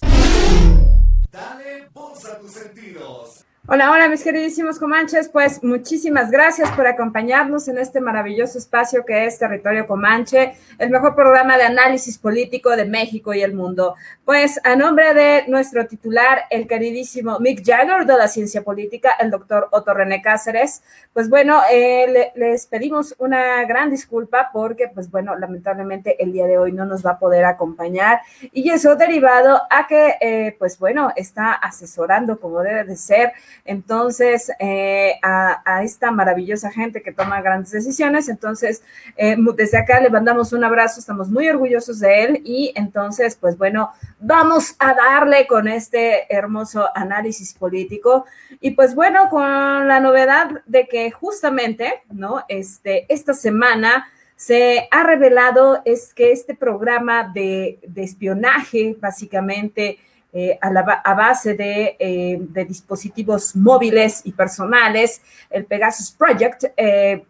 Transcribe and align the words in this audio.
Dale 1.32 1.88
voz 1.94 2.26
a 2.26 2.40
tus 2.40 2.52
sentidos. 2.52 3.46
Hola, 3.72 3.92
hola 3.92 4.10
mis 4.10 4.24
queridísimos 4.24 4.80
comanches, 4.80 5.30
pues 5.30 5.64
muchísimas 5.64 6.32
gracias 6.32 6.72
por 6.72 6.88
acompañarnos 6.88 7.68
en 7.68 7.78
este 7.78 8.02
maravilloso 8.02 8.58
espacio 8.58 9.06
que 9.06 9.28
es 9.28 9.38
Territorio 9.38 9.86
Comanche, 9.86 10.54
el 10.80 10.90
mejor 10.90 11.14
programa 11.14 11.56
de 11.56 11.66
análisis 11.66 12.18
político 12.18 12.76
de 12.76 12.86
México 12.86 13.32
y 13.32 13.44
el 13.44 13.54
mundo. 13.54 13.94
Pues 14.26 14.60
a 14.64 14.76
nombre 14.76 15.14
de 15.14 15.44
nuestro 15.50 15.86
titular, 15.86 16.46
el 16.50 16.66
queridísimo 16.66 17.40
Mick 17.40 17.64
Jagger 17.64 18.08
de 18.08 18.18
la 18.18 18.28
ciencia 18.28 18.64
política, 18.64 19.12
el 19.20 19.30
doctor 19.30 19.68
Otto 19.70 19.94
René 19.94 20.24
Cáceres, 20.24 20.82
pues 21.14 21.30
bueno, 21.30 21.62
eh, 21.72 22.32
les 22.34 22.66
pedimos 22.66 23.14
una 23.20 23.66
gran 23.66 23.92
disculpa 23.92 24.50
porque 24.52 24.88
pues 24.88 25.12
bueno, 25.12 25.38
lamentablemente 25.38 26.24
el 26.24 26.34
día 26.34 26.48
de 26.48 26.58
hoy 26.58 26.72
no 26.72 26.86
nos 26.86 27.06
va 27.06 27.12
a 27.12 27.20
poder 27.20 27.46
acompañar 27.46 28.22
y 28.52 28.72
eso 28.72 28.96
derivado 28.96 29.62
a 29.70 29.86
que 29.86 30.16
eh, 30.22 30.56
pues 30.58 30.80
bueno, 30.80 31.12
está 31.16 31.52
asesorando 31.54 32.40
como 32.40 32.62
debe 32.62 32.84
de 32.86 32.96
ser 32.96 33.34
entonces 33.66 34.52
eh, 34.60 35.20
a, 35.22 35.84
esta 35.84 36.12
maravillosa 36.12 36.72
gente 36.72 37.02
que 37.02 37.12
toma 37.12 37.42
grandes 37.42 37.72
decisiones. 37.72 38.30
Entonces, 38.30 38.84
eh, 39.16 39.36
desde 39.56 39.78
acá 39.78 40.00
le 40.00 40.10
mandamos 40.10 40.54
un 40.54 40.64
abrazo, 40.64 41.00
estamos 41.00 41.30
muy 41.30 41.48
orgullosos 41.50 42.00
de 42.00 42.24
él 42.24 42.42
y 42.44 42.74
entonces, 42.76 43.36
pues 43.36 43.58
bueno, 43.58 43.92
vamos 44.20 44.76
a 44.80 44.94
darle 44.94 45.48
con 45.48 45.68
este 45.68 46.34
hermoso 46.34 46.90
análisis 46.96 47.54
político 47.54 48.26
y 48.60 48.72
pues 48.72 48.96
bueno, 48.96 49.30
con 49.30 49.88
la 49.88 50.00
novedad 50.00 50.62
de 50.66 50.88
que 50.88 51.12
justamente, 51.12 52.04
¿no? 52.10 52.44
Este, 52.48 53.06
esta 53.14 53.34
semana 53.34 54.08
se 54.36 54.88
ha 54.92 55.04
revelado 55.04 55.82
es 55.84 56.14
que 56.14 56.32
este 56.32 56.56
programa 56.56 57.30
de, 57.34 57.80
de 57.86 58.04
espionaje, 58.04 58.96
básicamente, 58.98 60.00
eh, 60.32 60.60
a, 60.62 61.14
base 61.16 61.56
eh, 61.58 62.38
de, 62.40 62.66
dispositivos 62.66 63.56
móviles 63.56 64.22
y 64.24 64.32
personales, 64.32 65.24
el 65.50 65.66
Pegasus 65.66 66.12
Project. 66.12 66.66
Eh, 66.78 67.26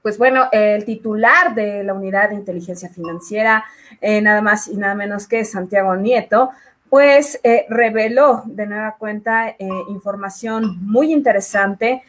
pues 0.00 0.16
bueno, 0.16 0.48
el 0.50 0.84
titular 0.86 1.54
de 1.54 1.84
la 1.84 1.92
unidad 1.92 2.30
de 2.30 2.36
inteligencia 2.36 2.88
financiera, 2.88 3.64
nada 4.00 4.40
más 4.40 4.68
y 4.68 4.76
nada 4.76 4.94
menos 4.94 5.26
que 5.26 5.44
Santiago 5.44 5.96
Nieto, 5.96 6.50
pues 6.88 7.40
reveló 7.68 8.44
de 8.46 8.66
nueva 8.66 8.94
cuenta 9.00 9.56
información 9.88 10.78
muy 10.80 11.12
interesante 11.12 12.04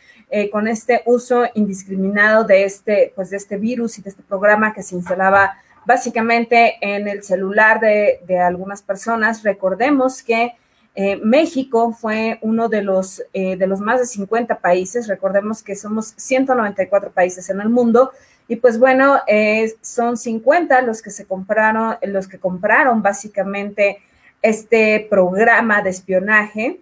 con 0.52 0.68
este 0.68 1.02
uso 1.08 1.48
indiscriminado 1.56 2.44
de 2.44 2.66
este, 2.66 3.14
pues 3.16 3.32
de 3.32 3.38
este 3.38 3.58
virus 3.58 3.98
y 3.98 4.04
de 4.04 4.12
este 4.12 4.22
programa 4.22 4.74
que 4.74 4.84
se 4.84 4.94
instalaba 4.94 5.58
básicamente 5.88 6.78
en 6.82 7.08
el 7.08 7.24
celular 7.24 7.80
de, 7.80 8.40
algunas 8.40 8.82
personas. 8.82 9.42
Recordemos 9.42 10.22
que 10.22 10.54
eh, 10.96 11.16
México 11.16 11.94
fue 11.94 12.40
uno 12.42 12.68
de 12.68 12.82
los, 12.82 13.24
eh, 13.32 13.56
de 13.56 13.68
los 13.68 13.80
más 13.80 14.02
de 14.02 14.06
50 14.06 14.60
países, 14.60 15.08
recordemos 15.08 15.64
que 15.64 15.76
somos 15.76 16.14
194 16.18 17.12
países 17.12 17.50
en 17.50 17.62
el 17.62 17.70
mundo, 17.70 18.12
y 18.50 18.58
pues 18.58 18.78
bueno, 18.80 19.22
eh, 19.28 19.76
son 19.82 20.18
50 20.18 20.82
los 20.82 21.02
que 21.02 21.10
se 21.10 21.26
compraron, 21.26 21.98
los 22.02 22.28
que 22.28 22.38
compraron 22.38 23.02
básicamente 23.02 24.00
este 24.42 25.08
programa 25.10 25.82
de 25.82 25.92
espionaje, 25.92 26.82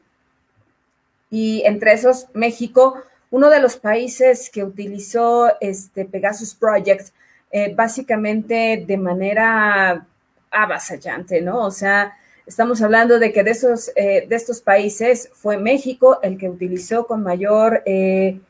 y 1.30 1.62
entre 1.66 1.94
esos 1.94 2.26
México, 2.34 2.96
uno 3.30 3.50
de 3.50 3.60
los 3.60 3.76
países 3.76 4.50
que 4.50 4.64
utilizó 4.64 5.52
este 5.60 6.06
Pegasus 6.06 6.56
Project 6.56 7.10
eh, 7.58 7.74
básicamente 7.74 8.84
de 8.86 8.98
manera 8.98 10.06
avasallante, 10.52 11.40
¿no? 11.40 11.64
O 11.64 11.72
sea, 11.72 12.14
estamos 12.46 12.82
hablando 12.82 13.18
de 13.18 13.32
que 13.32 13.46
de, 13.46 13.52
esos, 13.52 13.94
eh, 13.96 14.26
de 14.28 14.36
estos 14.36 14.60
países 14.60 15.30
fue 15.34 15.56
México 15.56 16.20
el 16.22 16.38
que 16.38 16.50
utilizó 16.50 17.08
con 17.08 17.24
mayor, 17.24 17.82
eh, 17.86 18.42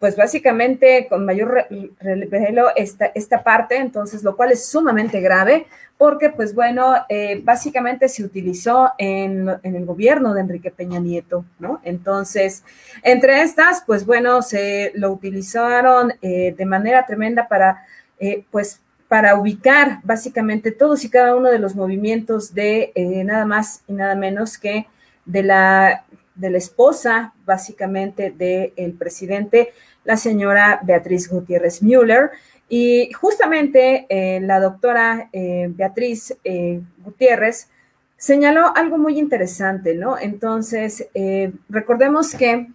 pues 0.00 0.16
básicamente 0.16 1.06
con 1.08 1.24
mayor 1.24 1.68
revelo 2.00 2.74
esta, 2.74 3.06
esta 3.14 3.44
parte, 3.44 3.76
entonces, 3.76 4.24
lo 4.24 4.36
cual 4.36 4.50
es 4.50 4.66
sumamente 4.66 5.20
grave, 5.20 5.68
porque, 5.96 6.30
pues 6.30 6.56
bueno, 6.56 6.94
básicamente 7.42 8.08
se 8.08 8.24
utilizó 8.24 8.92
en, 8.98 9.48
en, 9.62 9.76
el 9.76 9.84
gobierno 9.84 10.34
de 10.34 10.40
Enrique 10.40 10.70
Peña 10.72 11.00
Nieto, 11.00 11.44
¿no? 11.58 11.80
Entonces, 11.84 12.64
entre 13.02 13.42
estas, 13.42 13.82
pues 13.84 14.06
bueno, 14.06 14.42
se 14.42 14.92
lo 14.94 15.10
utilizaron 15.10 16.12
de 16.20 16.64
manera 16.66 17.04
tremenda 17.06 17.48
para 17.48 17.84
eh, 18.20 18.44
pues 18.50 18.80
para 19.08 19.36
ubicar 19.36 20.00
básicamente 20.04 20.70
todos 20.70 21.04
y 21.04 21.10
cada 21.10 21.34
uno 21.34 21.50
de 21.50 21.58
los 21.58 21.74
movimientos 21.74 22.54
de 22.54 22.92
eh, 22.94 23.24
nada 23.24 23.46
más 23.46 23.82
y 23.86 23.94
nada 23.94 24.14
menos 24.14 24.58
que 24.58 24.86
de 25.24 25.42
la, 25.42 26.04
de 26.34 26.50
la 26.50 26.58
esposa 26.58 27.32
básicamente 27.46 28.30
del 28.30 28.92
presidente, 28.92 29.72
la 30.04 30.16
señora 30.16 30.80
Beatriz 30.82 31.28
Gutiérrez 31.28 31.82
Müller. 31.82 32.30
Y 32.68 33.10
justamente 33.14 34.06
eh, 34.10 34.40
la 34.40 34.60
doctora 34.60 35.30
Beatriz 35.32 36.36
Gutiérrez 37.02 37.68
señaló 38.18 38.76
algo 38.76 38.98
muy 38.98 39.18
interesante, 39.18 39.94
¿no? 39.94 40.18
Entonces, 40.18 41.08
recordemos 41.70 42.34
que 42.34 42.68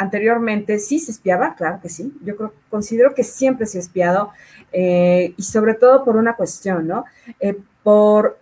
anteriormente 0.00 0.78
sí 0.78 0.98
se 0.98 1.10
espiaba, 1.10 1.54
claro 1.54 1.78
que 1.82 1.90
sí, 1.90 2.12
yo 2.24 2.34
creo, 2.34 2.54
considero 2.70 3.14
que 3.14 3.22
siempre 3.22 3.66
se 3.66 3.76
ha 3.76 3.80
espiado 3.82 4.32
eh, 4.72 5.34
y 5.36 5.42
sobre 5.42 5.74
todo 5.74 6.04
por 6.04 6.16
una 6.16 6.36
cuestión, 6.36 6.86
¿no? 6.86 7.04
Eh, 7.40 7.56
por 7.82 8.38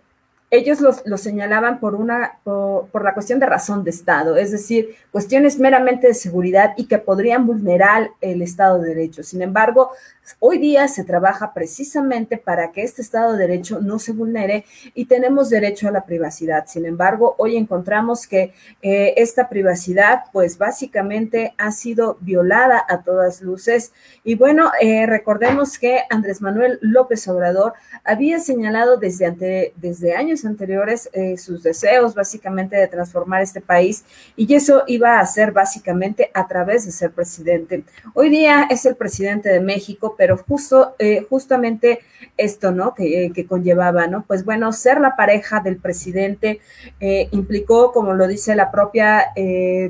ellos 0.51 0.79
lo 0.81 1.19
señalaban 1.19 1.79
por, 1.79 1.95
una, 1.95 2.39
por, 2.43 3.05
la 3.05 3.13
cuestión 3.13 3.39
de 3.39 3.47
razón 3.47 3.85
de 3.85 3.91
Estado, 3.91 4.37
es 4.37 4.51
decir, 4.51 4.95
cuestiones 5.13 5.59
meramente 5.59 6.07
de 6.07 6.15
seguridad 6.15 6.73
y 6.79 6.87
que 6.87 6.99
podrían 6.99 7.47
vulnerar 7.47 8.11
el 8.23 8.41
Estado 8.41 8.81
de 8.81 8.95
Derecho. 8.95 9.23
Sin 9.23 9.43
embargo, 9.43 9.91
hoy 10.39 10.59
día 10.59 10.89
se 10.89 11.05
trabaja 11.05 11.53
precisamente 11.53 12.39
para 12.39 12.73
que 12.73 12.83
este 12.83 13.03
Estado 13.03 13.33
de 13.33 13.47
Derecho 13.47 13.81
no 13.81 13.99
se 13.99 14.13
vulnere 14.13 14.65
y 14.95 15.05
tenemos 15.05 15.51
derecho 15.51 15.89
a 15.89 15.91
la 15.91 16.07
privacidad. 16.07 16.65
Sin 16.67 16.87
embargo, 16.87 17.35
hoy 17.37 17.57
encontramos 17.57 18.27
que 18.27 18.55
eh, 18.81 19.15
esta 19.19 19.51
privacidad, 19.51 20.25
pues 20.33 20.57
básicamente 20.57 21.55
ha 21.59 21.73
sido 21.73 22.17
violada 22.21 22.83
a 22.89 23.03
todas 23.03 23.43
luces. 23.43 23.93
Y 24.25 24.35
bueno, 24.35 24.71
eh, 24.81 25.05
recordemos 25.05 25.79
que 25.79 26.01
Andrés 26.09 26.41
Manuel 26.41 26.79
López 26.81 27.29
Obrador 27.29 27.75
había 28.03 28.41
señalado 28.41 28.97
desde, 28.97 29.27
ante, 29.27 29.75
desde 29.77 30.17
años 30.17 30.38
anteriores 30.45 31.09
eh, 31.13 31.37
sus 31.37 31.63
deseos 31.63 32.15
básicamente 32.15 32.77
de 32.77 32.89
transformar 32.89 33.43
este 33.43 33.61
país 33.61 34.05
y 34.37 34.53
eso 34.55 34.85
iba 34.87 35.21
a 35.21 35.27
ser 35.27 35.53
básicamente 35.53 36.31
a 36.35 36.47
través 36.47 36.87
de 36.87 36.93
ser 36.93 37.11
presidente. 37.13 37.85
Hoy 38.15 38.31
día 38.31 38.67
es 38.71 38.87
el 38.87 38.97
presidente 38.97 39.49
de 39.49 39.61
México, 39.61 40.15
pero 40.17 40.37
justo, 40.37 40.95
eh, 40.99 41.27
justamente 41.29 42.01
esto, 42.37 42.73
¿no? 42.73 42.95
Que, 42.95 43.33
conllevaba, 43.49 44.07
¿no? 44.07 44.25
Pues 44.27 44.45
bueno, 44.45 44.73
ser 44.73 45.01
la 45.01 45.17
pareja 45.17 45.61
del 45.61 45.77
presidente 45.77 46.61
eh, 47.01 47.29
implicó, 47.31 47.93
como 47.93 48.15
lo 48.15 48.27
dice 48.27 48.55
la 48.55 48.71
propia 48.71 49.27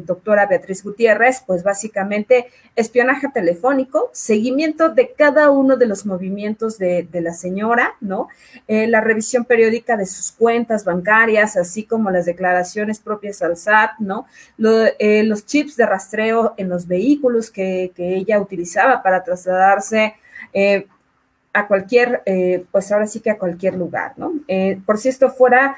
doctora 0.05 0.47
Beatriz 0.47 0.83
Gutiérrez, 0.83 1.43
pues 1.47 1.63
básicamente 1.63 2.47
espionaje 2.77 3.29
telefónico, 3.33 4.11
seguimiento 4.13 4.91
de 4.91 5.13
cada 5.13 5.51
uno 5.51 5.77
de 5.77 5.87
los 5.87 6.07
movimientos 6.07 6.79
de, 6.79 7.09
de 7.11 7.21
la 7.21 7.33
señora, 7.33 7.95
¿no? 8.01 8.29
la 8.67 9.01
revisión 9.01 9.45
periódica 9.45 9.97
de 9.97 10.07
sus 10.07 10.33
cuentas 10.39 10.85
bancarias, 10.85 11.57
así 11.57 11.85
como 11.85 12.11
las 12.11 12.27
declaraciones 12.27 13.01
propias 13.01 13.43
al 13.43 13.57
SAT, 13.57 13.99
¿no? 13.99 14.27
Eh, 14.99 15.23
los 15.25 15.45
chips 15.45 15.77
de 15.77 15.85
rastreo 15.85 16.55
en 16.57 16.69
los 16.69 16.87
vehículos 16.87 17.51
que, 17.51 17.93
ella 17.99 18.41
utilizaba 18.41 19.03
para 19.03 19.23
trasladarse 19.23 20.15
eh, 20.53 20.87
a 21.53 21.67
cualquier, 21.67 22.23
eh, 22.25 22.65
pues 22.71 22.91
ahora 22.93 23.07
sí 23.07 23.21
que 23.21 23.31
a 23.31 23.39
cualquier 23.39 23.75
lugar, 23.75 24.13
¿no? 24.17 24.33
por 24.87 24.99
si 24.99 25.09
esto 25.09 25.31
fuera 25.31 25.77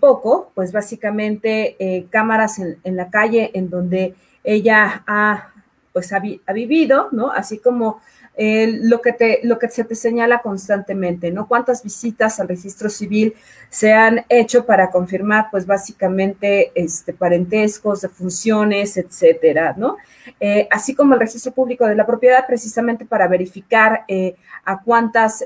poco, 0.00 0.50
pues 0.54 0.72
básicamente 0.72 2.06
cámaras 2.10 2.58
en, 2.58 2.96
la 2.96 3.10
calle 3.10 3.50
en 3.54 3.70
donde 3.70 4.14
ella 4.44 5.02
ha, 5.06 5.52
pues 5.92 6.12
ha 6.12 6.52
vivido, 6.52 7.08
¿no? 7.12 7.30
Así 7.30 7.58
como 7.58 8.00
eh, 8.34 8.78
lo, 8.82 9.02
que 9.02 9.12
te, 9.12 9.40
lo 9.42 9.58
que 9.58 9.68
se 9.68 9.84
te 9.84 9.94
señala 9.94 10.40
constantemente, 10.40 11.30
¿no? 11.30 11.46
Cuántas 11.46 11.82
visitas 11.82 12.40
al 12.40 12.48
registro 12.48 12.88
civil 12.88 13.34
se 13.68 13.92
han 13.92 14.24
hecho 14.28 14.64
para 14.64 14.90
confirmar, 14.90 15.48
pues 15.50 15.66
básicamente, 15.66 16.72
este, 16.74 17.12
parentescos, 17.12 18.06
funciones, 18.12 18.96
etcétera, 18.96 19.74
¿no? 19.76 19.96
Eh, 20.40 20.66
así 20.70 20.94
como 20.94 21.14
el 21.14 21.20
registro 21.20 21.52
público 21.52 21.86
de 21.86 21.94
la 21.94 22.06
propiedad, 22.06 22.46
precisamente 22.46 23.04
para 23.04 23.28
verificar 23.28 24.04
eh, 24.08 24.36
a 24.64 24.80
cuántas, 24.82 25.44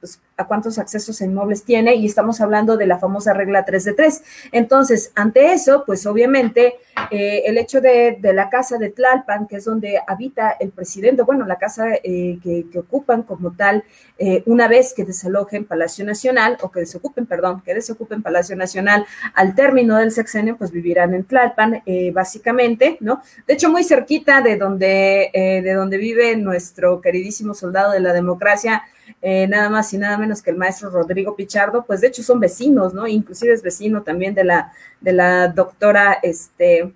pues, 0.00 0.20
a 0.38 0.46
cuántos 0.46 0.78
accesos 0.78 1.20
a 1.20 1.24
inmuebles 1.24 1.64
tiene 1.64 1.96
y 1.96 2.06
estamos 2.06 2.40
hablando 2.40 2.76
de 2.76 2.86
la 2.86 2.98
famosa 2.98 3.34
regla 3.34 3.64
3 3.64 3.84
de 3.84 3.92
3. 3.92 4.22
Entonces, 4.52 5.12
ante 5.16 5.52
eso, 5.52 5.82
pues 5.84 6.06
obviamente 6.06 6.76
eh, 7.10 7.42
el 7.46 7.58
hecho 7.58 7.80
de, 7.80 8.18
la 8.22 8.48
casa 8.48 8.78
de 8.78 8.90
Tlalpan, 8.90 9.48
que 9.48 9.56
es 9.56 9.64
donde 9.64 10.00
habita 10.06 10.56
el 10.60 10.70
presidente, 10.70 11.22
bueno, 11.22 11.44
la 11.44 11.56
casa 11.56 11.88
eh, 12.02 12.38
que, 12.42 12.78
ocupan 12.78 13.24
como 13.24 13.52
tal, 13.52 13.82
eh, 14.16 14.44
una 14.46 14.68
vez 14.68 14.94
que 14.94 15.04
desalojen 15.04 15.64
Palacio 15.64 16.04
Nacional, 16.04 16.56
o 16.62 16.70
que 16.70 16.80
desocupen, 16.80 17.26
perdón, 17.26 17.62
que 17.64 17.74
desocupen 17.74 18.22
Palacio 18.22 18.54
Nacional 18.54 19.04
al 19.34 19.56
término 19.56 19.96
del 19.96 20.12
sexenio, 20.12 20.56
pues 20.56 20.70
vivirán 20.70 21.14
en 21.14 21.24
Tlalpan, 21.24 21.82
básicamente, 22.12 22.96
¿no? 23.00 23.22
De 23.46 23.54
hecho, 23.54 23.70
muy 23.70 23.82
cerquita 23.82 24.40
de 24.40 24.56
donde, 24.56 25.30
de 25.32 25.72
donde 25.72 25.96
vive 25.96 26.36
nuestro 26.36 27.00
queridísimo 27.00 27.54
soldado 27.54 27.92
de 27.92 28.00
la 28.00 28.12
democracia, 28.12 28.84
nada 29.22 29.68
más 29.68 29.92
y 29.92 29.98
nada 29.98 30.16
menos 30.18 30.42
que 30.42 30.50
el 30.50 30.56
maestro 30.56 30.90
Rodrigo 30.90 31.36
Pichardo, 31.36 31.84
pues 31.84 32.00
de 32.00 32.08
hecho 32.08 32.22
son 32.22 32.40
vecinos, 32.40 32.94
¿no? 32.94 33.06
Inclusive 33.06 33.52
es 33.52 33.62
vecino 33.62 34.02
también 34.02 34.34
de 34.34 34.44
la, 34.44 34.72
de 35.00 35.12
la 35.12 35.48
doctora, 35.48 36.18
este, 36.22 36.92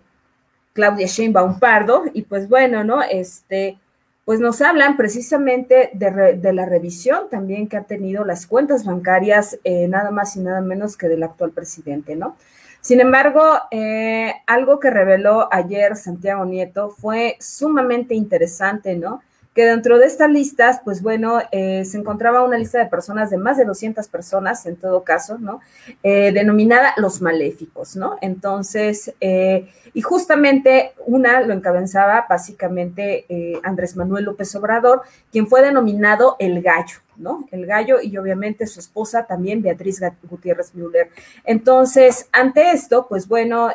Claudia 0.73 1.07
Sheinbaum 1.07 1.59
Pardo, 1.59 2.05
y 2.13 2.23
pues 2.23 2.49
bueno, 2.49 2.85
¿no? 2.85 3.03
Este, 3.03 3.79
pues 4.25 4.41
nos 4.41 4.61
hablan 4.61 4.97
precisamente 4.97 5.91
de, 5.95 6.53
la 6.53 6.67
revisión 6.67 7.29
también 7.29 7.69
que 7.69 7.77
han 7.77 7.87
tenido 7.87 8.25
las 8.25 8.47
cuentas 8.47 8.85
bancarias, 8.85 9.59
eh, 9.65 9.89
nada 9.89 10.11
más 10.11 10.37
y 10.37 10.41
nada 10.41 10.61
menos 10.61 10.97
que 10.97 11.09
del 11.09 11.23
actual 11.23 11.51
presidente, 11.51 12.15
¿no? 12.15 12.37
Sin 12.81 13.01
embargo, 13.01 13.43
eh, 13.71 14.33
algo 14.47 14.81
que 14.81 14.91
reveló 14.91 15.49
ayer 15.53 15.97
Santiago 15.97 16.45
Nieto 16.45 16.91
fue 16.91 17.37
sumamente 17.41 18.15
interesante, 18.15 18.97
¿no? 18.97 19.23
Que 19.55 19.67
dentro 19.67 19.99
de 19.99 20.07
estas 20.07 20.31
listas, 20.31 20.81
pues 20.83 21.03
bueno, 21.03 21.41
eh, 21.51 21.85
se 21.85 21.99
encontraba 21.99 22.43
una 22.43 22.57
lista 22.57 22.79
de 22.79 22.87
personas 22.87 23.29
de 23.29 23.37
más 23.37 23.59
de 23.59 23.67
200 23.67 24.09
personas, 24.09 24.65
en 24.65 24.77
todo 24.77 25.05
caso, 25.05 25.37
¿no? 25.39 25.61
Eh, 26.03 26.33
denominada 26.33 26.95
los 26.97 27.21
maléficos, 27.21 27.95
¿no? 27.95 28.17
Entonces, 28.23 29.13
eh, 29.21 29.69
y 29.93 30.01
justamente 30.01 30.93
una 31.05 31.43
lo 31.43 31.53
encabezaba 31.53 32.27
básicamente 32.29 33.27
Andrés 33.63 33.95
Manuel 33.95 34.25
López 34.25 34.55
Obrador, 34.55 35.03
quien 35.31 35.47
fue 35.47 35.61
denominado 35.61 36.37
el 36.39 36.63
gallo, 36.63 36.97
¿no? 37.17 37.47
El 37.51 37.67
gallo 37.67 38.01
y 38.01 38.17
obviamente 38.17 38.67
su 38.67 38.81
esposa 38.81 39.27
también, 39.27 39.61
Beatriz 39.61 40.01
Gutiérrez 40.23 40.75
Müller. 40.75 41.11
Entonces, 41.45 42.27
ante 42.33 42.71
esto, 42.71 43.07
pues 43.07 43.29
bueno, 43.29 43.71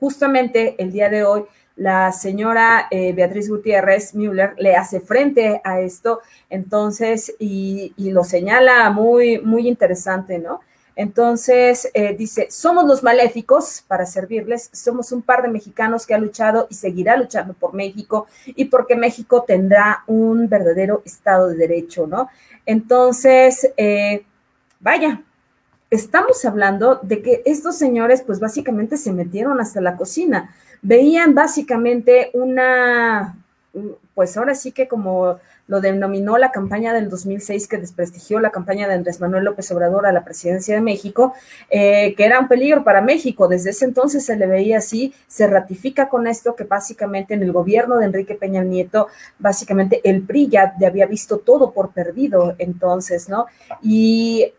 justamente 0.00 0.74
el 0.78 0.90
día 0.90 1.08
de 1.08 1.22
hoy, 1.22 1.44
la 1.80 2.12
señora 2.12 2.88
eh, 2.90 3.14
Beatriz 3.14 3.48
Gutiérrez 3.48 4.14
Müller 4.14 4.52
le 4.58 4.76
hace 4.76 5.00
frente 5.00 5.62
a 5.64 5.80
esto, 5.80 6.20
entonces, 6.50 7.34
y, 7.38 7.94
lo 7.96 8.22
señala 8.22 8.90
muy, 8.90 9.40
muy 9.40 9.66
interesante, 9.66 10.38
¿no? 10.38 10.60
Entonces, 10.94 11.90
eh, 11.94 12.14
dice, 12.14 12.48
somos 12.50 12.84
los 12.84 13.02
maléficos 13.02 13.82
para 13.88 14.04
servirles, 14.04 14.68
somos 14.74 15.10
un 15.10 15.22
par 15.22 15.40
de 15.40 15.48
mexicanos 15.48 16.06
que 16.06 16.12
ha 16.12 16.18
luchado 16.18 16.66
y 16.68 16.74
seguirá 16.74 17.16
luchando 17.16 17.54
por 17.54 17.72
México 17.72 18.26
y 18.44 18.66
porque 18.66 18.94
México 18.94 19.44
tendrá 19.48 20.04
un 20.06 20.50
verdadero 20.50 21.00
Estado 21.06 21.48
de 21.48 21.56
Derecho, 21.56 22.06
¿no? 22.06 22.28
Entonces, 22.66 23.72
eh, 23.78 24.26
vaya, 24.80 25.22
estamos 25.88 26.44
hablando 26.44 27.00
de 27.02 27.22
que 27.22 27.42
estos 27.46 27.78
señores, 27.78 28.20
pues 28.20 28.38
básicamente 28.38 28.98
se 28.98 29.12
metieron 29.12 29.62
hasta 29.62 29.80
la 29.80 29.96
cocina 29.96 30.54
veían 30.82 31.34
básicamente 31.34 32.30
una, 32.34 33.36
pues 34.14 34.36
ahora 34.36 34.54
sí 34.54 34.72
que 34.72 34.88
como 34.88 35.38
lo 35.70 35.80
denominó 35.80 36.36
la 36.36 36.50
campaña 36.50 36.92
del 36.92 37.08
2006 37.08 37.68
que 37.68 37.78
desprestigió 37.78 38.40
la 38.40 38.50
campaña 38.50 38.88
de 38.88 38.94
Andrés 38.94 39.20
Manuel 39.20 39.44
López 39.44 39.70
Obrador 39.70 40.04
a 40.04 40.12
la 40.12 40.24
presidencia 40.24 40.74
de 40.74 40.80
México, 40.80 41.32
eh, 41.70 42.12
que 42.16 42.24
era 42.24 42.40
un 42.40 42.48
peligro 42.48 42.82
para 42.82 43.00
México. 43.00 43.46
Desde 43.46 43.70
ese 43.70 43.84
entonces 43.84 44.26
se 44.26 44.36
le 44.36 44.48
veía 44.48 44.78
así, 44.78 45.14
se 45.28 45.46
ratifica 45.46 46.08
con 46.08 46.26
esto 46.26 46.56
que 46.56 46.64
básicamente 46.64 47.34
en 47.34 47.44
el 47.44 47.52
gobierno 47.52 47.98
de 47.98 48.06
Enrique 48.06 48.34
Peña 48.34 48.64
Nieto, 48.64 49.06
básicamente 49.38 50.00
el 50.02 50.22
PRI 50.22 50.48
ya 50.48 50.74
había 50.84 51.06
visto 51.06 51.38
todo 51.38 51.70
por 51.70 51.92
perdido 51.92 52.56
entonces, 52.58 53.28
¿no? 53.28 53.46
Y 53.80 54.52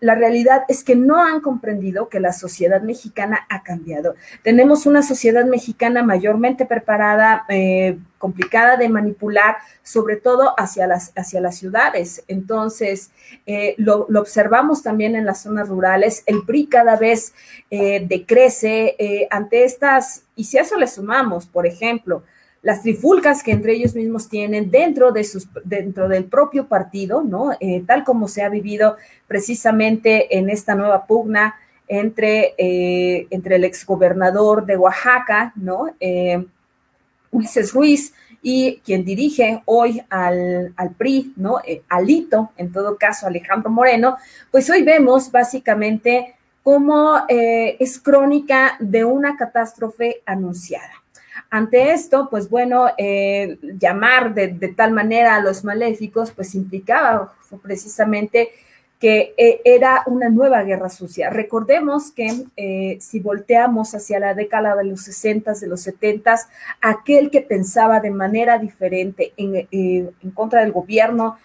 la 0.00 0.14
realidad 0.14 0.64
es 0.68 0.84
que 0.84 0.96
no 0.96 1.24
han 1.24 1.40
comprendido 1.40 2.10
que 2.10 2.20
la 2.20 2.34
sociedad 2.34 2.82
mexicana 2.82 3.46
ha 3.48 3.62
cambiado. 3.62 4.16
Tenemos 4.42 4.84
una 4.84 5.02
sociedad 5.02 5.46
mexicana 5.46 6.02
mayormente 6.02 6.66
preparada, 6.66 7.46
eh, 7.48 7.98
complicada 8.22 8.76
de 8.76 8.88
manipular, 8.88 9.56
sobre 9.82 10.14
todo 10.14 10.54
hacia 10.56 10.86
las, 10.86 11.12
hacia 11.16 11.40
las 11.40 11.58
ciudades. 11.58 12.22
Entonces, 12.28 13.10
eh, 13.46 13.74
lo, 13.78 14.06
observamos 14.14 14.84
también 14.84 15.16
en 15.16 15.26
las 15.26 15.42
zonas 15.42 15.68
rurales. 15.68 16.22
El 16.26 16.44
PRI 16.46 16.68
cada 16.68 16.94
vez 16.94 17.34
eh, 17.68 18.06
decrece 18.06 18.94
eh, 18.96 19.26
ante 19.28 19.64
estas, 19.64 20.22
y 20.36 20.44
si 20.44 20.56
a 20.56 20.60
eso 20.60 20.78
le 20.78 20.86
sumamos, 20.86 21.46
por 21.46 21.66
ejemplo, 21.66 22.22
las 22.62 22.82
trifulcas 22.82 23.42
que 23.42 23.50
entre 23.50 23.72
ellos 23.72 23.96
mismos 23.96 24.28
tienen 24.28 24.70
dentro, 24.70 25.10
de 25.10 25.24
sus, 25.24 25.48
dentro 25.64 26.06
del 26.06 26.26
propio 26.26 26.68
partido, 26.68 27.24
¿no? 27.24 27.50
tal 27.88 28.04
como 28.04 28.28
se 28.28 28.44
ha 28.44 28.48
vivido 28.48 28.96
precisamente 29.26 30.38
en 30.38 30.48
esta 30.48 30.76
nueva 30.76 31.06
pugna 31.06 31.56
entre, 31.88 32.54
entre 33.30 33.56
el 33.56 33.64
exgobernador 33.64 34.64
de 34.64 34.76
Oaxaca, 34.76 35.52
¿no? 35.56 35.92
Ulises 37.32 37.72
Ruiz 37.72 38.14
y 38.42 38.80
quien 38.84 39.04
dirige 39.04 39.62
hoy 39.64 40.02
al, 40.10 40.74
PRI, 40.96 41.32
¿no? 41.36 41.60
Eh, 41.64 41.82
Alito, 41.88 42.52
en 42.56 42.72
todo 42.72 42.96
caso 42.96 43.26
Alejandro 43.26 43.70
Moreno, 43.70 44.16
pues 44.50 44.68
hoy 44.70 44.82
vemos 44.82 45.30
básicamente 45.30 46.36
cómo 46.62 47.24
eh, 47.28 47.76
es 47.80 47.98
crónica 47.98 48.76
de 48.78 49.04
una 49.04 49.36
catástrofe 49.36 50.22
anunciada. 50.26 51.02
Ante 51.50 51.92
esto, 51.92 52.28
pues 52.30 52.48
bueno, 52.48 52.88
eh, 52.96 53.58
llamar 53.78 54.32
de, 54.34 54.48
de, 54.48 54.68
tal 54.68 54.92
manera 54.92 55.36
a 55.36 55.40
los 55.40 55.64
maléficos, 55.64 56.30
pues 56.30 56.54
implicaba 56.54 57.34
precisamente 57.62 58.50
que 59.02 59.34
eh, 59.36 59.60
era 59.64 60.04
una 60.06 60.28
nueva 60.28 60.62
guerra 60.62 60.88
sucia. 60.88 61.28
Recordemos 61.28 62.12
que 62.12 62.44
eh, 62.56 62.98
si 63.00 63.18
volteamos 63.18 63.96
hacia 63.96 64.20
la 64.20 64.32
década 64.32 64.76
de 64.76 64.84
los 64.84 65.02
60, 65.02 65.54
de 65.54 65.66
los 65.66 65.80
70, 65.80 66.36
aquel 66.80 67.28
que 67.32 67.40
pensaba 67.40 67.98
de 67.98 68.12
manera 68.12 68.60
diferente 68.60 69.32
en, 69.36 69.56
eh, 69.56 69.66
en 69.72 70.30
contra 70.30 70.60
del 70.60 70.70
gobierno 70.70 71.36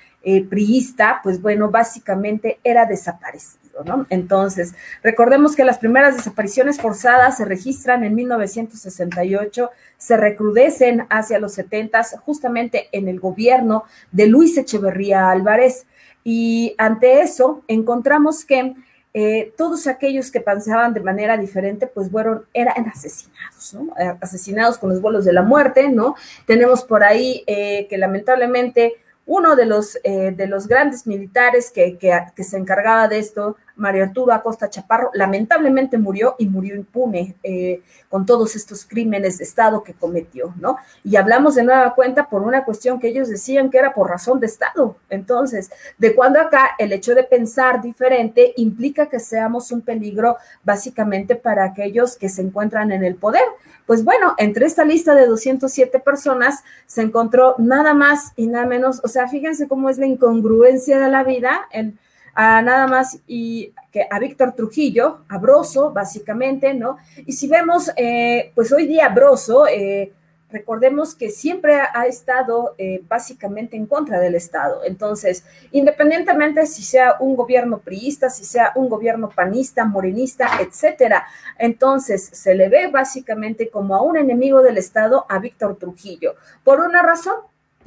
priista, 0.50 1.22
pues 1.24 1.42
bueno, 1.42 1.72
básicamente 1.72 2.60
era 2.62 2.86
desaparecido, 2.86 3.86
¿no? 3.86 4.06
Entonces, 4.10 4.74
recordemos 5.02 5.56
que 5.56 5.64
las 5.64 5.78
primeras 5.78 6.18
desapariciones 6.18 6.82
forzadas 6.82 7.38
se 7.38 7.46
registran 7.46 8.04
en 8.04 8.14
1968, 8.14 9.70
se 9.98 10.18
recrudecen 10.18 11.08
hacia 11.10 11.40
los 11.40 11.54
70, 11.54 12.04
justamente 12.26 12.90
en 12.92 13.08
el 13.08 13.22
gobierno 13.22 13.86
de 14.12 14.28
Luis 14.28 14.58
Echeverría 14.58 15.32
Álvarez, 15.32 15.86
y 16.30 16.76
ante 16.78 17.22
eso 17.22 17.64
encontramos 17.70 18.44
que 18.44 18.76
eh, 19.14 19.54
todos 19.56 19.88
aquellos 19.88 20.30
que 20.30 20.42
pensaban 20.42 20.94
de 20.94 21.00
manera 21.00 21.38
diferente, 21.38 21.88
pues 21.88 22.12
fueron, 22.12 22.44
eran 22.54 22.86
asesinados, 22.90 23.74
¿no? 23.74 23.94
Eh, 23.98 24.14
asesinados 24.20 24.78
con 24.78 24.90
los 24.90 25.00
vuelos 25.00 25.24
de 25.24 25.32
la 25.32 25.42
muerte, 25.42 25.88
¿no? 25.88 26.16
Tenemos 26.46 26.84
por 26.84 27.06
ahí 27.06 27.46
eh, 27.48 27.88
que 27.90 27.98
lamentablemente 27.98 28.96
uno 29.26 29.56
de 29.56 29.68
los, 29.68 29.98
de 30.04 30.48
los 30.48 30.68
grandes 30.68 31.08
militares 31.08 31.72
que, 31.72 31.98
que, 31.98 32.44
se 32.44 32.58
encargaba 32.58 33.08
de 33.08 33.20
esto, 33.20 33.56
Mario 33.78 34.04
Arturo 34.04 34.34
Acosta 34.34 34.70
Chaparro, 34.70 35.12
lamentablemente 35.14 35.98
murió 35.98 36.36
y 36.38 36.48
murió 36.48 36.76
impune 36.76 37.36
eh, 37.44 37.82
con 38.10 38.26
todos 38.26 38.56
estos 38.56 38.86
crímenes 38.86 39.38
de 39.38 39.44
Estado 39.44 39.84
que 39.84 39.94
cometió, 39.94 40.54
¿no? 40.60 40.78
Y 41.04 41.16
hablamos 41.16 41.56
de 41.56 41.64
nueva 41.64 41.94
cuenta 41.96 42.30
por 42.30 42.42
una 42.42 42.66
cuestión 42.66 43.00
que 43.00 43.08
ellos 43.08 43.30
decían 43.30 43.70
que 43.70 43.78
era 43.78 43.94
por 43.94 44.10
razón 44.10 44.40
de 44.40 44.48
Estado. 44.48 44.98
Entonces, 45.10 45.70
de 45.98 46.16
cuando 46.16 46.42
acá 46.42 46.72
el 46.78 46.92
hecho 46.92 47.16
de 47.16 47.24
pensar 47.24 47.82
diferente 47.82 48.54
implica 48.58 49.08
que 49.08 49.20
seamos 49.20 49.72
un 49.72 49.82
peligro 49.82 50.38
básicamente 50.64 51.36
para 51.36 51.64
aquellos 51.64 52.18
que 52.18 52.30
se 52.30 52.42
encuentran 52.42 52.92
en 52.92 53.04
el 53.04 53.16
poder. 53.16 53.44
Pues 53.86 54.04
bueno, 54.04 54.34
entre 54.38 54.66
esta 54.66 54.84
lista 54.84 55.16
de 55.16 55.26
207 55.28 56.00
personas 56.00 56.64
se 56.86 57.02
encontró 57.02 57.56
nada 57.58 57.94
más 57.94 58.34
y 58.36 58.48
nada 58.48 58.66
menos, 58.66 59.00
o 59.04 59.08
sea, 59.08 59.28
fíjense 59.28 59.68
cómo 59.68 59.90
es 59.90 59.98
la 59.98 60.06
incongruencia 60.06 61.00
de 61.00 61.10
la 61.10 61.24
vida. 61.24 61.68
En, 61.72 61.98
a 62.40 62.62
nada 62.62 62.86
más 62.86 63.18
y 63.26 63.74
que 63.92 64.06
a 64.08 64.20
Víctor 64.20 64.54
Trujillo, 64.54 65.22
a 65.28 65.40
Broso, 65.40 65.92
básicamente, 65.92 66.72
¿no? 66.76 66.98
Y 67.26 67.34
si 67.34 67.48
vemos, 67.48 67.92
eh, 67.96 68.52
pues 68.54 68.72
hoy 68.72 68.86
día 68.86 69.10
Broso, 69.10 69.66
eh, 69.66 70.14
recordemos 70.52 71.16
que 71.16 71.32
siempre 71.32 71.80
ha 71.82 72.06
estado 72.06 72.76
eh, 72.78 73.02
básicamente 73.08 73.76
en 73.76 73.88
contra 73.88 74.20
del 74.20 74.36
Estado. 74.36 74.84
Entonces, 74.84 75.46
independientemente 75.72 76.68
si 76.68 76.84
sea 76.84 77.16
un 77.20 77.36
gobierno 77.36 77.80
priista, 77.80 78.30
si 78.30 78.46
sea 78.46 78.72
un 78.76 78.88
gobierno 78.88 79.30
panista, 79.30 79.84
morenista, 79.86 80.48
etcétera, 80.62 81.26
entonces 81.58 82.30
se 82.32 82.54
le 82.54 82.70
ve 82.70 82.86
básicamente 82.86 83.72
como 83.72 83.96
a 83.96 84.04
un 84.04 84.16
enemigo 84.16 84.62
del 84.62 84.78
Estado 84.78 85.26
a 85.28 85.40
Víctor 85.40 85.78
Trujillo. 85.78 86.36
Por 86.64 86.82
una 86.82 87.02
razón, 87.02 87.38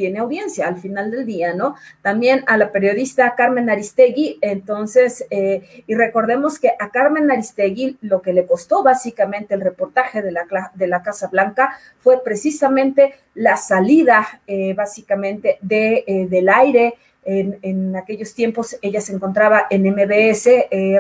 tiene 0.01 0.21
audiencia 0.21 0.67
al 0.67 0.79
final 0.79 1.11
del 1.11 1.27
día, 1.27 1.53
¿no? 1.53 1.75
También 2.01 2.43
a 2.47 2.57
la 2.57 2.73
periodista 2.73 3.35
Carmen 3.35 3.69
Aristegui, 3.69 4.39
entonces, 4.41 5.27
eh, 5.29 5.85
y 5.87 5.95
recordemos 5.95 6.59
que 6.59 6.71
a 6.79 6.89
Carmen 6.89 7.31
Aristegui 7.31 7.99
lo 8.01 8.23
que 8.23 8.33
le 8.33 8.47
costó 8.47 8.83
básicamente 8.83 9.53
el 9.53 9.61
reportaje 9.61 10.23
de 10.23 10.33
la, 10.33 10.47
de 10.73 10.87
la 10.87 11.03
Casa 11.03 11.29
Blanca 11.29 11.77
fue 11.99 12.25
precisamente 12.25 13.13
la 13.35 13.59
salida, 13.59 14.41
eh, 14.47 14.73
básicamente, 14.73 15.59
de, 15.61 16.03
eh, 16.07 16.27
del 16.31 16.49
aire. 16.49 16.95
En, 17.23 17.59
en, 17.61 17.95
aquellos 17.95 18.35
tiempos 18.35 18.79
ella 18.81 19.03
se 19.03 19.13
encontraba 19.13 19.67
en 19.69 19.83
MBS 19.83 20.49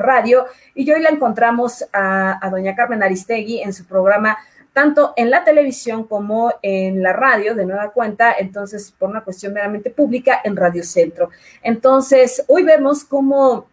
Radio 0.02 0.44
y 0.74 0.90
hoy 0.90 1.00
la 1.00 1.08
encontramos 1.08 1.88
a, 1.94 2.46
a 2.46 2.50
doña 2.50 2.74
Carmen 2.74 3.02
Aristegui 3.02 3.62
en 3.62 3.72
su 3.72 3.86
programa 3.86 4.36
tanto 4.72 5.12
en 5.16 5.30
la 5.30 5.44
televisión 5.44 6.04
como 6.04 6.52
en 6.62 7.02
la 7.02 7.12
radio, 7.12 7.54
de 7.54 7.66
nueva 7.66 7.90
cuenta, 7.90 8.34
entonces 8.38 8.92
por 8.96 9.10
una 9.10 9.22
cuestión 9.22 9.52
meramente 9.52 9.90
pública 9.90 10.40
en 10.44 10.56
Radio 10.56 10.84
Centro. 10.84 11.30
Entonces, 11.62 12.44
hoy 12.46 12.62
vemos 12.62 13.04
cómo 13.04 13.66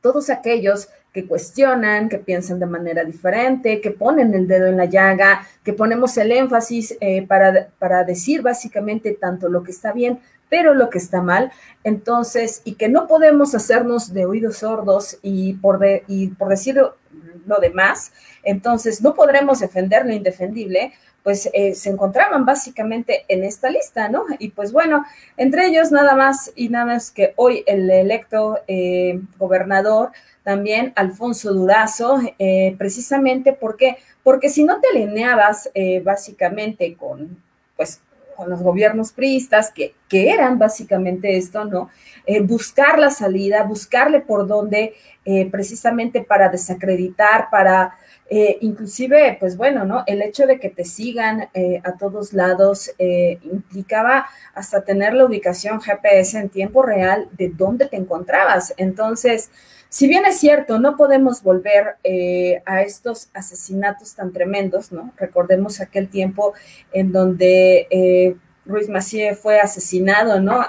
todos 0.00 0.30
aquellos 0.30 0.88
que 1.12 1.26
cuestionan, 1.26 2.08
que 2.08 2.18
piensan 2.18 2.58
de 2.58 2.66
manera 2.66 3.04
diferente, 3.04 3.80
que 3.80 3.90
ponen 3.90 4.34
el 4.34 4.46
dedo 4.46 4.66
en 4.66 4.76
la 4.76 4.84
llaga, 4.84 5.46
que 5.64 5.72
ponemos 5.72 6.16
el 6.16 6.32
énfasis 6.32 6.96
eh, 7.00 7.26
para, 7.26 7.68
para 7.78 8.04
decir 8.04 8.42
básicamente 8.42 9.12
tanto 9.12 9.48
lo 9.48 9.62
que 9.62 9.70
está 9.70 9.92
bien, 9.92 10.20
pero 10.48 10.74
lo 10.74 10.90
que 10.90 10.98
está 10.98 11.22
mal. 11.22 11.50
Entonces, 11.82 12.62
y 12.64 12.74
que 12.74 12.88
no 12.88 13.06
podemos 13.06 13.54
hacernos 13.54 14.12
de 14.12 14.26
oídos 14.26 14.58
sordos 14.58 15.18
y 15.22 15.54
por, 15.54 15.78
de, 15.78 16.04
y 16.06 16.28
por 16.28 16.48
decirlo 16.48 16.96
lo 17.48 17.58
demás, 17.58 18.12
entonces 18.42 19.02
no 19.02 19.14
podremos 19.14 19.60
defender 19.60 20.06
lo 20.06 20.12
indefendible, 20.12 20.92
pues 21.22 21.50
eh, 21.52 21.74
se 21.74 21.90
encontraban 21.90 22.46
básicamente 22.46 23.24
en 23.28 23.44
esta 23.44 23.70
lista, 23.70 24.08
¿no? 24.08 24.24
Y 24.38 24.50
pues 24.50 24.72
bueno, 24.72 25.04
entre 25.36 25.66
ellos 25.66 25.90
nada 25.92 26.14
más 26.14 26.52
y 26.54 26.68
nada 26.68 26.86
más 26.86 27.10
que 27.10 27.34
hoy 27.36 27.64
el 27.66 27.90
electo 27.90 28.60
eh, 28.66 29.20
gobernador, 29.36 30.12
también 30.42 30.92
Alfonso 30.96 31.52
Durazo, 31.52 32.20
eh, 32.38 32.74
precisamente 32.78 33.52
porque, 33.52 33.98
porque 34.22 34.48
si 34.48 34.64
no 34.64 34.80
te 34.80 34.88
alineabas 34.88 35.70
básicamente 36.02 36.94
con, 36.96 37.42
pues, 37.76 38.00
con 38.38 38.48
los 38.48 38.62
gobiernos 38.62 39.12
priistas, 39.12 39.72
que, 39.72 39.94
que 40.08 40.30
eran 40.30 40.58
básicamente 40.58 41.36
esto, 41.36 41.64
¿no? 41.64 41.90
buscar 42.42 42.98
la 42.98 43.10
salida, 43.10 43.62
buscarle 43.62 44.20
por 44.20 44.46
dónde, 44.46 44.92
precisamente 45.50 46.20
para 46.20 46.50
desacreditar, 46.50 47.48
para 47.50 47.96
eh, 48.30 48.58
inclusive, 48.60 49.38
pues 49.40 49.56
bueno, 49.56 49.86
¿no? 49.86 50.04
El 50.06 50.20
hecho 50.20 50.46
de 50.46 50.60
que 50.60 50.68
te 50.68 50.84
sigan 50.84 51.48
eh, 51.54 51.80
a 51.82 51.92
todos 51.92 52.34
lados 52.34 52.90
eh, 52.98 53.38
implicaba 53.42 54.26
hasta 54.54 54.82
tener 54.82 55.14
la 55.14 55.24
ubicación 55.24 55.80
GPS 55.80 56.38
en 56.38 56.50
tiempo 56.50 56.82
real 56.82 57.28
de 57.32 57.48
dónde 57.48 57.86
te 57.86 57.96
encontrabas. 57.96 58.74
Entonces, 58.76 59.50
si 59.88 60.06
bien 60.08 60.24
es 60.26 60.38
cierto, 60.38 60.78
no 60.78 60.96
podemos 60.96 61.42
volver 61.42 61.96
a 62.66 62.82
estos 62.82 63.30
asesinatos 63.34 64.14
tan 64.14 64.32
tremendos, 64.32 64.92
¿no? 64.92 65.12
Recordemos 65.16 65.80
aquel 65.80 66.08
tiempo 66.08 66.54
en 66.92 67.12
donde 67.12 68.36
Ruiz 68.66 68.88
Macié 68.88 69.34
fue 69.34 69.60
asesinado, 69.60 70.40
¿no? 70.40 70.66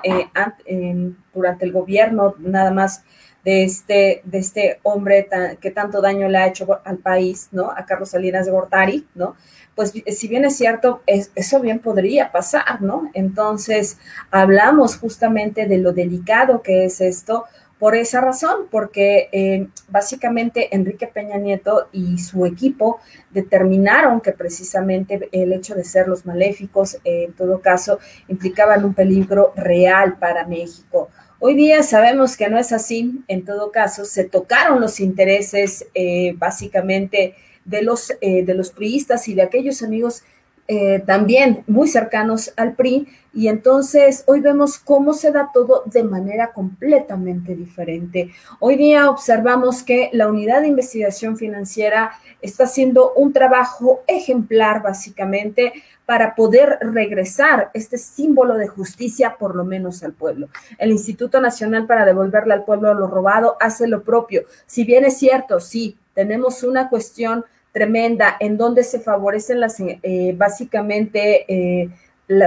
durante 1.33 1.65
el 1.65 1.71
gobierno, 1.71 2.35
nada 2.39 2.71
más 2.71 3.03
de 3.43 3.63
este, 3.63 4.21
de 4.25 4.37
este 4.37 4.79
hombre 4.83 5.27
que 5.61 5.71
tanto 5.71 6.01
daño 6.01 6.27
le 6.27 6.37
ha 6.37 6.47
hecho 6.47 6.79
al 6.83 6.97
país, 6.97 7.49
¿no? 7.51 7.71
A 7.71 7.85
Carlos 7.85 8.09
Salinas 8.09 8.45
de 8.45 8.51
Gortari, 8.51 9.07
¿no? 9.15 9.35
Pues 9.75 9.93
si 10.07 10.27
bien 10.27 10.43
es 10.43 10.57
cierto, 10.57 11.01
eso 11.05 11.59
bien 11.61 11.79
podría 11.79 12.33
pasar, 12.33 12.81
¿no? 12.81 13.09
Entonces, 13.13 13.97
hablamos 14.29 14.97
justamente 14.97 15.67
de 15.67 15.77
lo 15.77 15.93
delicado 15.93 16.61
que 16.61 16.85
es 16.85 16.99
esto, 16.99 17.45
por 17.79 17.95
esa 17.95 18.19
razón, 18.19 18.67
porque 18.69 19.29
eh, 19.31 19.67
básicamente 19.87 20.75
Enrique 20.75 21.07
Peña 21.07 21.37
Nieto 21.37 21.87
y 21.93 22.17
su 22.17 22.45
equipo 22.45 22.99
determinaron 23.31 24.19
que 24.19 24.33
precisamente 24.33 25.29
el 25.31 25.53
hecho 25.53 25.75
de 25.75 25.85
ser 25.85 26.07
los 26.09 26.25
maléficos, 26.25 26.95
eh, 27.05 27.25
en 27.25 27.33
todo 27.33 27.61
caso, 27.61 27.99
implicaban 28.27 28.83
un 28.83 28.93
peligro 28.93 29.53
real 29.55 30.17
para 30.17 30.45
México. 30.45 31.09
Hoy 31.41 31.55
día 31.55 31.83
sabemos 31.83 32.35
que 32.35 32.49
no 32.49 32.59
es 32.59 32.73
así. 32.73 33.23
En 33.29 33.45
todo 33.45 33.71
caso, 33.71 34.03
se 34.03 34.25
tocaron 34.25 34.81
los 34.81 34.99
intereses 34.99 35.87
eh, 35.95 36.33
básicamente 36.35 37.35
de 37.63 37.81
los, 37.81 38.11
eh, 38.19 38.43
de 38.43 38.53
los 38.55 38.71
priistas 38.71 39.29
y 39.29 39.35
de 39.35 39.43
aquellos 39.43 39.81
amigos 39.81 40.23
eh, 40.71 41.01
también 41.03 41.63
muy 41.65 41.87
cercanos 41.87 42.53
al 42.55 42.75
PRI. 42.75 43.07
Y 43.33 43.47
entonces 43.47 44.23
hoy 44.27 44.39
vemos 44.39 44.77
cómo 44.77 45.13
se 45.13 45.31
da 45.31 45.49
todo 45.51 45.81
de 45.87 46.03
manera 46.03 46.53
completamente 46.53 47.55
diferente. 47.55 48.29
Hoy 48.59 48.75
día 48.75 49.09
observamos 49.09 49.81
que 49.81 50.11
la 50.13 50.27
unidad 50.27 50.61
de 50.61 50.67
investigación 50.67 51.37
financiera 51.37 52.11
está 52.39 52.65
haciendo 52.65 53.13
un 53.13 53.33
trabajo 53.33 54.01
ejemplar 54.05 54.83
básicamente 54.83 55.73
para 56.05 56.35
poder 56.35 56.77
regresar 56.81 57.71
este 57.73 57.97
símbolo 57.97 58.53
de 58.55 58.67
justicia 58.67 59.37
por 59.39 59.55
lo 59.55 59.65
menos 59.65 60.03
al 60.03 60.13
pueblo. 60.13 60.49
El 60.77 60.91
Instituto 60.91 61.41
Nacional 61.41 61.87
para 61.87 62.05
devolverle 62.05 62.53
al 62.53 62.63
pueblo 62.63 62.93
lo 62.93 63.07
robado 63.07 63.57
hace 63.59 63.87
lo 63.87 64.03
propio. 64.03 64.43
Si 64.67 64.83
bien 64.83 65.03
es 65.03 65.17
cierto, 65.17 65.59
sí, 65.59 65.97
tenemos 66.13 66.61
una 66.61 66.89
cuestión 66.89 67.43
tremenda 67.71 68.35
en 68.39 68.57
donde 68.57 68.83
se 68.83 68.99
favorecen 68.99 69.59
las, 69.59 69.79
eh, 69.79 70.33
básicamente, 70.35 71.45
eh, 71.47 71.89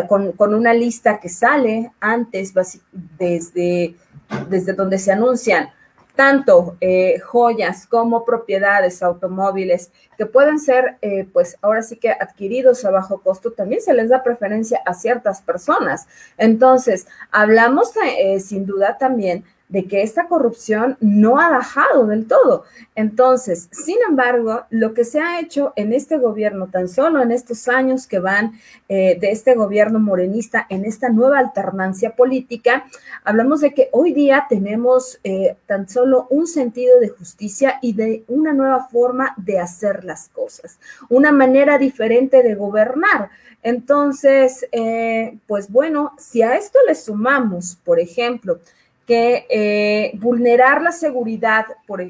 con, 0.09 0.33
con, 0.33 0.55
una 0.55 0.73
lista 0.73 1.19
que 1.19 1.29
sale 1.29 1.91
antes, 2.01 2.53
desde, 2.93 3.97
desde 4.49 4.73
donde 4.75 4.99
se 4.99 5.11
anuncian 5.11 5.71
tanto 6.15 6.77
eh, 6.81 7.19
joyas 7.21 7.87
como 7.87 8.25
propiedades, 8.25 9.03
automóviles, 9.03 9.91
que 10.17 10.27
pueden 10.27 10.61
ser, 10.61 10.99
pues 11.33 11.57
ahora 11.63 11.83
sí 11.83 11.97
que 11.97 12.11
adquiridos 12.11 12.85
a 12.85 12.91
bajo 12.91 13.23
costo, 13.23 13.53
también 13.53 13.81
se 13.81 13.95
les 13.95 14.11
da 14.11 14.23
preferencia 14.23 14.81
a 14.85 14.95
ciertas 14.95 15.41
personas. 15.41 16.07
Entonces, 16.37 17.07
hablamos 17.33 17.93
sin 18.41 18.67
duda 18.67 18.99
también 18.99 19.43
de 19.73 19.87
que 19.87 20.03
esta 20.03 20.29
corrupción 20.29 20.99
no 21.01 21.41
ha 21.41 21.49
bajado 21.49 22.07
del 22.07 22.27
todo. 22.27 22.65
Entonces, 22.95 23.69
sin 23.73 23.97
embargo, 24.07 24.65
lo 24.69 24.93
que 24.93 25.05
se 25.05 25.19
ha 25.19 25.41
hecho 25.41 25.73
en 25.77 25.95
este 25.95 26.19
gobierno, 26.19 26.67
tan 26.67 26.89
solo 26.89 27.23
en 27.23 27.33
estos 27.33 27.69
años 27.69 28.07
que 28.07 28.19
van 28.19 28.53
eh, 28.91 29.17
de 29.19 29.31
este 29.31 29.55
gobierno 29.55 29.99
morenista, 29.99 30.67
en 30.69 30.85
esta 30.85 31.09
nueva 31.09 31.39
alternancia 31.39 32.15
política, 32.15 32.85
hablamos 33.25 33.63
de 33.63 33.73
que 33.73 33.89
hoy 33.93 34.13
día 34.13 34.45
tenemos 34.47 35.19
eh, 35.25 35.57
tan 35.67 35.89
solo 35.89 36.27
un 36.29 36.47
sentido 36.47 37.01
de 37.01 37.09
justicia 37.09 37.79
y 37.81 37.95
de 37.95 38.25
una 38.29 38.53
nueva 38.53 38.89
forma 38.89 39.33
de 39.39 39.59
hacer 39.59 40.05
las 40.05 40.29
cosas, 40.29 40.79
una 41.09 41.33
manera 41.33 41.79
diferente 41.79 42.43
de 42.43 42.55
gobernar. 42.55 43.31
Entonces, 43.63 44.67
eh, 44.71 45.39
pues 45.47 45.71
bueno, 45.71 46.13
si 46.19 46.43
a 46.43 46.57
esto 46.57 46.79
le 46.87 46.95
sumamos, 46.95 47.79
por 47.85 48.01
ejemplo, 48.01 48.59
que 49.13 49.47
eh, 49.51 50.13
vulnerar 50.15 50.81
la 50.81 50.91
seguridad 50.91 51.67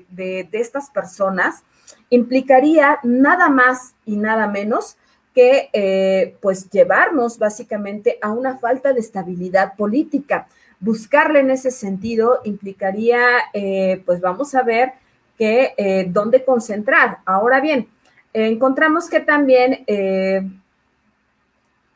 de, 0.09 0.49
estas 0.53 0.89
personas 0.89 1.65
implicaría 2.11 3.01
nada 3.03 3.49
más 3.49 3.97
y 4.07 4.15
nada 4.15 4.47
menos 4.47 4.97
que 5.35 5.69
eh, 5.73 6.37
pues 6.41 6.71
llevarnos 6.71 7.41
básicamente 7.41 8.21
a 8.23 8.31
una 8.31 8.57
falta 8.59 8.93
de 8.93 9.01
estabilidad 9.01 9.75
política. 9.75 10.47
Buscarle 10.79 11.41
en 11.41 11.51
ese 11.51 11.73
sentido 11.73 12.41
implicaría, 12.45 13.19
eh, 13.53 14.01
pues 14.07 14.21
vamos 14.21 14.55
a 14.55 14.63
ver 14.63 14.93
que 15.37 16.07
dónde 16.09 16.45
concentrar. 16.45 17.19
Ahora 17.25 17.61
bien, 17.61 17.89
encontramos 18.33 19.09
que 19.09 19.19
también 19.19 19.85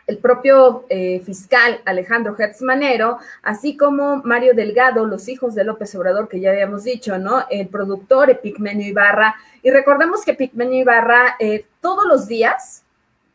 el 0.06 0.18
propio 0.18 0.84
eh, 0.88 1.20
fiscal 1.25 1.80
Alejandro 1.84 2.36
Hertz 2.38 2.62
Manero, 2.62 3.18
así 3.42 3.76
como 3.76 4.22
Mario 4.25 4.54
Delgado, 4.54 5.04
los 5.04 5.28
hijos 5.28 5.54
de 5.54 5.64
López 5.64 5.94
Obrador, 5.94 6.28
que 6.28 6.40
ya 6.40 6.50
habíamos 6.50 6.84
dicho, 6.84 7.18
¿no? 7.18 7.44
El 7.50 7.68
productor 7.68 8.30
Epigmenio 8.30 8.86
Ibarra. 8.86 9.34
Y 9.62 9.70
recordemos 9.70 10.25
que 10.25 10.32
Epigmenio 10.32 10.80
Ibarra 10.80 11.36
eh, 11.40 11.66
todos 11.80 12.06
los 12.06 12.28
días, 12.28 12.84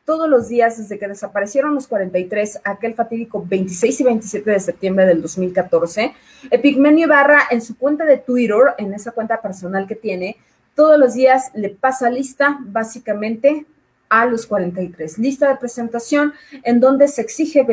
todos 0.06 0.30
los 0.30 0.48
días 0.48 0.78
desde 0.78 0.98
que 0.98 1.10
desaparecieron 1.10 1.76
los 1.76 1.88
43, 1.88 2.62
aquel 2.64 2.94
fatídico 2.94 3.46
26 3.46 4.00
y 4.00 4.04
27 4.06 4.52
de 4.52 4.60
septiembre 4.60 5.06
del 5.06 5.22
2014, 5.22 6.14
Epigmenio 6.50 7.06
Ibarra 7.06 7.42
en 7.52 7.62
su 7.62 7.78
cuenta 7.78 8.06
de 8.06 8.18
Twitter, 8.18 8.76
en 8.78 8.94
esa 8.94 9.12
cuenta 9.12 9.42
personal 9.42 9.88
que 9.88 9.96
tiene, 9.96 10.38
todos 10.74 10.98
los 10.98 11.14
días 11.16 11.52
le 11.54 11.70
pasa 11.70 12.10
lista 12.10 12.58
básicamente 12.62 13.66
a 14.12 14.26
los 14.26 14.46
43. 14.46 15.18
Lista 15.20 15.48
de 15.48 15.56
presentación 15.56 16.34
en 16.64 16.82
donde 16.82 17.08
se 17.08 17.22
exige 17.22 17.66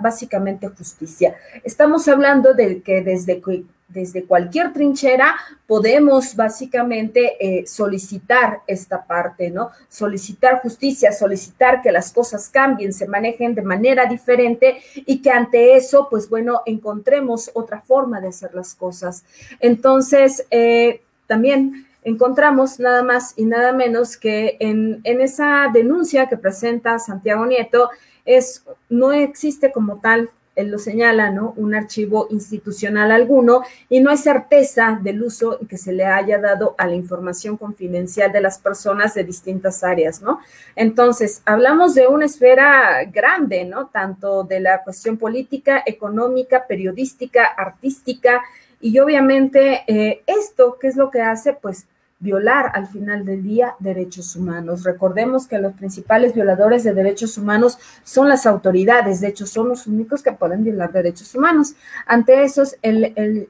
básicamente 0.00 0.68
justicia. 0.68 1.36
Estamos 1.62 2.08
hablando 2.08 2.52
de 2.52 2.82
que 2.82 3.00
desde 3.02 3.40
desde 3.86 4.24
cualquier 4.24 4.72
trinchera 4.72 5.36
podemos 5.68 6.34
básicamente 6.34 7.36
eh, 7.38 7.64
solicitar 7.66 8.62
esta 8.66 9.04
parte, 9.04 9.50
¿no? 9.50 9.70
Solicitar 9.88 10.60
justicia, 10.62 11.12
solicitar 11.12 11.80
que 11.80 11.92
las 11.92 12.12
cosas 12.12 12.48
cambien, 12.48 12.92
se 12.92 13.06
manejen 13.06 13.54
de 13.54 13.62
manera 13.62 14.06
diferente 14.06 14.78
y 14.96 15.22
que 15.22 15.30
ante 15.30 15.76
eso, 15.76 16.08
pues 16.10 16.28
bueno, 16.28 16.62
encontremos 16.66 17.52
otra 17.54 17.80
forma 17.82 18.20
de 18.20 18.28
hacer 18.28 18.52
las 18.52 18.74
cosas. 18.74 19.24
Entonces, 19.60 20.44
eh, 20.50 21.02
también 21.28 21.86
encontramos 22.04 22.78
nada 22.78 23.02
más 23.02 23.34
y 23.36 23.44
nada 23.44 23.72
menos 23.72 24.16
que 24.16 24.56
en, 24.60 25.00
en 25.04 25.20
esa 25.20 25.68
denuncia 25.72 26.28
que 26.28 26.36
presenta 26.36 26.98
Santiago 26.98 27.46
Nieto, 27.46 27.90
es, 28.24 28.64
no 28.88 29.12
existe 29.12 29.72
como 29.72 30.00
tal 30.00 30.30
él 30.56 30.70
lo 30.70 30.78
señala, 30.78 31.30
¿no? 31.30 31.52
Un 31.56 31.74
archivo 31.74 32.28
institucional 32.30 33.10
alguno 33.10 33.62
y 33.88 34.00
no 34.00 34.10
hay 34.10 34.16
certeza 34.16 34.98
del 35.02 35.22
uso 35.22 35.58
que 35.68 35.76
se 35.76 35.92
le 35.92 36.04
haya 36.04 36.38
dado 36.38 36.74
a 36.78 36.86
la 36.86 36.94
información 36.94 37.56
confidencial 37.56 38.30
de 38.32 38.40
las 38.40 38.58
personas 38.58 39.14
de 39.14 39.24
distintas 39.24 39.82
áreas, 39.82 40.22
¿no? 40.22 40.40
Entonces, 40.76 41.42
hablamos 41.44 41.94
de 41.94 42.06
una 42.06 42.26
esfera 42.26 43.04
grande, 43.04 43.64
¿no? 43.64 43.88
Tanto 43.88 44.44
de 44.44 44.60
la 44.60 44.82
cuestión 44.82 45.16
política, 45.16 45.82
económica, 45.84 46.66
periodística, 46.66 47.44
artística 47.44 48.42
y 48.80 48.98
obviamente 48.98 49.82
eh, 49.86 50.22
esto, 50.26 50.76
¿qué 50.80 50.88
es 50.88 50.96
lo 50.96 51.10
que 51.10 51.22
hace? 51.22 51.54
Pues 51.54 51.86
violar 52.24 52.70
al 52.72 52.86
final 52.88 53.24
del 53.24 53.42
día 53.42 53.76
derechos 53.78 54.34
humanos. 54.34 54.82
Recordemos 54.82 55.46
que 55.46 55.58
los 55.58 55.74
principales 55.74 56.34
violadores 56.34 56.82
de 56.82 56.94
derechos 56.94 57.36
humanos 57.36 57.78
son 58.02 58.28
las 58.28 58.46
autoridades, 58.46 59.20
de 59.20 59.28
hecho 59.28 59.46
son 59.46 59.68
los 59.68 59.86
únicos 59.86 60.22
que 60.22 60.32
pueden 60.32 60.64
violar 60.64 60.90
derechos 60.90 61.34
humanos. 61.34 61.74
Ante 62.06 62.42
eso, 62.42 62.62
el, 62.80 63.12
el 63.14 63.48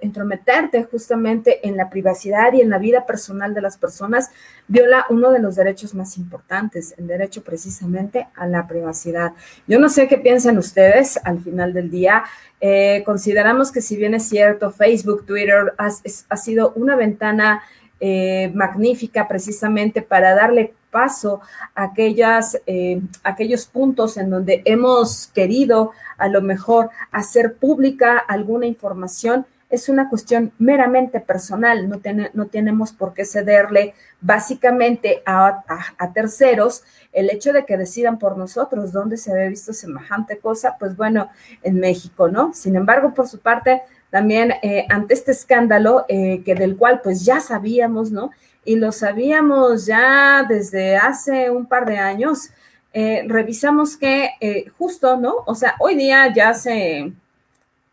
intrometerte 0.00 0.84
justamente 0.84 1.66
en 1.66 1.76
la 1.76 1.90
privacidad 1.90 2.52
y 2.52 2.60
en 2.60 2.70
la 2.70 2.78
vida 2.78 3.04
personal 3.04 3.52
de 3.52 3.60
las 3.60 3.76
personas 3.76 4.30
viola 4.68 5.06
uno 5.10 5.32
de 5.32 5.40
los 5.40 5.56
derechos 5.56 5.94
más 5.94 6.16
importantes, 6.16 6.94
el 6.96 7.08
derecho 7.08 7.42
precisamente 7.42 8.28
a 8.36 8.46
la 8.46 8.66
privacidad. 8.68 9.32
Yo 9.66 9.80
no 9.80 9.88
sé 9.88 10.06
qué 10.06 10.18
piensan 10.18 10.56
ustedes 10.56 11.18
al 11.24 11.40
final 11.40 11.72
del 11.72 11.90
día. 11.90 12.24
Eh, 12.60 13.02
consideramos 13.04 13.72
que 13.72 13.82
si 13.82 13.96
bien 13.96 14.14
es 14.14 14.28
cierto, 14.28 14.70
Facebook, 14.70 15.26
Twitter 15.26 15.74
ha 15.76 16.36
sido 16.36 16.72
una 16.76 16.94
ventana 16.94 17.62
eh, 18.00 18.50
magnífica 18.54 19.28
precisamente 19.28 20.02
para 20.02 20.34
darle 20.34 20.74
paso 20.90 21.40
a 21.74 21.84
aquellas, 21.84 22.60
eh, 22.66 23.00
aquellos 23.24 23.66
puntos 23.66 24.16
en 24.16 24.30
donde 24.30 24.62
hemos 24.64 25.28
querido 25.34 25.90
a 26.18 26.28
lo 26.28 26.40
mejor 26.40 26.90
hacer 27.10 27.54
pública 27.54 28.16
alguna 28.16 28.66
información. 28.66 29.46
Es 29.70 29.88
una 29.88 30.08
cuestión 30.08 30.52
meramente 30.58 31.18
personal, 31.18 31.88
no, 31.88 32.00
no 32.32 32.46
tenemos 32.46 32.92
por 32.92 33.12
qué 33.12 33.24
cederle 33.24 33.94
básicamente 34.20 35.22
a, 35.26 35.64
a, 35.98 36.12
terceros 36.12 36.84
el 37.12 37.28
hecho 37.30 37.52
de 37.52 37.64
que 37.64 37.76
decidan 37.76 38.18
por 38.18 38.38
nosotros 38.38 38.92
dónde 38.92 39.16
se 39.16 39.32
había 39.32 39.48
visto 39.48 39.72
semejante 39.72 40.38
cosa, 40.38 40.76
pues 40.78 40.96
bueno, 40.96 41.28
en 41.62 41.80
México, 41.80 42.28
¿no? 42.28 42.52
Sin 42.54 42.76
embargo, 42.76 43.14
por 43.14 43.26
su 43.26 43.40
parte, 43.40 43.82
también 44.14 44.54
eh, 44.62 44.86
ante 44.90 45.12
este 45.12 45.32
escándalo 45.32 46.04
eh, 46.08 46.42
que 46.44 46.54
del 46.54 46.76
cual 46.76 47.00
pues 47.02 47.24
ya 47.24 47.40
sabíamos, 47.40 48.12
¿no? 48.12 48.30
Y 48.64 48.76
lo 48.76 48.92
sabíamos 48.92 49.86
ya 49.86 50.46
desde 50.48 50.96
hace 50.96 51.50
un 51.50 51.66
par 51.66 51.84
de 51.84 51.98
años, 51.98 52.50
eh, 52.92 53.24
revisamos 53.26 53.96
que 53.96 54.30
justo, 54.78 55.16
¿no? 55.16 55.34
O 55.46 55.56
sea, 55.56 55.74
hoy 55.80 55.96
día 55.96 56.32
ya 56.32 56.54
se, 56.54 57.12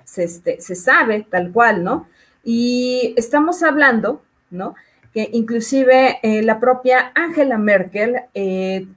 se, 0.03 0.25
este, 0.25 0.61
se 0.61 0.75
sabe 0.75 1.25
tal 1.27 1.51
cual, 1.51 1.83
¿no? 1.83 2.07
Y 2.43 3.15
estamos 3.17 3.63
hablando, 3.63 4.21
¿no? 4.51 4.75
Que 5.15 5.27
inclusive 5.33 6.19
la 6.21 6.59
propia 6.59 7.11
Angela 7.15 7.57
Merkel, 7.57 8.17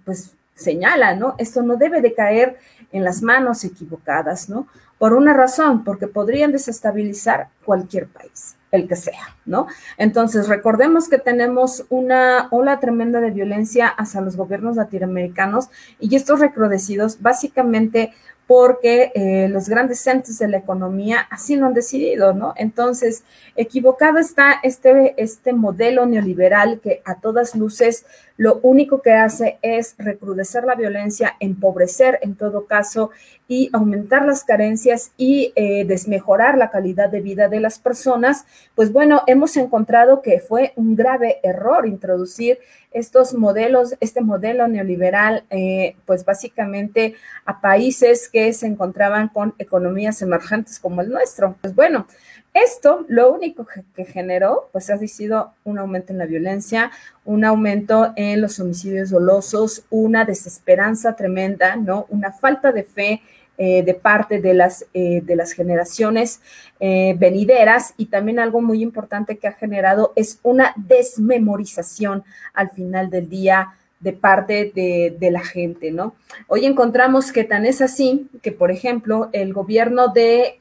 pues 0.04 0.34
señala, 0.54 1.14
¿no? 1.14 1.36
Esto 1.38 1.62
no 1.62 1.76
debe 1.76 2.02
de 2.02 2.12
caer 2.12 2.58
en 2.92 3.02
las 3.02 3.22
manos 3.22 3.64
equivocadas, 3.64 4.50
¿no? 4.50 4.68
Por 5.04 5.12
una 5.12 5.34
razón, 5.34 5.84
porque 5.84 6.08
podrían 6.08 6.50
desestabilizar 6.50 7.48
cualquier 7.62 8.06
país, 8.06 8.56
el 8.70 8.88
que 8.88 8.96
sea, 8.96 9.36
¿no? 9.44 9.66
Entonces, 9.98 10.48
recordemos 10.48 11.10
que 11.10 11.18
tenemos 11.18 11.84
una 11.90 12.48
ola 12.50 12.80
tremenda 12.80 13.20
de 13.20 13.30
violencia 13.30 13.86
hacia 13.86 14.22
los 14.22 14.34
gobiernos 14.34 14.76
latinoamericanos 14.76 15.68
y 16.00 16.16
estos 16.16 16.40
recrudecidos 16.40 17.20
básicamente 17.20 18.14
porque 18.46 19.12
eh, 19.14 19.48
los 19.50 19.68
grandes 19.68 20.00
centros 20.00 20.38
de 20.38 20.48
la 20.48 20.56
economía 20.56 21.26
así 21.30 21.56
lo 21.56 21.66
han 21.66 21.74
decidido, 21.74 22.32
¿no? 22.32 22.54
Entonces, 22.56 23.24
equivocado 23.56 24.18
está 24.18 24.54
este, 24.62 25.14
este 25.22 25.52
modelo 25.52 26.06
neoliberal 26.06 26.80
que 26.80 27.02
a 27.04 27.20
todas 27.20 27.54
luces 27.54 28.06
lo 28.36 28.58
único 28.62 29.00
que 29.00 29.12
hace 29.12 29.58
es 29.62 29.94
recrudecer 29.98 30.64
la 30.64 30.74
violencia, 30.74 31.36
empobrecer 31.40 32.18
en 32.22 32.34
todo 32.34 32.66
caso 32.66 33.10
y 33.46 33.70
aumentar 33.72 34.24
las 34.24 34.42
carencias 34.42 35.12
y 35.16 35.52
eh, 35.54 35.84
desmejorar 35.84 36.58
la 36.58 36.70
calidad 36.70 37.10
de 37.10 37.20
vida 37.20 37.48
de 37.48 37.60
las 37.60 37.78
personas, 37.78 38.46
pues 38.74 38.92
bueno, 38.92 39.22
hemos 39.26 39.56
encontrado 39.56 40.22
que 40.22 40.40
fue 40.40 40.72
un 40.76 40.96
grave 40.96 41.38
error 41.42 41.86
introducir 41.86 42.58
estos 42.90 43.34
modelos, 43.34 43.96
este 44.00 44.20
modelo 44.20 44.68
neoliberal, 44.68 45.44
eh, 45.50 45.96
pues 46.06 46.24
básicamente 46.24 47.14
a 47.44 47.60
países 47.60 48.28
que 48.28 48.52
se 48.52 48.66
encontraban 48.66 49.28
con 49.28 49.54
economías 49.58 50.22
emergentes 50.22 50.78
como 50.78 51.02
el 51.02 51.10
nuestro. 51.10 51.56
Pues 51.60 51.74
bueno, 51.74 52.06
esto 52.54 53.04
lo 53.08 53.32
único 53.32 53.66
que, 53.94 54.04
generó, 54.04 54.68
pues 54.72 54.88
ha 54.88 54.98
sido 54.98 55.52
un 55.64 55.78
aumento 55.78 56.12
en 56.12 56.18
la 56.18 56.26
violencia, 56.26 56.92
un 57.24 57.44
aumento 57.44 58.12
en 58.14 58.40
los 58.40 58.60
homicidios 58.60 59.10
dolosos, 59.10 59.84
una 59.90 60.24
desesperanza 60.24 61.16
tremenda, 61.16 61.74
¿no? 61.74 62.06
Una 62.08 62.30
falta 62.30 62.70
de 62.70 62.84
fe 62.84 63.22
eh, 63.58 63.82
de 63.82 63.94
parte 63.94 64.40
de 64.40 64.54
las, 64.54 64.86
eh, 64.94 65.20
de 65.24 65.36
las 65.36 65.52
generaciones 65.52 66.40
eh, 66.80 67.14
venideras 67.18 67.94
y 67.96 68.06
también 68.06 68.38
algo 68.38 68.60
muy 68.60 68.82
importante 68.82 69.38
que 69.38 69.48
ha 69.48 69.52
generado 69.52 70.12
es 70.16 70.38
una 70.42 70.72
desmemorización 70.76 72.24
al 72.52 72.70
final 72.70 73.10
del 73.10 73.28
día 73.28 73.74
de 74.00 74.12
parte 74.12 74.72
de, 74.74 75.16
de, 75.18 75.30
la 75.30 75.40
gente, 75.40 75.90
¿no? 75.90 76.14
Hoy 76.48 76.66
encontramos 76.66 77.32
que 77.32 77.44
tan 77.44 77.64
es 77.64 77.80
así 77.80 78.28
que, 78.42 78.52
por 78.52 78.70
ejemplo, 78.70 79.30
el 79.32 79.52
gobierno 79.52 80.08
de 80.08 80.58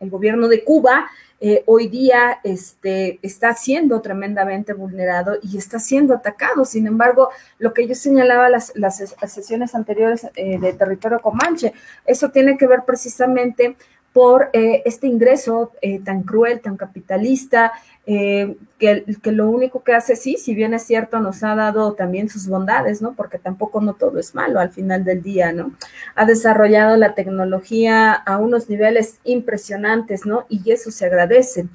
el 0.00 0.10
gobierno 0.10 0.48
de 0.48 0.64
Cuba 0.64 1.06
eh, 1.42 1.62
hoy 1.64 1.88
día 1.88 2.38
este, 2.44 3.18
está 3.22 3.54
siendo 3.54 4.02
tremendamente 4.02 4.74
vulnerado 4.74 5.38
y 5.42 5.56
está 5.56 5.78
siendo 5.78 6.12
atacado. 6.12 6.66
Sin 6.66 6.86
embargo, 6.86 7.30
lo 7.58 7.72
que 7.72 7.86
yo 7.86 7.94
señalaba 7.94 8.50
las, 8.50 8.72
las 8.74 8.98
sesiones 9.26 9.74
anteriores 9.74 10.26
eh, 10.34 10.58
de 10.58 10.72
territorio 10.74 11.18
comanche, 11.20 11.72
eso 12.04 12.30
tiene 12.30 12.58
que 12.58 12.66
ver 12.66 12.82
precisamente 12.84 13.76
por 14.12 14.50
eh, 14.52 14.82
este 14.84 15.06
ingreso 15.06 15.72
tan 16.04 16.24
cruel, 16.24 16.60
tan 16.60 16.76
capitalista, 16.76 17.72
eh, 18.06 18.56
que, 18.78 19.04
lo 19.30 19.50
único 19.50 19.84
que 19.84 19.92
hace, 19.92 20.16
sí, 20.16 20.36
si 20.38 20.54
bien 20.54 20.72
es 20.72 20.84
cierto, 20.84 21.20
nos 21.20 21.44
ha 21.44 21.54
dado 21.54 21.92
también 21.92 22.30
sus 22.30 22.48
bondades, 22.48 23.02
¿no? 23.02 23.12
Porque 23.12 23.38
tampoco 23.38 23.80
no 23.82 23.92
todo 23.94 24.18
es 24.18 24.34
malo 24.34 24.58
al 24.58 24.70
final 24.70 25.04
del 25.04 25.22
día, 25.22 25.52
¿no? 25.52 25.74
Ha 26.14 26.24
desarrollado 26.24 26.96
la 26.96 27.14
tecnología 27.14 28.12
a 28.12 28.38
unos 28.38 28.70
niveles 28.70 29.18
impresionantes, 29.24 30.24
¿no? 30.24 30.46
Y 30.48 30.72
eso 30.72 30.90
se 30.90 31.04
agradece. 31.06 31.66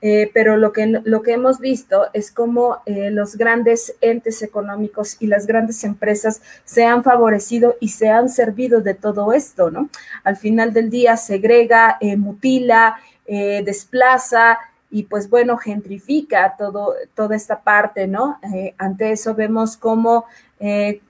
Eh, 0.00 0.30
pero 0.34 0.56
lo 0.56 0.72
que, 0.72 1.00
lo 1.04 1.22
que 1.22 1.32
hemos 1.32 1.60
visto 1.60 2.08
es 2.12 2.30
cómo 2.30 2.78
eh, 2.86 3.10
los 3.10 3.36
grandes 3.36 3.94
entes 4.00 4.42
económicos 4.42 5.16
y 5.20 5.28
las 5.28 5.46
grandes 5.46 5.84
empresas 5.84 6.42
se 6.64 6.84
han 6.84 7.04
favorecido 7.04 7.76
y 7.80 7.88
se 7.88 8.08
han 8.08 8.28
servido 8.28 8.80
de 8.80 8.94
todo 8.94 9.32
esto, 9.32 9.70
¿no? 9.70 9.90
Al 10.24 10.36
final 10.36 10.72
del 10.72 10.90
día 10.90 11.16
segrega, 11.16 11.98
mutila, 12.16 12.96
desplaza, 13.26 14.58
y 14.94 15.02
pues 15.02 15.28
bueno, 15.28 15.56
gentrifica 15.56 16.54
todo, 16.56 16.94
toda 17.16 17.34
esta 17.34 17.62
parte, 17.62 18.06
¿no? 18.06 18.38
Eh, 18.54 18.76
ante 18.78 19.10
eso 19.10 19.34
vemos 19.34 19.76
cómo, 19.76 20.24
eh, 20.60 21.00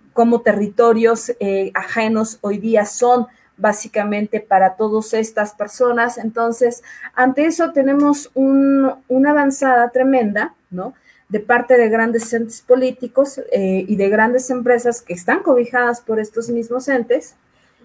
territorios 0.43 1.31
eh, 1.39 1.71
ajenos 1.75 2.39
hoy 2.41 2.57
día 2.57 2.87
son 2.87 3.27
básicamente 3.59 4.41
para 4.41 4.77
todas 4.77 5.13
estas 5.13 5.53
personas. 5.53 6.17
Entonces, 6.17 6.83
ante 7.15 7.45
eso 7.45 7.73
tenemos 7.73 8.31
una 8.33 9.31
avanzada 9.31 9.91
tremenda, 9.91 10.55
¿no? 10.71 10.95
De 11.29 11.41
parte 11.41 11.77
de 11.77 11.91
grandes 11.91 12.33
entes 12.33 12.63
políticos 12.63 13.39
y 13.53 13.97
de 13.97 14.09
grandes 14.09 14.49
empresas 14.49 15.03
que 15.03 15.13
están 15.13 15.43
cobijadas 15.43 16.01
por 16.01 16.21
estos 16.21 16.49
mismos 16.49 16.89
entes. 16.89 17.37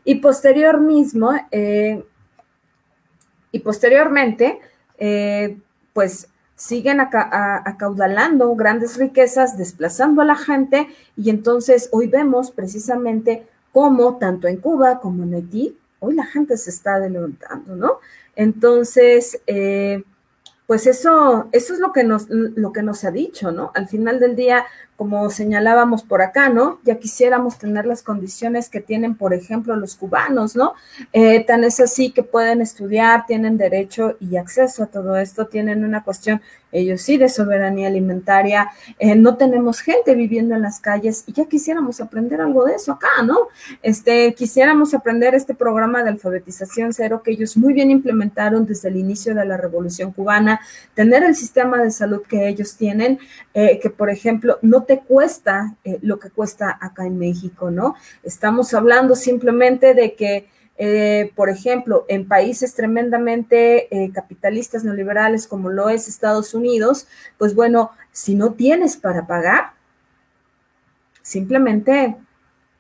Y 0.06 0.16
posterior 0.16 0.80
mismo, 0.80 1.34
y 3.52 3.60
posteriormente, 3.60 4.60
pues 6.00 6.30
siguen 6.56 7.02
acaudalando 7.02 8.56
grandes 8.56 8.96
riquezas, 8.96 9.58
desplazando 9.58 10.22
a 10.22 10.26
la 10.26 10.38
gente 10.38 10.88
y 11.18 11.30
entonces 11.30 11.90
hoy 11.92 12.08
vemos 12.08 12.52
precisamente 12.52 13.46
cómo 13.74 14.16
tanto 14.16 14.48
en 14.48 14.62
Cuba 14.62 15.02
como 15.02 15.24
en 15.24 15.34
Haití, 15.34 15.78
hoy 16.00 16.16
la 16.16 16.26
gente 16.26 16.56
se 16.56 16.70
está 16.70 16.98
levantando, 17.00 17.76
¿no? 17.76 18.00
Entonces, 18.38 19.42
eh, 19.46 20.06
pues 20.68 20.88
eso, 20.88 21.50
eso 21.52 21.74
es 21.74 21.80
lo 21.82 21.92
que, 21.92 22.06
nos, 22.06 22.28
lo 22.30 22.72
que 22.72 22.82
nos 22.82 23.04
ha 23.04 23.12
dicho, 23.12 23.52
¿no? 23.52 23.74
Al 23.76 23.90
final 23.90 24.22
del 24.22 24.38
día, 24.38 24.66
como 25.00 25.30
señalábamos 25.30 26.04
por 26.04 26.22
acá, 26.22 26.50
¿no? 26.50 26.82
Ya 26.84 26.96
quisiéramos 26.96 27.58
tener 27.58 27.86
las 27.86 28.04
condiciones 28.04 28.68
que 28.68 28.82
tienen, 28.82 29.16
por 29.16 29.34
ejemplo, 29.34 29.78
los 29.78 29.96
cubanos, 29.96 30.58
¿no? 30.58 30.74
Eh, 31.14 31.46
tan 31.46 31.64
es 31.64 31.80
así 31.80 32.12
que 32.12 32.22
pueden 32.22 32.60
estudiar, 32.60 33.26
tienen 33.26 33.58
derecho 33.58 34.18
y 34.20 34.36
acceso 34.36 34.84
a 34.84 34.88
todo 34.88 35.16
esto, 35.16 35.48
tienen 35.48 35.86
una 35.86 36.04
cuestión, 36.04 36.42
ellos 36.74 37.02
sí, 37.02 37.18
de 37.18 37.30
soberanía 37.30 37.88
alimentaria, 37.88 38.72
eh, 39.00 39.16
no 39.16 39.38
tenemos 39.38 39.80
gente 39.80 40.16
viviendo 40.16 40.54
en 40.54 40.64
las 40.64 40.82
calles 40.82 41.24
y 41.26 41.32
ya 41.32 41.46
quisiéramos 41.46 42.02
aprender 42.02 42.42
algo 42.42 42.66
de 42.66 42.76
eso 42.76 42.92
acá, 42.92 43.24
¿no? 43.26 43.48
Este, 43.82 44.34
quisiéramos 44.34 44.94
aprender 44.94 45.34
este 45.34 45.56
programa 45.56 46.04
de 46.04 46.10
alfabetización 46.10 46.92
cero 46.94 47.22
que 47.24 47.32
ellos 47.32 47.56
muy 47.56 47.74
bien 47.74 47.90
implementaron 47.90 48.66
desde 48.66 48.90
el 48.90 48.98
inicio 48.98 49.34
de 49.34 49.46
la 49.46 49.56
Revolución 49.56 50.12
Cubana, 50.12 50.60
tener 50.94 51.24
el 51.24 51.36
sistema 51.36 51.82
de 51.82 51.90
salud 51.90 52.22
que 52.28 52.50
ellos 52.50 52.76
tienen, 52.76 53.18
eh, 53.54 53.80
que 53.80 53.90
por 53.90 54.10
ejemplo 54.10 54.60
no 54.62 54.84
te 54.90 55.02
cuesta 55.02 55.76
eh, 55.84 56.00
lo 56.02 56.18
que 56.18 56.32
cuesta 56.32 56.76
acá 56.82 57.06
en 57.06 57.20
México, 57.20 57.70
¿no? 57.70 57.94
Estamos 58.24 58.74
hablando 58.74 59.16
simplemente 59.16 59.94
de 59.94 60.16
que, 60.16 60.50
eh, 60.80 61.32
por 61.36 61.52
ejemplo, 61.52 62.06
en 62.08 62.28
países 62.28 62.74
tremendamente 62.74 63.86
eh, 63.96 64.12
capitalistas 64.12 64.84
neoliberales 64.84 65.46
como 65.46 65.70
lo 65.70 65.90
es 65.90 66.08
Estados 66.08 66.56
Unidos, 66.56 67.06
pues 67.38 67.54
bueno, 67.54 67.92
si 68.12 68.34
no 68.34 68.54
tienes 68.54 68.98
para 68.98 69.28
pagar, 69.28 69.74
simplemente 71.22 72.18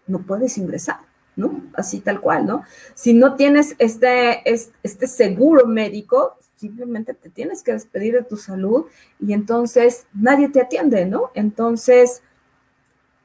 no 0.08 0.24
puedes 0.24 0.58
ingresar. 0.58 0.98
¿no? 1.36 1.62
Así 1.74 2.00
tal 2.00 2.20
cual, 2.22 2.48
¿no? 2.48 2.64
Si 2.96 3.14
no 3.14 3.36
tienes 3.36 3.76
este, 3.78 4.42
este 4.44 5.08
seguro 5.08 5.68
médico, 5.68 6.39
simplemente 6.60 7.14
te 7.14 7.30
tienes 7.30 7.64
que 7.64 7.72
despedir 7.72 8.16
de 8.16 8.24
tu 8.24 8.36
salud 8.36 8.88
y 9.18 9.32
entonces 9.32 10.08
nadie 10.14 10.50
te 10.50 10.62
atiende, 10.62 11.06
¿no? 11.06 11.32
Entonces, 11.34 12.22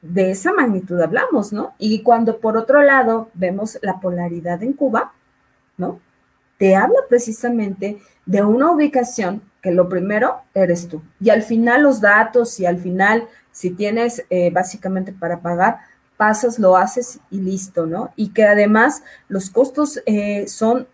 de 0.01 0.31
esa 0.31 0.53
magnitud 0.53 1.01
hablamos, 1.01 1.51
¿no? 1.51 1.73
Y 1.77 2.01
cuando 2.01 2.39
por 2.39 2.55
otro 2.55 2.81
lado 2.81 3.29
vemos 3.33 3.77
la 3.81 3.99
polaridad 3.99 4.63
en 4.63 4.71
Cuba, 4.71 5.11
¿no? 5.77 5.99
Te 6.57 6.77
habla 6.77 6.99
precisamente 7.09 7.99
de 8.25 8.41
una 8.41 8.71
ubicación 8.71 9.41
que 9.61 9.71
lo 9.71 9.89
primero 9.89 10.37
eres 10.53 10.87
tú. 10.87 11.01
Y 11.19 11.29
al 11.29 11.41
final 11.41 11.83
los 11.83 11.99
datos 11.99 12.57
y 12.61 12.65
al 12.65 12.77
final, 12.77 13.27
si 13.51 13.71
tienes 13.71 14.23
eh, 14.29 14.49
básicamente 14.49 15.11
para 15.11 15.41
pagar, 15.41 15.79
pasas, 16.15 16.57
lo 16.57 16.77
haces 16.77 17.19
y 17.29 17.41
listo, 17.41 17.85
¿no? 17.85 18.13
Y 18.15 18.29
que 18.29 18.45
además 18.45 19.03
los 19.27 19.49
costos 19.49 20.01
eh, 20.05 20.47
son 20.47 20.87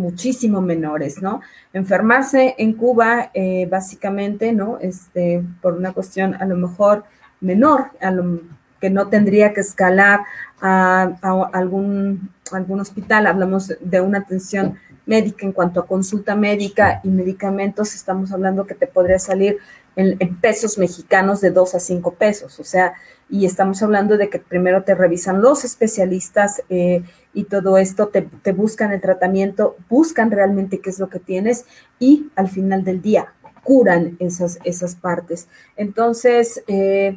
muchísimo 0.00 0.60
menores, 0.60 1.22
¿no? 1.22 1.40
Enfermarse 1.72 2.54
en 2.58 2.72
Cuba, 2.72 3.30
eh, 3.34 3.68
básicamente, 3.70 4.52
¿no? 4.52 4.78
Este, 4.80 5.42
por 5.62 5.74
una 5.74 5.92
cuestión 5.92 6.34
a 6.34 6.44
lo 6.46 6.56
mejor 6.56 7.04
menor, 7.40 7.90
a 8.00 8.10
lo, 8.10 8.40
que 8.80 8.90
no 8.90 9.08
tendría 9.08 9.52
que 9.52 9.60
escalar 9.60 10.20
a, 10.60 11.12
algún, 11.52 12.30
algún 12.50 12.80
hospital, 12.80 13.26
hablamos 13.26 13.72
de 13.80 14.00
una 14.00 14.18
atención 14.18 14.78
médica 15.06 15.46
en 15.46 15.52
cuanto 15.52 15.80
a 15.80 15.86
consulta 15.86 16.34
médica 16.34 17.00
y 17.04 17.08
medicamentos, 17.08 17.94
estamos 17.94 18.32
hablando 18.32 18.66
que 18.66 18.74
te 18.74 18.86
podría 18.86 19.18
salir 19.18 19.58
en, 19.96 20.36
pesos 20.36 20.78
mexicanos 20.78 21.40
de 21.40 21.50
2 21.50 21.74
a 21.74 21.80
5 21.80 22.14
pesos, 22.14 22.58
o 22.58 22.64
sea, 22.64 22.94
y 23.28 23.44
estamos 23.44 23.82
hablando 23.82 24.16
de 24.16 24.28
que 24.28 24.38
primero 24.38 24.82
te 24.82 24.94
revisan 24.94 25.42
los 25.42 25.64
especialistas 25.64 26.62
eh, 26.68 27.02
y 27.32 27.44
todo 27.44 27.78
esto, 27.78 28.08
te, 28.08 28.52
buscan 28.52 28.92
el 28.92 29.00
tratamiento, 29.00 29.76
buscan 29.88 30.30
realmente 30.30 30.80
qué 30.80 30.90
es 30.90 30.98
lo 30.98 31.08
que 31.08 31.20
tienes 31.20 31.64
y 31.98 32.30
al 32.36 32.48
final 32.48 32.84
del 32.84 33.00
día 33.00 33.32
curan 33.62 34.16
esas, 34.18 34.58
esas 34.64 34.96
partes. 34.96 35.48
Entonces, 35.76 36.62
eh, 36.66 37.16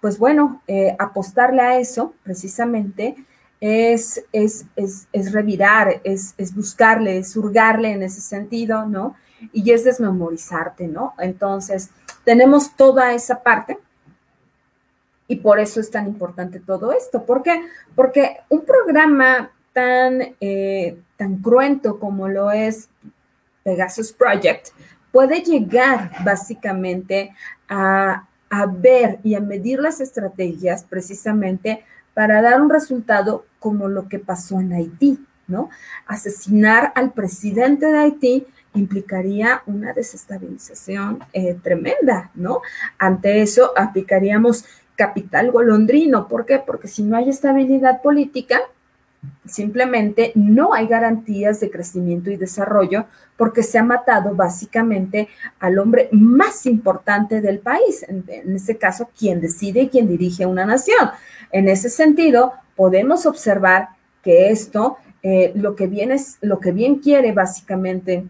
pues 0.00 0.18
bueno, 0.18 0.62
eh, 0.66 0.96
apostarle 0.98 1.62
a 1.62 1.78
eso 1.78 2.14
precisamente 2.22 3.16
es, 3.60 4.24
es, 4.32 4.64
es, 4.76 5.08
es 5.12 5.32
revirar, 5.32 6.00
es, 6.04 6.34
es 6.38 6.54
buscarle, 6.54 7.18
es 7.18 7.36
hurgarle 7.36 7.92
en 7.92 8.02
ese 8.02 8.20
sentido, 8.20 8.86
¿no? 8.86 9.14
Y 9.52 9.70
es 9.70 9.84
desmemorizarte, 9.84 10.86
¿no? 10.88 11.14
Entonces, 11.18 11.90
tenemos 12.24 12.76
toda 12.76 13.12
esa 13.12 13.42
parte 13.42 13.78
y 15.30 15.36
por 15.36 15.60
eso 15.60 15.78
es 15.78 15.92
tan 15.92 16.08
importante 16.08 16.58
todo 16.58 16.90
esto. 16.90 17.24
¿Por 17.24 17.44
qué? 17.44 17.62
Porque 17.94 18.38
un 18.48 18.64
programa 18.64 19.52
tan, 19.72 20.34
eh, 20.40 20.98
tan 21.16 21.36
cruento 21.36 22.00
como 22.00 22.28
lo 22.28 22.50
es 22.50 22.88
Pegasus 23.62 24.12
Project 24.12 24.70
puede 25.12 25.42
llegar 25.42 26.10
básicamente 26.24 27.32
a, 27.68 28.26
a 28.50 28.66
ver 28.66 29.20
y 29.22 29.36
a 29.36 29.40
medir 29.40 29.78
las 29.78 30.00
estrategias 30.00 30.82
precisamente 30.82 31.84
para 32.12 32.42
dar 32.42 32.60
un 32.60 32.68
resultado 32.68 33.46
como 33.60 33.86
lo 33.86 34.08
que 34.08 34.18
pasó 34.18 34.58
en 34.58 34.72
Haití, 34.72 35.24
¿no? 35.46 35.70
Asesinar 36.06 36.92
al 36.96 37.12
presidente 37.12 37.86
de 37.86 37.98
Haití 37.98 38.46
implicaría 38.74 39.62
una 39.66 39.92
desestabilización 39.92 41.24
eh, 41.32 41.54
tremenda, 41.62 42.30
¿no? 42.34 42.62
Ante 42.98 43.42
eso 43.42 43.72
aplicaríamos 43.76 44.64
capital 45.00 45.50
golondrino. 45.50 46.28
¿Por 46.28 46.44
qué? 46.44 46.58
Porque 46.58 46.86
si 46.86 47.02
no 47.02 47.16
hay 47.16 47.30
estabilidad 47.30 48.02
política, 48.02 48.60
simplemente 49.46 50.30
no 50.34 50.74
hay 50.74 50.86
garantías 50.86 51.58
de 51.60 51.70
crecimiento 51.70 52.30
y 52.30 52.36
desarrollo 52.36 53.06
porque 53.38 53.62
se 53.62 53.78
ha 53.78 53.82
matado 53.82 54.34
básicamente 54.34 55.28
al 55.58 55.78
hombre 55.78 56.10
más 56.12 56.66
importante 56.66 57.40
del 57.40 57.60
país, 57.60 58.04
en, 58.08 58.54
este 58.54 58.76
caso, 58.76 59.08
quien 59.18 59.40
decide 59.40 59.80
y 59.80 59.88
quien 59.88 60.06
dirige 60.06 60.44
una 60.44 60.66
nación. 60.66 61.08
En 61.50 61.70
ese 61.70 61.88
sentido, 61.88 62.52
podemos 62.76 63.24
observar 63.24 63.88
que 64.22 64.50
esto, 64.50 64.98
eh, 65.22 65.52
lo, 65.54 65.76
que 65.76 65.86
viene, 65.86 66.16
lo 66.42 66.60
que 66.60 66.72
bien 66.72 66.96
quiere 66.96 67.32
básicamente 67.32 68.26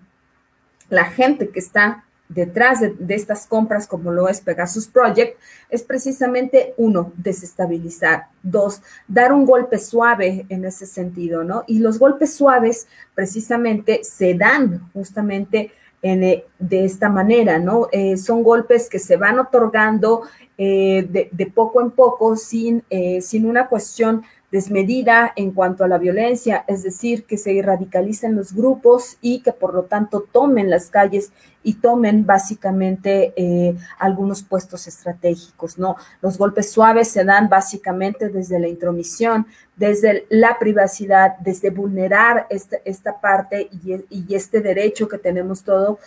la 0.88 1.06
gente 1.06 1.48
que 1.48 1.58
está 1.58 2.04
detrás 2.30 2.80
de, 2.80 3.14
estas 3.14 3.46
compras, 3.46 3.86
como 3.86 4.12
lo 4.12 4.28
es 4.28 4.40
Pegasus 4.40 4.86
Project, 4.86 5.36
es 5.68 5.82
precisamente 5.82 6.74
uno, 6.76 7.12
desestabilizar, 7.16 8.28
dos, 8.42 8.82
dar 9.08 9.32
un 9.32 9.44
golpe 9.44 9.78
suave 9.78 10.46
en 10.48 10.64
ese 10.64 10.86
sentido, 10.86 11.42
¿no? 11.42 11.64
Y 11.66 11.80
los 11.80 11.98
golpes 11.98 12.32
suaves 12.32 12.86
precisamente 13.14 14.04
se 14.04 14.34
dan 14.34 14.88
justamente 14.92 15.72
en, 16.02 16.22
eh, 16.22 16.44
de 16.58 16.84
esta 16.84 17.08
manera, 17.08 17.58
¿no? 17.58 17.88
Eh, 17.90 18.16
son 18.16 18.44
golpes 18.44 18.88
que 18.88 19.00
se 19.00 19.16
van 19.16 19.40
otorgando 19.40 20.22
eh, 20.56 21.06
de, 21.10 21.28
de, 21.32 21.46
poco 21.46 21.80
en 21.80 21.90
poco 21.90 22.36
sin, 22.36 22.84
sin 23.20 23.46
una 23.46 23.66
cuestión 23.66 24.22
desmedida 24.50 25.32
en 25.36 25.52
cuanto 25.52 25.84
a 25.84 25.88
la 25.88 25.98
violencia, 25.98 26.64
es 26.66 26.82
decir, 26.82 27.24
que 27.24 27.36
se 27.36 27.60
radicalicen 27.62 28.34
los 28.34 28.52
grupos 28.52 29.16
y 29.20 29.40
que 29.40 29.52
por 29.52 29.74
lo 29.74 29.84
tanto 29.84 30.24
tomen 30.32 30.70
las 30.70 30.90
calles 30.90 31.32
y 31.62 31.74
tomen 31.74 32.26
básicamente 32.26 33.32
eh, 33.36 33.76
algunos 33.98 34.42
puestos 34.42 34.88
estratégicos, 34.88 35.78
¿no? 35.78 35.96
Los 36.20 36.38
golpes 36.38 36.72
suaves 36.72 37.08
se 37.08 37.24
dan 37.24 37.48
básicamente 37.48 38.28
desde 38.28 38.58
la 38.58 38.68
intromisión, 38.68 39.46
desde 39.76 40.26
la 40.30 40.58
privacidad, 40.58 41.36
desde 41.38 41.70
vulnerar 41.70 42.46
esta, 42.50 42.78
esta 42.84 43.20
parte 43.20 43.68
y, 43.70 44.04
y 44.10 44.34
este 44.34 44.60
derecho 44.60 45.08
que 45.08 45.18
tenemos 45.18 45.62
todo 45.62 45.98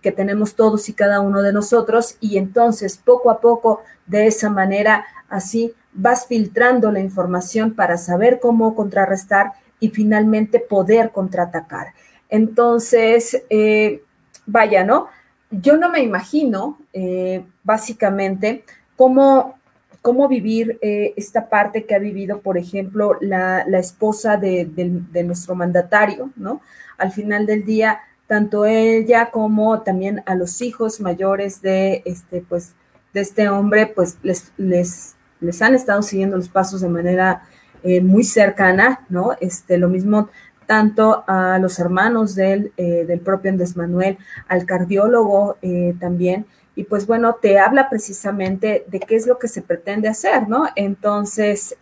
que 0.00 0.10
tenemos 0.10 0.56
todos 0.56 0.88
y 0.88 0.94
cada 0.94 1.20
uno 1.20 1.42
de 1.42 1.52
nosotros 1.52 2.16
y 2.18 2.36
entonces 2.38 2.98
poco 2.98 3.30
a 3.30 3.40
poco 3.40 3.82
de 4.06 4.26
esa 4.26 4.50
manera 4.50 5.04
así 5.28 5.74
vas 5.92 6.26
filtrando 6.26 6.90
la 6.90 7.00
información 7.00 7.74
para 7.74 7.96
saber 7.96 8.40
cómo 8.40 8.74
contrarrestar 8.74 9.52
y 9.80 9.90
finalmente 9.90 10.58
poder 10.58 11.10
contraatacar. 11.10 11.88
Entonces, 12.28 13.42
eh, 13.50 14.02
vaya, 14.46 14.84
¿no? 14.84 15.08
Yo 15.50 15.76
no 15.76 15.90
me 15.90 16.00
imagino, 16.00 16.78
eh, 16.92 17.44
básicamente, 17.62 18.64
cómo, 18.96 19.58
cómo 20.00 20.28
vivir 20.28 20.78
eh, 20.80 21.12
esta 21.16 21.48
parte 21.48 21.84
que 21.84 21.94
ha 21.94 21.98
vivido, 21.98 22.40
por 22.40 22.56
ejemplo, 22.56 23.18
la, 23.20 23.66
esposa 23.78 24.36
de, 24.36 24.64
de, 24.64 25.22
nuestro 25.24 25.54
mandatario, 25.54 26.30
¿no? 26.36 26.62
Al 26.96 27.12
final 27.12 27.44
del 27.44 27.64
día, 27.64 28.00
tanto 28.26 28.64
ella 28.64 29.30
como 29.30 29.82
también 29.82 30.22
a 30.24 30.34
los 30.34 30.62
hijos 30.62 31.00
mayores 31.00 31.60
de 31.60 32.02
este, 32.06 32.40
pues, 32.40 32.72
de 33.12 33.20
este 33.20 33.48
hombre, 33.50 33.86
pues 33.88 34.16
les, 34.22 34.52
les 34.56 35.16
les 35.42 35.60
han 35.60 35.74
estado 35.74 36.02
siguiendo 36.02 36.36
los 36.36 36.48
pasos 36.48 36.80
de 36.80 36.88
manera 36.88 37.42
eh, 37.82 38.00
muy 38.00 38.24
cercana, 38.24 39.04
¿no? 39.08 39.32
Este, 39.40 39.76
lo 39.76 39.88
mismo 39.88 40.28
tanto 40.66 41.24
a 41.26 41.58
los 41.58 41.78
hermanos 41.80 42.34
del, 42.36 42.72
eh, 42.76 43.04
del 43.04 43.20
propio 43.20 43.50
Andrés 43.50 43.76
Manuel, 43.76 44.16
al 44.48 44.64
cardiólogo 44.64 45.58
eh, 45.60 45.94
también, 45.98 46.46
y 46.76 46.84
pues 46.84 47.06
bueno, 47.06 47.34
te 47.42 47.58
habla 47.58 47.90
precisamente 47.90 48.84
de 48.86 49.00
qué 49.00 49.16
es 49.16 49.26
lo 49.26 49.38
que 49.38 49.48
se 49.48 49.60
pretende 49.60 50.08
hacer, 50.08 50.48
¿no? 50.48 50.68
Entonces, 50.74 51.76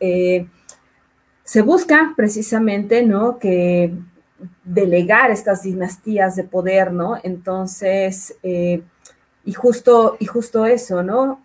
se 1.44 1.62
busca 1.62 2.12
precisamente, 2.16 3.04
¿no? 3.04 3.38
Que 3.38 3.94
delegar 4.64 5.30
estas 5.30 5.62
dinastías 5.62 6.34
de 6.34 6.42
poder, 6.42 6.92
¿no? 6.92 7.18
Entonces, 7.22 8.34
y 8.42 9.52
justo, 9.52 10.16
y 10.18 10.26
justo 10.26 10.66
eso, 10.66 11.04
¿no? 11.04 11.40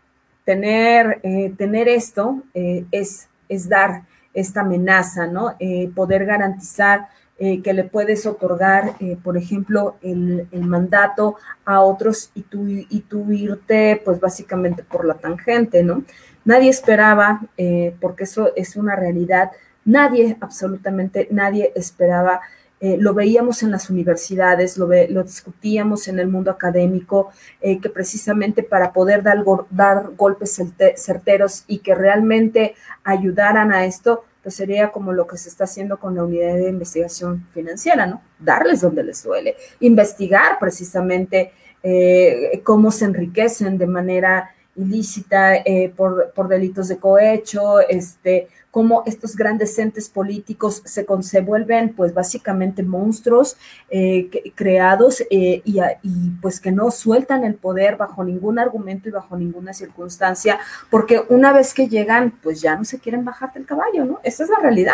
Tener, 0.45 1.21
tener 1.57 1.89
esto 1.89 2.43
es, 2.53 3.27
es 3.49 3.67
dar 3.67 4.03
esta 4.33 4.61
amenaza, 4.61 5.27
¿no? 5.27 5.57
poder 5.95 6.25
garantizar 6.25 7.07
eh, 7.37 7.61
que 7.61 7.73
le 7.73 7.83
puedes 7.83 8.25
otorgar, 8.25 8.93
eh, 9.01 9.17
por 9.21 9.35
ejemplo, 9.35 9.97
el, 10.01 10.47
mandato 10.53 11.35
a 11.65 11.81
otros 11.81 12.31
y 12.33 12.43
tú, 12.43 12.65
y 12.65 13.01
tú 13.09 13.29
irte, 13.29 14.01
pues 14.05 14.21
básicamente 14.21 14.83
por 14.83 15.03
la 15.03 15.15
tangente, 15.15 15.83
¿no? 15.83 16.05
Nadie 16.45 16.69
esperaba, 16.69 17.41
eh, 17.57 17.93
porque 17.99 18.23
eso 18.23 18.53
es 18.55 18.77
una 18.77 18.95
realidad, 18.95 19.51
nadie, 19.83 20.37
absolutamente 20.39 21.27
nadie 21.29 21.73
esperaba. 21.75 22.39
Lo 22.81 23.13
veíamos 23.13 23.63
en 23.63 23.71
las 23.71 23.89
universidades, 23.89 24.77
lo, 24.77 24.87
lo 24.87 25.23
discutíamos 25.23 26.07
en 26.07 26.19
el 26.19 26.27
mundo 26.27 26.51
académico, 26.51 27.31
que 27.61 27.89
precisamente 27.89 28.61
para 28.61 28.93
poder 28.93 29.23
dar, 29.23 29.43
dar 29.71 30.11
golpes 30.15 30.61
certeros 30.95 31.63
y 31.67 31.79
que 31.79 31.95
realmente 31.95 32.75
ayudaran 33.03 33.71
a 33.71 33.85
esto, 33.85 34.23
pues 34.45 34.53
sería 34.53 34.91
como 34.91 35.11
lo 35.11 35.25
que 35.25 35.37
se 35.37 35.49
está 35.49 35.63
haciendo 35.63 35.97
con 35.97 36.13
la 36.13 36.23
unidad 36.23 36.53
de 36.53 36.69
investigación 36.69 37.47
financiera, 37.51 38.05
¿no? 38.05 38.21
Darles 38.37 38.81
donde 38.81 39.03
les 39.03 39.23
duele, 39.23 39.55
investigar 39.79 40.59
precisamente 40.59 41.51
eh, 41.81 42.61
cómo 42.63 42.91
se 42.91 43.05
enriquecen 43.05 43.79
de 43.79 43.87
manera 43.87 44.54
ilícita 44.75 45.55
eh, 45.55 45.91
por, 45.95 46.31
por, 46.31 46.47
delitos 46.47 46.87
de 46.89 46.97
cohecho, 46.97 47.79
este, 47.79 48.49
cómo 48.71 49.03
estos 49.05 49.35
grandes 49.35 49.77
entes 49.79 50.09
políticos 50.09 50.81
se, 50.85 51.05
se 51.21 51.41
vuelven 51.41 51.93
pues 51.93 52.13
básicamente 52.13 52.83
monstruos 52.83 53.55
eh, 53.89 54.29
creados 54.53 55.21
eh, 55.29 55.61
y, 55.63 55.79
y, 56.03 56.29
pues 56.41 56.59
que 56.59 56.71
no 56.71 56.91
sueltan 56.91 57.45
el 57.45 57.55
poder 57.55 57.95
bajo 57.95 58.23
ningún 58.23 58.59
argumento 58.59 59.07
y 59.07 59.13
bajo 59.13 59.37
ninguna 59.37 59.73
circunstancia, 59.73 60.59
porque 60.89 61.23
una 61.29 61.53
vez 61.53 61.73
que 61.73 61.87
llegan 61.87 62.31
pues 62.43 62.61
ya 62.61 62.75
no 62.75 62.83
se 62.83 62.99
quieren 62.99 63.23
bajar 63.23 63.53
del 63.53 63.65
caballo, 63.65 64.03
¿no? 64.03 64.19
Esa 64.23 64.43
es 64.43 64.49
la 64.49 64.59
realidad. 64.59 64.93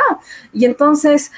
Y 0.53 0.65
entonces 0.65 1.31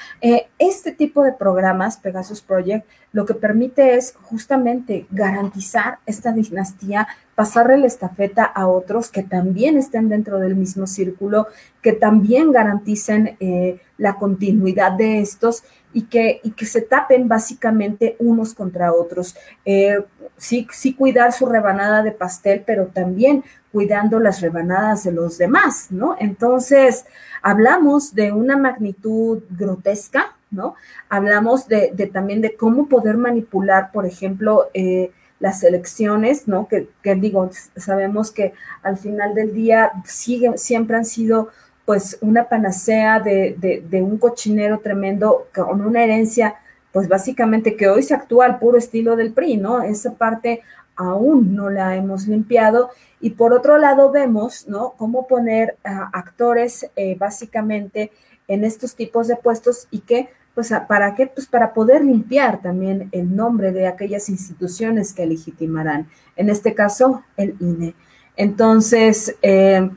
este 0.58 0.92
tipo 0.92 1.22
de 1.22 1.32
programas, 1.32 1.96
Pegasus 1.96 2.42
Project, 2.42 2.86
lo 3.14 3.24
que 3.24 3.34
permite 3.34 3.94
es 3.94 4.14
justamente 4.22 5.06
garantizar 5.08 5.98
esta 6.04 6.32
dinastía, 6.32 7.06
pasarle 7.34 7.78
la 7.78 7.86
estafeta 7.86 8.44
a 8.44 8.68
otros 8.68 9.10
que 9.10 9.22
también 9.22 9.76
estén 9.76 10.08
dentro 10.08 10.38
del 10.38 10.54
mismo 10.54 10.86
círculo, 10.86 11.46
que 11.82 11.92
también 11.92 12.52
garanticen 12.52 13.36
eh, 13.40 13.80
la 13.98 14.16
continuidad 14.16 14.92
de 14.92 15.20
estos 15.20 15.64
y 15.92 16.02
que, 16.02 16.40
y 16.42 16.50
que 16.52 16.66
se 16.66 16.80
tapen 16.80 17.28
básicamente 17.28 18.16
unos 18.18 18.54
contra 18.54 18.92
otros. 18.92 19.36
Eh, 19.64 20.04
sí, 20.36 20.66
sí 20.72 20.94
cuidar 20.94 21.32
su 21.32 21.46
rebanada 21.46 22.02
de 22.02 22.12
pastel, 22.12 22.62
pero 22.66 22.86
también 22.86 23.44
cuidando 23.72 24.20
las 24.20 24.40
rebanadas 24.40 25.04
de 25.04 25.12
los 25.12 25.38
demás, 25.38 25.88
¿no? 25.90 26.16
Entonces, 26.18 27.04
hablamos 27.42 28.14
de 28.14 28.32
una 28.32 28.56
magnitud 28.56 29.42
grotesca, 29.50 30.36
¿no? 30.50 30.74
Hablamos 31.08 31.66
de, 31.68 31.90
también 32.12 32.40
de 32.40 32.56
cómo 32.56 32.88
poder 32.88 33.16
manipular, 33.16 33.90
por 33.92 34.06
ejemplo, 34.06 34.70
eh, 34.74 35.10
las 35.44 35.62
elecciones, 35.62 36.48
¿no? 36.48 36.68
Que, 36.68 36.88
digo, 37.16 37.50
sabemos 37.76 38.30
que 38.30 38.54
al 38.82 38.96
final 38.96 39.34
del 39.34 39.52
día 39.52 39.92
siguen, 40.06 40.56
siempre 40.56 40.96
han 40.96 41.04
sido 41.04 41.50
pues 41.84 42.16
una 42.22 42.48
panacea 42.48 43.20
de, 43.20 43.54
de, 43.58 44.02
un 44.02 44.16
cochinero 44.16 44.78
tremendo 44.78 45.48
con 45.54 45.82
una 45.82 46.02
herencia, 46.02 46.54
pues 46.92 47.08
básicamente 47.08 47.76
que 47.76 47.88
hoy 47.88 48.02
se 48.02 48.14
actúa 48.14 48.46
al 48.46 48.58
puro 48.58 48.78
estilo 48.78 49.16
del 49.16 49.34
PRI, 49.34 49.58
¿no? 49.58 49.82
Esa 49.82 50.14
parte 50.14 50.62
aún 50.96 51.54
no 51.54 51.68
la 51.68 51.94
hemos 51.94 52.26
limpiado. 52.26 52.88
Y 53.20 53.30
por 53.30 53.52
otro 53.52 53.76
lado 53.76 54.10
vemos, 54.10 54.66
¿no? 54.66 54.94
Cómo 54.96 55.26
poner 55.26 55.76
a 55.84 56.08
actores 56.18 56.90
eh, 56.96 57.16
básicamente 57.18 58.12
en 58.48 58.64
estos 58.64 58.94
tipos 58.94 59.28
de 59.28 59.36
puestos 59.36 59.88
y 59.90 59.98
que 60.00 60.30
pues 60.54 60.72
¿para 60.88 61.14
qué? 61.14 61.26
Pues 61.26 61.46
para 61.46 61.74
poder 61.74 62.04
limpiar 62.04 62.62
también 62.62 63.08
el 63.12 63.34
nombre 63.34 63.72
de 63.72 63.86
aquellas 63.86 64.28
instituciones 64.28 65.12
que 65.12 65.26
legitimarán, 65.26 66.08
en 66.36 66.48
este 66.48 66.74
caso 66.74 67.22
el 67.36 67.56
INE. 67.60 67.94
Entonces, 68.36 69.36
eh, 69.42 69.90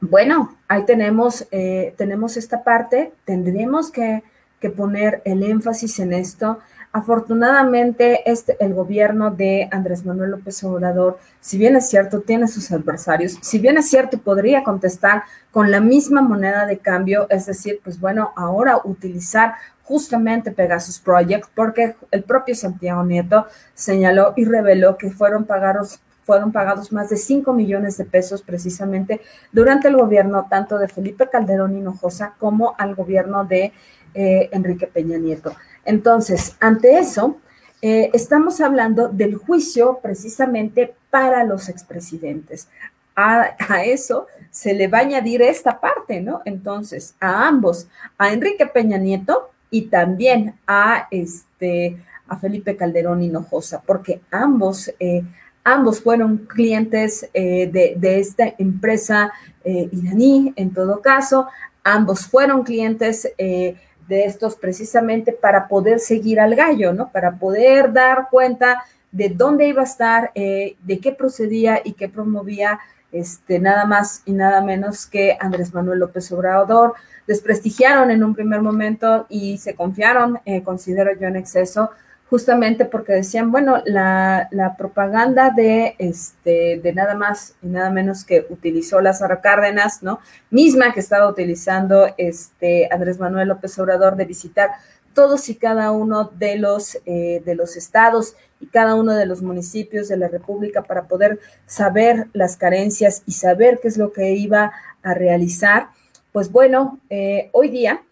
bueno, 0.00 0.56
ahí 0.68 0.84
tenemos, 0.84 1.46
eh, 1.50 1.94
tenemos 1.96 2.36
esta 2.36 2.62
parte, 2.64 3.12
tendremos 3.24 3.90
que, 3.90 4.22
que 4.60 4.70
poner 4.70 5.22
el 5.24 5.42
énfasis 5.42 5.98
en 5.98 6.12
esto. 6.12 6.58
Afortunadamente, 6.92 8.30
este, 8.30 8.56
el 8.58 8.72
gobierno 8.72 9.30
de 9.30 9.68
Andrés 9.70 10.06
Manuel 10.06 10.30
López 10.30 10.64
Obrador, 10.64 11.18
si 11.40 11.58
bien 11.58 11.76
es 11.76 11.88
cierto, 11.90 12.20
tiene 12.20 12.48
sus 12.48 12.72
adversarios, 12.72 13.38
si 13.42 13.58
bien 13.58 13.76
es 13.76 13.88
cierto, 13.90 14.18
podría 14.18 14.64
contestar 14.64 15.24
con 15.50 15.70
la 15.70 15.80
misma 15.80 16.22
moneda 16.22 16.64
de 16.64 16.78
cambio, 16.78 17.26
es 17.28 17.46
decir, 17.46 17.80
pues 17.84 18.00
bueno, 18.00 18.32
ahora 18.34 18.80
utilizar 18.82 19.56
justamente 19.82 20.52
Pegasus 20.52 20.98
Project, 20.98 21.50
porque 21.54 21.96
el 22.10 22.24
propio 22.24 22.54
Santiago 22.54 23.04
Nieto 23.04 23.46
señaló 23.74 24.32
y 24.36 24.44
reveló 24.46 24.96
que 24.96 25.10
fueron 25.10 25.44
pagados 25.44 26.00
fueron 26.26 26.50
pagados 26.50 26.90
más 26.92 27.08
de 27.08 27.16
5 27.16 27.52
millones 27.52 27.96
de 27.98 28.04
pesos 28.04 28.42
precisamente 28.42 29.20
durante 29.52 29.86
el 29.86 29.96
gobierno 29.96 30.48
tanto 30.50 30.76
de 30.76 30.88
Felipe 30.88 31.28
Calderón 31.30 31.76
Hinojosa 31.76 32.34
como 32.38 32.74
al 32.78 32.96
gobierno 32.96 33.44
de 33.44 33.72
eh, 34.18 34.48
Enrique 34.50 34.86
Peña 34.86 35.18
Nieto. 35.18 35.54
Entonces, 35.84 36.56
ante 36.58 36.98
eso, 36.98 37.36
eh, 37.82 38.10
estamos 38.14 38.62
hablando 38.62 39.08
del 39.08 39.36
juicio 39.36 40.00
precisamente 40.02 40.94
para 41.10 41.44
los 41.44 41.68
expresidentes. 41.68 42.68
A, 43.14 43.50
a, 43.68 43.84
eso 43.84 44.26
se 44.50 44.72
le 44.72 44.88
va 44.88 44.98
a 44.98 45.00
añadir 45.02 45.42
esta 45.42 45.80
parte, 45.80 46.22
¿no? 46.22 46.40
Entonces, 46.46 47.14
a 47.20 47.46
ambos, 47.46 47.88
a 48.16 48.32
Enrique 48.32 48.66
Peña 48.66 48.96
Nieto 48.96 49.50
y 49.70 49.82
también 49.82 50.54
a 50.66 51.08
este 51.10 51.98
a 52.26 52.38
Felipe 52.38 52.74
Calderón 52.74 53.22
Hinojosa, 53.22 53.82
porque 53.86 54.22
ambos, 54.30 54.90
eh, 54.98 55.22
ambos 55.62 56.00
fueron 56.00 56.38
clientes 56.38 57.28
de, 57.32 57.98
esta 58.02 58.54
empresa 58.58 59.32
iraní, 59.64 60.52
en 60.56 60.72
todo 60.72 61.00
caso, 61.00 61.46
ambos 61.84 62.26
fueron 62.26 62.64
clientes 62.64 63.28
de 64.08 64.24
estos 64.24 64.56
precisamente 64.56 65.32
para 65.32 65.68
poder 65.68 66.00
seguir 66.00 66.40
al 66.40 66.54
gallo, 66.54 66.92
¿no? 66.92 67.10
Para 67.10 67.36
poder 67.36 67.92
dar 67.92 68.28
cuenta 68.30 68.82
de 69.12 69.28
dónde 69.28 69.68
iba 69.68 69.82
a 69.82 69.84
estar, 69.84 70.30
eh, 70.34 70.76
de 70.82 70.98
qué 70.98 71.12
procedía 71.12 71.80
y 71.84 71.94
qué 71.94 72.08
promovía 72.08 72.78
este, 73.12 73.58
nada 73.58 73.86
más 73.86 74.22
y 74.26 74.32
nada 74.32 74.60
menos 74.60 75.06
que 75.06 75.36
Andrés 75.40 75.72
Manuel 75.72 76.00
López 76.00 76.30
Obrador. 76.32 76.94
Desprestigiaron 77.26 78.10
en 78.10 78.22
un 78.22 78.34
primer 78.34 78.62
momento 78.62 79.26
y 79.28 79.58
se 79.58 79.74
confiaron, 79.74 80.38
eh, 80.44 80.62
considero 80.62 81.10
yo 81.18 81.26
en 81.26 81.36
exceso, 81.36 81.90
justamente 82.28 82.84
porque 82.84 83.12
decían, 83.12 83.52
bueno, 83.52 83.82
la, 83.84 84.48
propaganda 84.76 85.50
de, 85.50 85.94
este, 85.98 86.80
de 86.82 86.92
nada 86.92 87.14
más 87.14 87.54
y 87.62 87.68
nada 87.68 87.90
menos 87.90 88.24
que 88.24 88.46
utilizó 88.50 89.00
Lázaro 89.00 89.40
Cárdenas, 89.40 90.02
¿no? 90.02 90.18
Misma 90.50 90.92
que 90.92 91.00
estaba 91.00 91.28
utilizando 91.28 92.08
este 92.18 92.88
Andrés 92.90 93.20
Manuel 93.20 93.48
López 93.48 93.78
Obrador 93.78 94.16
de 94.16 94.24
visitar 94.24 94.70
todos 95.14 95.48
y 95.48 95.54
cada 95.54 95.92
uno 95.92 96.24
de 96.24 96.58
los, 96.58 96.98
eh, 97.06 97.42
de 97.44 97.54
los 97.54 97.76
estados 97.76 98.34
y 98.60 98.66
cada 98.66 98.94
uno 98.96 99.14
de 99.14 99.24
los 99.24 99.40
municipios 99.40 100.08
de 100.08 100.18
la 100.18 100.28
República 100.28 100.82
para 100.82 101.04
poder 101.04 101.38
saber 101.64 102.26
las 102.32 102.56
carencias 102.56 103.22
y 103.24 103.32
saber 103.32 103.78
qué 103.80 103.88
es 103.88 103.96
lo 103.96 104.12
que 104.12 104.32
iba 104.32 104.72
a 105.02 105.14
realizar. 105.14 105.88
Pues 106.32 106.52
bueno, 106.52 107.00
eh, 107.08 107.48
hoy 107.52 107.70
día 107.70 108.02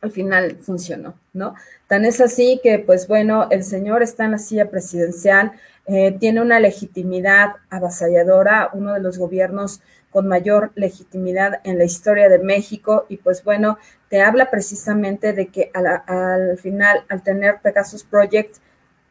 al 0.00 0.10
final 0.10 0.58
funcionó, 0.60 1.14
¿no? 1.32 1.54
Tan 1.86 2.04
es 2.04 2.20
así 2.20 2.60
que, 2.62 2.78
pues 2.78 3.08
bueno, 3.08 3.48
el 3.50 3.64
señor 3.64 4.02
está 4.02 4.24
en 4.24 4.32
la 4.32 4.38
silla 4.38 4.70
presidencial, 4.70 5.52
eh, 5.86 6.16
tiene 6.18 6.42
una 6.42 6.60
legitimidad 6.60 7.54
avasalladora, 7.70 8.70
uno 8.74 8.94
de 8.94 9.00
los 9.00 9.18
gobiernos 9.18 9.80
con 10.10 10.28
mayor 10.28 10.70
legitimidad 10.74 11.60
en 11.64 11.78
la 11.78 11.84
historia 11.84 12.28
de 12.28 12.38
México 12.38 13.06
y 13.08 13.18
pues 13.18 13.44
bueno, 13.44 13.78
te 14.08 14.22
habla 14.22 14.50
precisamente 14.50 15.32
de 15.32 15.48
que 15.48 15.70
al, 15.74 16.58
final, 16.58 17.04
al 17.08 17.22
tener 17.22 17.60
Pegasus 17.62 18.04
Project, 18.04 18.56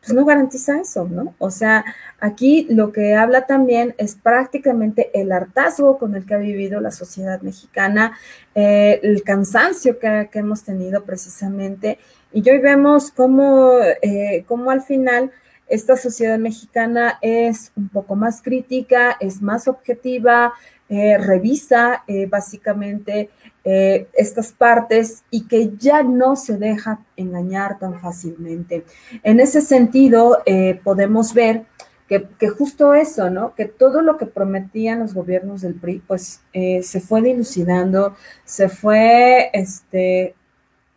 pues 0.01 0.13
no 0.13 0.25
garantiza 0.25 0.79
eso, 0.79 1.07
¿no? 1.09 1.35
O 1.39 1.51
sea, 1.51 1.83
aquí 2.19 2.67
lo 2.69 2.91
que 2.91 3.15
habla 3.15 3.45
también 3.45 3.95
es 3.97 4.15
prácticamente 4.15 5.11
el 5.13 5.31
hartazgo 5.31 5.97
con 5.97 6.15
el 6.15 6.25
que 6.25 6.35
ha 6.35 6.37
vivido 6.37 6.79
la 6.79 6.91
sociedad 6.91 7.41
mexicana, 7.41 8.17
eh, 8.55 8.99
el 9.03 9.23
cansancio 9.23 9.99
que, 9.99 10.29
hemos 10.33 10.63
tenido 10.63 11.03
precisamente, 11.03 11.99
y 12.31 12.47
hoy 12.49 12.59
vemos 12.59 13.11
cómo, 13.11 13.79
eh, 14.01 14.43
cómo 14.47 14.71
al 14.71 14.81
final 14.81 15.31
esta 15.67 15.97
sociedad 15.97 16.37
mexicana 16.37 17.17
es 17.21 17.71
un 17.75 17.89
poco 17.89 18.15
más 18.15 18.41
crítica, 18.41 19.17
es 19.19 19.41
más 19.41 19.67
objetiva, 19.67 20.53
eh, 20.89 21.17
revisa 21.17 22.05
básicamente 22.29 23.29
eh, 23.69 24.07
estas 24.13 24.53
partes 24.53 25.23
y 25.29 25.47
que 25.47 25.71
ya 25.77 26.01
no 26.01 26.37
se 26.37 26.57
deja 26.57 26.99
engañar 27.17 27.79
tan 27.79 27.99
fácilmente. 27.99 28.85
En 29.23 29.41
ese 29.41 29.61
sentido, 29.61 30.43
podemos 30.83 31.33
ver 31.33 31.65
que, 32.07 32.25
justo 32.57 32.93
eso, 32.93 33.29
¿no? 33.29 33.53
Que 33.55 33.65
todo 33.65 34.01
lo 34.01 34.15
que 34.15 34.25
prometían 34.25 34.99
los 34.99 35.13
gobiernos 35.13 35.61
del 35.61 35.73
PRI, 35.75 36.01
pues 36.07 36.39
se 36.53 37.01
fue 37.01 37.21
dilucidando, 37.21 38.15
se 38.45 38.69
fue, 38.69 39.49
este, 39.51 40.33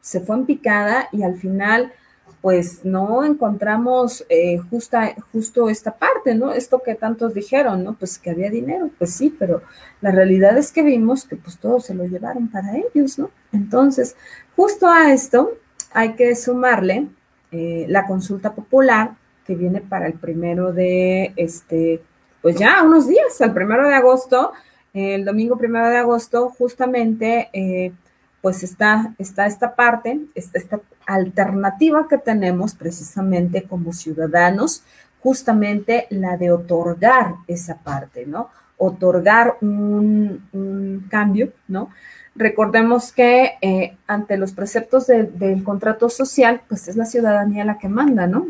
se 0.00 0.20
fue 0.20 0.37
en 0.37 0.46
picada 0.46 1.09
y 1.11 1.24
al 1.24 1.37
final 1.37 1.92
pues 2.40 2.85
no 2.85 3.22
encontramos 3.24 4.24
eh, 4.31 4.59
justa, 4.70 5.14
justo 5.33 5.68
esta 5.68 5.96
parte, 5.96 6.35
¿no? 6.35 6.53
Esto 6.53 6.83
que 6.83 6.94
tantos 6.94 7.35
dijeron, 7.35 7.85
¿no? 7.85 7.94
Pues 7.94 8.18
que 8.18 8.31
había 8.31 8.50
dinero, 8.50 8.90
pues 8.98 9.12
sí, 9.12 9.35
pero 9.38 9.62
la 10.00 10.11
realidad 10.11 10.57
es 10.57 10.72
que 10.72 10.83
vimos 10.83 11.24
que 11.24 11.37
pues 11.37 11.59
todo 11.59 11.81
se 11.81 11.94
lo 11.94 12.05
llevaron 12.07 12.48
para 12.48 12.76
ellos, 12.76 13.18
¿no? 13.18 13.31
Entonces, 13.53 14.16
justo 14.57 14.88
a 14.88 15.12
esto 15.12 15.53
hay 15.92 16.14
que 16.14 16.35
sumarle 16.35 17.09
eh, 17.53 17.85
la 17.88 18.07
consulta 18.07 18.55
popular 18.55 19.16
que 19.46 19.55
viene 19.55 19.83
para 19.83 20.07
el 20.07 20.14
primero 20.14 20.72
de, 20.72 21.33
este, 21.37 22.00
pues 22.40 22.57
ya 22.57 22.83
unos 22.83 23.07
días, 23.07 23.38
al 23.40 23.53
primero 23.53 23.87
de 23.87 23.94
agosto, 23.94 24.53
el 24.94 25.24
domingo 25.24 25.59
primero 25.59 25.88
de 25.88 25.98
agosto, 25.98 26.48
justamente, 26.50 27.50
eh, 27.53 27.92
pues 28.40 28.62
está, 28.62 29.14
está 29.18 29.46
esta 29.46 29.74
parte, 29.74 30.20
está 30.35 30.59
esta 30.59 30.81
alternativa 31.06 32.06
que 32.08 32.18
tenemos 32.18 32.74
precisamente 32.74 33.64
como 33.64 33.92
ciudadanos, 33.92 34.84
justamente 35.20 36.06
la 36.10 36.36
de 36.36 36.50
otorgar 36.50 37.34
esa 37.46 37.78
parte, 37.78 38.26
¿no? 38.26 38.50
Otorgar 38.78 39.56
un, 39.60 41.06
cambio, 41.10 41.52
¿no? 41.68 41.90
Recordemos 42.34 43.12
que 43.12 43.52
eh, 43.60 43.96
ante 44.06 44.38
los 44.38 44.52
preceptos 44.52 45.06
del 45.08 45.62
contrato 45.64 46.08
social, 46.08 46.62
pues 46.68 46.88
es 46.88 46.96
la 46.96 47.04
ciudadanía 47.04 47.64
la 47.64 47.78
que 47.78 47.88
manda, 47.88 48.26
¿no? 48.26 48.48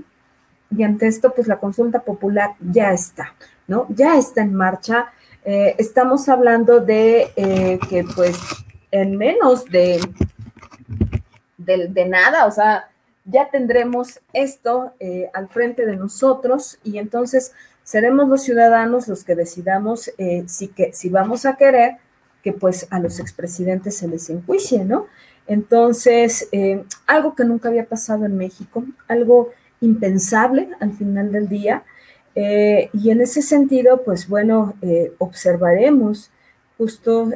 Y 0.76 0.84
ante 0.84 1.08
esto, 1.08 1.32
pues 1.34 1.48
la 1.48 1.58
consulta 1.58 2.00
popular 2.00 2.50
ya 2.60 2.92
está, 2.92 3.34
¿no? 3.66 3.86
Ya 3.88 4.16
está 4.16 4.42
en 4.42 4.54
marcha. 4.54 5.06
Eh, 5.44 5.74
estamos 5.78 6.28
hablando 6.28 6.80
de 6.80 7.32
eh, 7.34 7.80
que, 7.88 8.04
pues, 8.14 8.38
en 8.92 9.16
menos 9.16 9.64
de 9.64 10.00
de, 11.76 12.06
nada, 12.06 12.46
o 12.46 12.50
sea, 12.50 12.88
ya 13.24 13.50
tendremos 13.50 14.20
esto 14.33 14.92
eh, 14.98 15.30
al 15.35 15.48
frente 15.48 15.87
de 15.87 15.96
nosotros 15.96 16.78
y 16.83 16.98
entonces 16.98 17.52
seremos 17.85 18.28
los 18.28 18.42
ciudadanos 18.42 19.09
los 19.09 19.24
que 19.24 19.35
decidamos 19.35 20.11
eh, 20.18 20.44
si, 20.46 20.68
que, 20.68 20.92
si 20.92 21.09
vamos 21.09 21.46
a 21.46 21.56
querer 21.56 21.98
que 22.42 22.52
pues 22.52 22.87
a 22.90 22.98
los 22.98 23.20
expresidentes 23.20 23.98
se 23.98 24.09
les 24.09 24.30
enjuicie, 24.30 24.85
¿no? 24.85 25.06
Entonces, 25.46 26.48
eh, 26.52 26.85
algo 27.06 27.35
que 27.35 27.44
nunca 27.44 27.68
había 27.68 27.85
pasado 27.85 28.24
en 28.24 28.37
México, 28.37 28.85
algo 29.09 29.50
impensable 29.80 30.70
al 30.80 30.92
final 30.92 31.33
del 31.33 31.48
día. 31.48 31.83
y 32.35 33.11
en 33.11 33.20
ese 33.20 33.42
sentido, 33.42 34.02
pues 34.04 34.28
bueno, 34.28 34.74
observaremos 35.18 36.30
justo, 36.78 37.30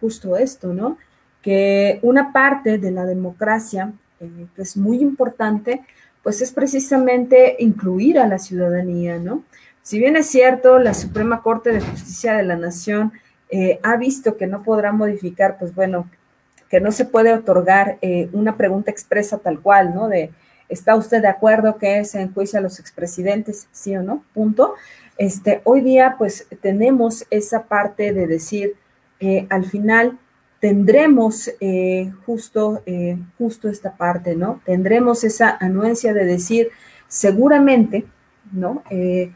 justo 0.00 0.36
esto, 0.36 0.74
¿no? 0.74 0.98
Que 1.42 2.00
una 2.02 2.32
parte 2.32 2.78
de 2.78 2.90
la 2.90 3.04
democracia, 3.04 3.92
eh, 4.20 4.46
que 4.54 4.62
es 4.62 4.76
muy 4.76 5.00
importante, 5.00 5.82
pues 6.22 6.42
es 6.42 6.52
precisamente 6.52 7.56
incluir 7.60 8.18
a 8.18 8.26
la 8.26 8.38
ciudadanía, 8.38 9.18
¿no? 9.18 9.44
Si 9.82 9.98
bien 9.98 10.16
es 10.16 10.26
cierto, 10.26 10.78
la 10.78 10.92
Suprema 10.92 11.42
Corte 11.42 11.70
de 11.70 11.80
Justicia 11.80 12.34
de 12.34 12.42
la 12.42 12.56
Nación 12.56 13.12
eh, 13.50 13.78
ha 13.82 13.96
visto 13.96 14.36
que 14.36 14.46
no 14.46 14.62
podrá 14.62 14.92
modificar, 14.92 15.56
pues 15.58 15.74
bueno, 15.74 16.10
que 16.68 16.80
no 16.80 16.92
se 16.92 17.06
puede 17.06 17.32
otorgar 17.32 17.96
eh, 18.02 18.28
una 18.32 18.56
pregunta 18.58 18.90
expresa 18.90 19.38
tal 19.38 19.60
cual, 19.60 19.94
¿no? 19.94 20.08
De, 20.08 20.30
¿está 20.68 20.96
usted 20.96 21.22
de 21.22 21.28
acuerdo 21.28 21.78
que 21.78 22.04
se 22.04 22.20
enjuicia 22.20 22.58
a 22.58 22.62
los 22.62 22.78
expresidentes, 22.78 23.68
sí 23.72 23.96
o 23.96 24.02
no? 24.02 24.22
Punto. 24.34 24.74
Este, 25.16 25.62
hoy 25.64 25.80
día, 25.80 26.16
pues 26.18 26.46
tenemos 26.60 27.24
esa 27.30 27.62
parte 27.62 28.12
de 28.12 28.26
decir, 28.26 28.74
al 29.48 29.64
final, 29.64 30.18
tendremos 30.60 31.50
eh, 31.60 32.12
justo, 32.26 32.82
eh, 32.86 33.18
justo 33.38 33.68
esta 33.68 33.96
parte, 33.96 34.34
¿no? 34.34 34.60
Tendremos 34.64 35.24
esa 35.24 35.56
anuencia 35.60 36.12
de 36.12 36.24
decir, 36.24 36.70
seguramente, 37.06 38.06
¿no? 38.52 38.82
Eh, 38.90 39.32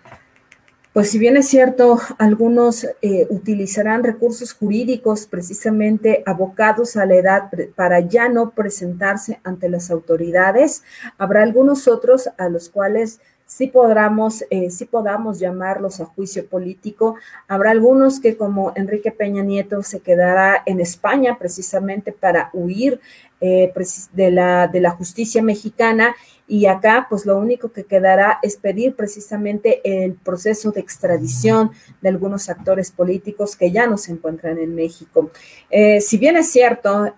pues 0.93 1.11
si 1.11 1.19
bien 1.19 1.39
es 1.39 1.49
cierto, 1.49 1.99
algunos 2.19 2.87
utilizarán 3.31 4.05
recursos 4.05 4.53
jurídicos 4.53 5.27
precisamente 5.27 6.23
abocados 6.27 6.99
a 6.99 7.07
la 7.07 7.15
edad 7.15 7.51
para 7.75 8.01
ya 8.01 8.29
no 8.29 8.51
presentarse 8.51 9.41
ante 9.43 9.71
las 9.71 9.91
autoridades, 9.91 10.83
habrá 11.17 11.45
algunos 11.45 11.89
otros 11.89 12.29
a 12.37 12.51
los 12.51 12.69
cuales 12.69 13.21
sí 13.55 13.67
podamos, 13.67 14.45
eh, 14.49 14.71
podamos 14.91 15.39
llamarlos 15.39 16.01
a 16.01 16.07
juicio 16.07 16.47
político. 16.47 17.17
Habrá 17.49 17.71
algunos 17.73 18.19
que 18.19 18.35
como 18.35 18.73
Enrique 18.77 19.13
Peña 19.13 19.43
Nieto 19.43 19.83
se 19.83 20.01
quedará 20.01 20.63
en 20.65 20.81
España 20.81 21.37
precisamente 21.39 22.13
para 22.13 22.49
huir 22.55 22.99
eh, 23.43 23.71
de, 24.15 24.31
la, 24.31 24.69
de 24.69 24.81
la 24.81 24.93
justicia 24.93 25.43
mexicana 25.43 26.15
y 26.49 26.65
acá 26.67 27.07
pues 27.11 27.27
lo 27.27 27.37
único 27.37 27.73
que 27.73 27.85
quedará 27.85 28.39
es 28.43 28.57
pedir 28.57 28.95
precisamente 28.95 29.81
el 29.85 30.15
proceso 30.15 30.71
de 30.71 30.81
extradición 30.81 31.73
de 32.01 32.09
algunos 32.09 32.49
actores 32.49 32.91
políticos 32.91 33.55
que 33.55 33.71
ya 33.71 33.87
no 33.87 33.99
se 33.99 34.13
encuentran 34.13 34.59
en 34.59 34.75
México. 34.75 35.31
Eh, 35.71 36.01
si 36.01 36.17
bien 36.17 36.37
es 36.37 36.51
cierto, 36.51 37.15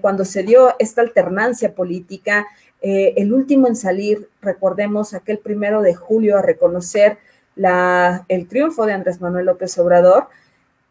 cuando 0.00 0.24
se 0.24 0.42
dio 0.42 0.74
esta 0.78 1.02
alternancia 1.02 1.72
política, 1.74 2.46
eh, 2.80 3.14
el 3.16 3.32
último 3.32 3.66
en 3.66 3.76
salir, 3.76 4.28
recordemos, 4.40 5.14
aquel 5.14 5.38
primero 5.38 5.82
de 5.82 5.94
julio 5.94 6.38
a 6.38 6.42
reconocer 6.42 7.18
la, 7.56 8.24
el 8.28 8.46
triunfo 8.46 8.86
de 8.86 8.92
Andrés 8.92 9.20
Manuel 9.20 9.46
López 9.46 9.76
Obrador, 9.78 10.28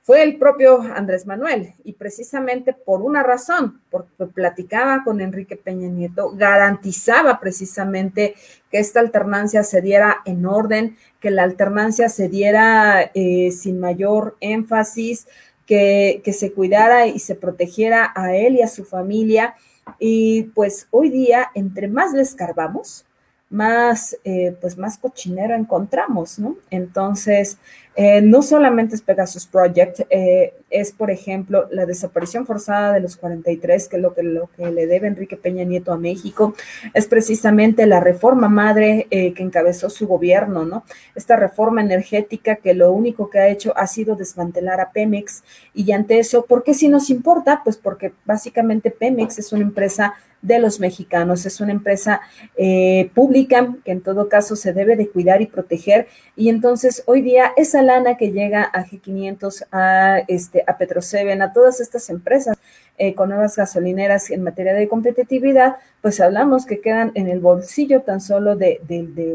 fue 0.08 0.23
el 0.23 0.38
propio 0.38 0.82
Andrés 0.82 1.26
Manuel. 1.26 1.73
Y 1.84 1.91
precisamente 1.91 2.71
por 2.71 3.02
una 3.02 3.23
razón, 3.23 3.82
porque 3.89 4.26
platicaba 4.26 5.04
con 5.04 5.19
Enrique 5.19 5.58
Peña 5.58 5.89
Nieto, 5.89 6.32
garantizaba 6.34 7.41
precisamente 7.41 8.36
que 8.71 8.80
esta 8.80 9.02
alternancia 9.02 9.63
se 9.63 9.82
diera 9.82 10.21
en 10.23 10.45
orden, 10.45 10.95
que 11.19 11.30
la 11.30 11.43
alternancia 11.43 12.08
se 12.08 12.30
diera 12.30 13.12
eh, 13.13 13.52
sin 13.52 13.82
mayor 13.82 14.38
énfasis, 14.39 15.28
que, 15.65 16.21
que 16.23 16.32
se 16.32 16.54
cuidara 16.54 17.08
y 17.08 17.19
se 17.19 17.36
protegiera 17.36 18.13
a 18.15 18.34
él 18.34 18.56
y 18.56 18.62
a 18.62 18.69
su 18.69 18.86
familia 18.86 19.56
y 20.00 20.43
pues 20.56 20.88
hoy 20.91 21.10
día, 21.10 21.50
entre 21.54 21.88
más 21.88 22.13
le 22.13 22.21
escarbamos, 22.21 23.06
más, 23.50 24.17
eh, 24.23 24.58
pues 24.60 24.78
más 24.78 24.97
cochinero 24.97 25.56
encontramos, 25.56 26.38
¿no? 26.39 26.58
Entonces, 26.69 27.58
eh, 27.97 28.21
no 28.21 28.41
solamente 28.41 28.95
es 28.95 29.01
Pegasus 29.01 29.45
Project, 29.45 30.01
eh, 30.10 30.53
es, 30.69 30.91
por 30.91 31.12
ejemplo, 31.12 31.67
la 31.71 31.86
desaparición 31.86 32.45
forzada 32.45 32.93
de 32.93 32.99
los 32.99 33.17
43, 33.17 33.88
que 33.88 33.95
es 33.95 34.01
lo 34.01 34.13
que, 34.13 34.21
lo 34.23 34.49
que 34.55 34.71
le 34.71 34.86
debe 34.86 35.07
Enrique 35.07 35.36
Peña 35.36 35.63
Nieto 35.63 35.91
a 35.91 35.97
México, 35.97 36.53
es 36.93 37.07
precisamente 37.07 37.88
la 37.88 37.99
reforma 37.99 38.49
madre 38.49 39.07
que 39.10 39.43
encabezó 39.43 39.89
su 39.89 40.07
gobierno, 40.07 40.65
¿no? 40.65 40.83
Esta 41.15 41.38
reforma 41.38 41.81
energética 41.81 42.57
que 42.57 42.73
lo 42.73 42.91
único 42.91 43.29
que 43.29 43.39
ha 43.39 43.47
hecho 43.47 43.75
ha 43.77 43.88
sido 43.88 44.15
desmantelar 44.15 44.79
a 44.79 44.91
Pemex 44.91 45.43
y 45.73 45.91
ante 45.91 46.19
eso, 46.19 46.45
¿por 46.45 46.63
qué 46.63 46.73
si 46.73 46.89
nos 46.89 47.10
importa? 47.10 47.62
Pues 47.63 47.77
porque 47.77 48.13
básicamente 48.25 48.91
Pemex 48.91 49.39
es 49.39 49.51
una 49.53 49.63
empresa 49.63 50.13
de 50.41 50.60
los 50.60 50.79
mexicanos. 50.79 51.45
Es 51.45 51.60
una 51.62 51.71
empresa 51.71 52.21
eh, 52.55 53.10
pública 53.13 53.75
que 53.83 53.91
en 53.91 54.01
todo 54.01 54.29
caso 54.29 54.55
se 54.55 54.73
debe 54.73 54.95
de 54.95 55.10
cuidar 55.10 55.41
y 55.41 55.47
proteger. 55.47 56.07
Y 56.36 56.49
entonces 56.49 57.03
hoy 57.05 57.21
día 57.21 57.51
esa 57.57 57.81
lana 57.88 58.17
que 58.17 58.32
llega 58.32 58.62
a 58.63 58.86
G500, 58.86 59.65
a, 59.71 60.19
este, 60.28 60.63
a 60.67 60.78
Petroseven, 60.78 61.41
a 61.41 61.52
todas 61.54 61.80
estas 61.80 62.10
empresas 62.12 62.56
eh, 63.00 63.15
con 63.15 63.30
nuevas 63.30 63.56
gasolineras 63.56 64.30
en 64.30 64.43
materia 64.43 64.73
de 64.73 64.88
competitividad, 64.88 65.78
pues 66.02 66.19
hablamos 66.19 66.65
que 66.65 66.82
quedan 66.82 67.12
en 67.15 67.28
el 67.28 67.39
bolsillo 67.39 68.02
tan 68.02 68.21
solo 68.21 68.56
de, 68.56 68.80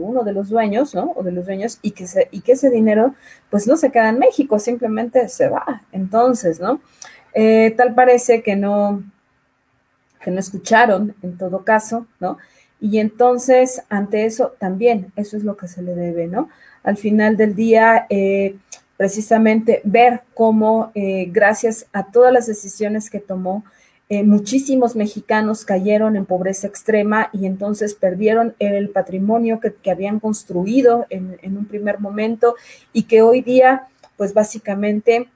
uno 0.01 0.23
de 0.23 0.33
los 0.33 0.49
dueños, 0.49 0.95
¿no? 0.95 1.13
O 1.17 1.23
de 1.23 1.33
los 1.33 1.47
dueños 1.47 1.79
y 1.83 1.93
que, 1.93 2.07
y 2.31 2.41
que 2.43 2.53
ese 2.53 2.71
dinero 2.71 3.15
pues 3.51 3.67
no 3.67 3.77
se 3.77 3.91
queda 3.91 4.11
en 4.11 4.19
México, 4.19 4.59
simplemente 4.59 5.29
se 5.29 5.49
va. 5.49 5.83
Entonces, 5.93 6.61
¿no? 6.61 6.81
Eh, 7.35 7.75
tal 7.77 7.95
parece 7.95 8.43
que 8.43 8.57
no, 8.57 9.03
que 10.21 10.31
no 10.31 10.41
escucharon 10.41 11.15
en 11.23 11.39
todo 11.39 11.65
caso, 11.65 12.07
¿no? 12.21 12.39
Y 12.81 12.99
entonces, 12.99 13.85
ante 13.91 14.25
eso, 14.25 14.55
también 14.59 15.13
eso 15.15 15.37
es 15.37 15.45
lo 15.45 15.57
que 15.57 15.69
se 15.69 15.83
le 15.83 15.95
debe, 15.95 16.27
¿no? 16.27 16.49
Al 16.83 16.97
final 16.97 17.37
del 17.37 17.55
día, 17.55 18.07
eh, 18.11 18.57
precisamente 18.97 19.81
ver 19.85 20.23
cómo, 20.35 20.91
eh, 20.95 21.27
gracias 21.31 21.87
a 21.93 22.11
todas 22.11 22.33
las 22.33 22.47
decisiones 22.47 23.11
que 23.11 23.21
tomó, 23.21 23.65
eh, 24.09 24.25
muchísimos 24.25 24.95
mexicanos 24.95 25.65
cayeron 25.65 26.17
en 26.17 26.27
pobreza 26.27 26.67
extrema 26.67 27.31
y 27.33 27.47
entonces 27.47 27.95
perdieron 27.95 28.55
el 28.59 28.91
patrimonio 28.91 29.59
que, 29.61 29.91
habían 29.91 30.21
construido 30.21 31.07
en, 31.09 31.39
en, 31.41 31.57
un 31.57 31.65
primer 31.65 31.99
momento 31.99 32.55
y 32.93 33.05
que 33.05 33.23
hoy 33.23 33.41
día, 33.41 33.89
pues 34.19 34.35
básicamente 34.35 35.29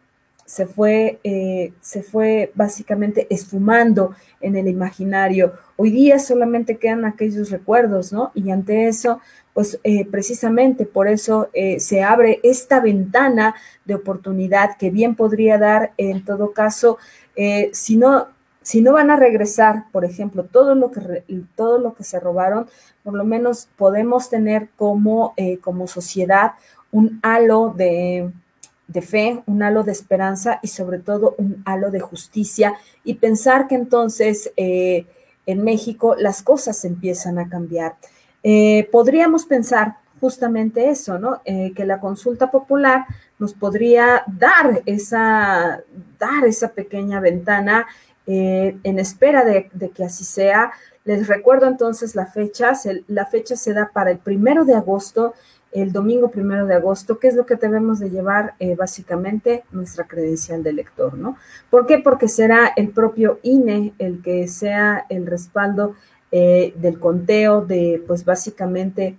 se 0.47 0.67
fue, 0.67 1.19
eh, 1.25 1.73
se 1.81 2.03
fue 2.03 2.53
básicamente 2.55 3.27
esfumando 3.31 4.15
en 4.41 4.57
el 4.57 4.69
imaginario. 4.69 5.53
Hoy 5.77 5.91
día 5.91 6.19
solamente 6.21 6.79
quedan 6.79 7.05
aquellos 7.05 7.51
recuerdos, 7.51 8.13
¿no? 8.13 8.31
Y 8.35 8.51
ante 8.51 8.87
eso, 8.87 9.21
pues 9.53 9.81
eh, 9.83 10.07
precisamente 10.07 10.87
por 10.87 11.09
eso 11.09 11.49
eh, 11.53 11.81
se 11.81 12.03
abre 12.03 12.39
esta 12.45 12.81
ventana 12.81 13.57
de 13.85 13.97
oportunidad 13.97 14.77
que 14.79 14.91
bien 14.91 15.17
podría 15.17 15.59
dar 15.59 15.93
en 15.99 16.25
todo 16.25 16.53
caso, 16.53 16.97
si 17.73 17.97
no 17.99 18.29
si 18.63 18.81
no 18.81 18.95
van 18.95 19.11
a 19.13 19.17
regresar, 19.17 19.85
por 19.93 20.05
ejemplo, 20.05 20.43
todo 20.43 20.75
lo 20.75 20.91
que, 20.91 21.23
todo 21.55 21.79
lo 21.79 21.95
que 21.95 22.03
se 22.03 22.19
robaron, 22.19 22.67
por 23.05 23.15
lo 23.15 23.25
menos 23.25 23.69
podemos 23.77 24.29
tener 24.29 24.71
como, 24.75 25.35
como 25.61 25.87
sociedad 25.87 26.53
un 26.91 27.21
halo 27.23 27.75
de, 27.77 28.33
de 28.89 29.03
fe, 29.03 29.43
un 29.47 29.63
halo 29.63 29.83
de 29.83 29.93
esperanza 29.93 30.61
y 30.63 30.69
sobre 30.69 30.99
todo 30.99 31.35
un 31.39 31.63
halo 31.65 31.91
de 31.91 32.01
justicia 32.01 32.75
y 33.05 33.15
pensar 33.15 33.67
que 33.67 33.75
entonces 33.75 34.53
eh, 34.57 35.07
en 35.45 35.63
México 35.63 36.15
las 36.17 36.43
cosas 36.43 36.85
empiezan 36.85 37.39
a 37.39 37.49
cambiar. 37.49 37.97
Eh, 38.43 38.89
podríamos 38.93 39.45
pensar 39.45 39.97
justamente 40.21 40.89
eso, 40.89 41.19
¿no? 41.19 41.43
Eh, 41.45 41.73
que 41.75 41.85
la 41.85 42.01
consulta 42.01 42.51
popular 42.51 43.07
nos 43.39 43.55
podría 43.55 44.23
dar 44.27 44.83
esa, 44.87 45.81
dar 46.19 46.45
esa 46.47 46.69
pequeña 46.69 47.21
ventana 47.21 47.87
en 48.29 48.99
espera 48.99 49.45
de, 49.45 49.71
de, 49.73 49.91
que 49.91 50.03
así 50.03 50.25
sea. 50.25 50.73
Les 51.05 51.29
recuerdo 51.29 51.69
entonces 51.69 52.17
la 52.17 52.27
fecha, 52.27 52.73
la 53.07 53.27
fecha 53.27 53.55
se 53.55 53.73
da 53.73 53.93
para 53.95 54.11
el 54.11 54.19
primero 54.19 54.65
de 54.65 54.75
agosto 54.75 55.35
el 55.83 55.93
domingo 55.93 56.31
primero 56.31 56.67
de 56.67 56.75
agosto, 56.75 57.19
¿qué 57.19 57.29
es 57.29 57.35
lo 57.35 57.45
que 57.45 57.57
debemos 57.57 57.99
de 57.99 58.09
llevar? 58.09 58.55
Eh, 58.59 58.75
básicamente 58.75 59.65
nuestra 59.73 60.07
credencial 60.07 60.63
de 60.63 60.73
lector, 60.73 61.19
¿no? 61.19 61.37
¿Por 61.69 61.87
qué? 61.87 61.99
Porque 61.99 62.29
será 62.29 62.73
el 62.77 62.91
propio 62.91 63.41
INE 63.43 63.93
el 63.99 64.23
que 64.23 64.49
sea 64.49 65.05
el 65.11 65.27
respaldo 65.27 65.95
eh, 66.33 66.73
del 66.77 66.99
conteo 66.99 67.61
de, 67.61 68.03
pues 68.07 68.25
básicamente, 68.25 69.19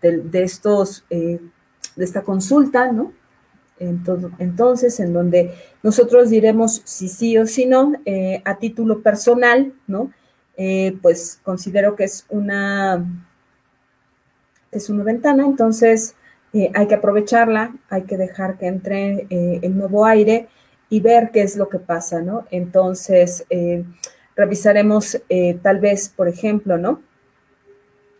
de, 0.00 0.42
estos, 0.44 1.04
eh, 1.10 1.40
de 1.96 2.04
esta 2.04 2.22
consulta, 2.22 2.92
¿no? 2.92 3.12
Entonces, 3.78 5.00
en 5.00 5.12
donde 5.12 5.54
nosotros 5.82 6.30
diremos 6.30 6.82
si 6.84 7.08
sí 7.08 7.36
o 7.36 7.46
si 7.46 7.66
no, 7.66 7.92
a 8.44 8.58
título 8.58 9.02
personal, 9.02 9.74
¿no? 9.86 10.12
pues 11.02 11.40
considero 11.42 11.94
que 11.94 12.04
es 12.04 12.24
una 12.30 13.25
es 14.78 14.90
una 14.90 15.04
ventana, 15.04 15.44
entonces 15.44 16.14
eh, 16.52 16.70
hay 16.74 16.86
que 16.86 16.94
aprovecharla, 16.94 17.74
hay 17.88 18.02
que 18.02 18.16
dejar 18.16 18.56
que 18.56 18.66
entre 18.66 19.26
eh, 19.30 19.60
el 19.62 19.76
nuevo 19.76 20.06
aire 20.06 20.48
y 20.88 21.00
ver 21.00 21.30
qué 21.32 21.42
es 21.42 21.56
lo 21.56 21.68
que 21.68 21.78
pasa, 21.78 22.22
¿no? 22.22 22.46
Entonces, 22.50 23.44
eh, 23.50 23.84
revisaremos 24.36 25.20
tal 25.62 25.80
vez, 25.80 26.08
por 26.08 26.28
ejemplo, 26.28 26.78
¿no? 26.78 27.02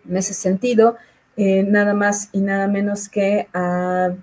En 0.09 0.17
ese 0.17 0.35
sentido, 0.35 0.97
nada 1.37 1.93
más 1.93 2.31
y 2.33 2.41
nada 2.41 2.69
menos 2.69 3.09
que 3.09 3.49
a, 3.53 4.15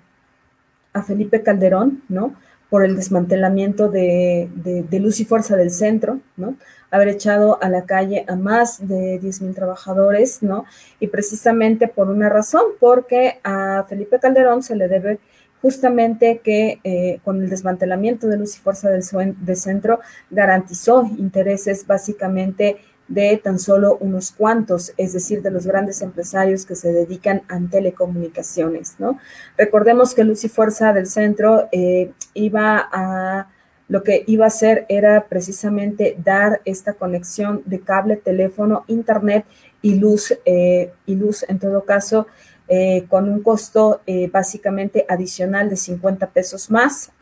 a, 0.92 1.02
Felipe 1.04 1.42
Calderón, 1.42 2.02
¿no? 2.08 2.34
Por 2.74 2.84
el 2.84 2.96
desmantelamiento 2.96 3.88
de, 3.88 4.48
de, 4.90 4.98
Luz 4.98 5.20
y 5.20 5.24
Fuerza 5.24 5.54
del 5.54 5.70
Centro, 5.70 6.18
¿no? 6.36 6.56
haber 6.90 7.06
echado 7.06 7.62
a 7.62 7.68
la 7.68 7.84
calle 7.84 8.24
a 8.26 8.34
más 8.34 8.88
de 8.88 9.20
10.000 9.20 9.54
trabajadores, 9.54 10.42
¿no? 10.42 10.64
Y 10.98 11.06
precisamente 11.06 11.86
por 11.86 12.08
una 12.08 12.28
razón, 12.28 12.64
porque 12.80 13.38
a 13.44 13.84
Felipe 13.88 14.18
Calderón 14.18 14.64
se 14.64 14.74
le 14.74 14.88
debe 14.88 15.20
justamente 15.62 16.40
que 16.42 16.80
eh, 16.82 17.20
con 17.24 17.40
el 17.44 17.48
desmantelamiento 17.48 18.26
de 18.26 18.38
Luz 18.38 18.56
y 18.56 18.58
Fuerza 18.58 18.90
del 18.90 19.04
de 19.38 19.54
Centro 19.54 20.00
garantizó 20.30 21.08
intereses 21.16 21.86
básicamente 21.86 22.78
de 23.08 23.36
tan 23.42 23.58
solo 23.58 23.98
unos 24.00 24.32
cuantos, 24.32 24.92
es 24.96 25.12
decir, 25.12 25.42
de 25.42 25.50
los 25.50 25.66
grandes 25.66 26.00
empresarios 26.00 26.64
que 26.64 26.74
se 26.74 26.92
dedican 26.92 27.42
a 27.48 27.58
telecomunicaciones, 27.70 28.94
¿no? 28.98 29.18
Recordemos 29.58 30.14
que 30.14 30.24
Luz 30.24 30.44
y 30.44 30.48
Fuerza 30.48 30.92
del 30.92 31.06
Centro 31.06 31.68
eh, 31.72 32.12
iba 32.32 32.88
a 32.92 33.48
lo 33.86 34.02
que 34.02 34.24
iba 34.26 34.46
a 34.46 34.48
hacer 34.48 34.86
era 34.88 35.26
precisamente 35.28 36.16
dar 36.18 36.62
esta 36.64 36.94
conexión 36.94 37.62
de 37.66 37.80
cable, 37.80 38.16
teléfono, 38.16 38.84
internet 38.86 39.44
y 39.82 39.96
luz, 39.96 40.34
eh, 40.46 40.90
y 41.04 41.14
luz 41.16 41.44
en 41.46 41.58
todo 41.58 41.84
caso, 41.84 42.26
eh, 42.66 43.04
con 43.10 43.28
un 43.28 43.42
costo 43.42 44.00
básicamente 44.32 45.04
adicional 45.06 45.68
de 45.68 45.76
50 45.76 46.30
pesos 46.30 46.70
más 46.70 47.12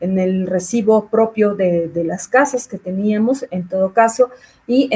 en 0.00 0.18
el 0.18 0.46
recibo 0.46 1.08
propio 1.08 1.54
de, 1.54 1.90
las 2.04 2.28
casas 2.28 2.68
que 2.68 2.78
teníamos, 2.78 3.46
en 3.50 3.68
todo 3.68 3.92
caso, 3.92 4.30
y 4.66 4.90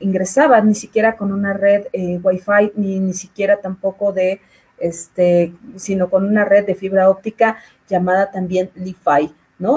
ingresaba 0.00 0.60
ni 0.60 0.74
siquiera 0.74 1.16
con 1.16 1.32
una 1.32 1.52
red 1.52 1.86
Wi-Fi, 1.92 2.72
ni, 2.76 2.98
ni 2.98 3.14
siquiera 3.14 3.58
tampoco 3.58 4.12
de, 4.12 4.40
este, 4.78 5.52
sino 5.76 6.10
con 6.10 6.26
una 6.26 6.44
red 6.44 6.66
de 6.66 6.74
fibra 6.74 7.08
óptica 7.08 7.56
llamada 7.88 8.30
también 8.30 8.70
Li-Fi. 8.74 9.32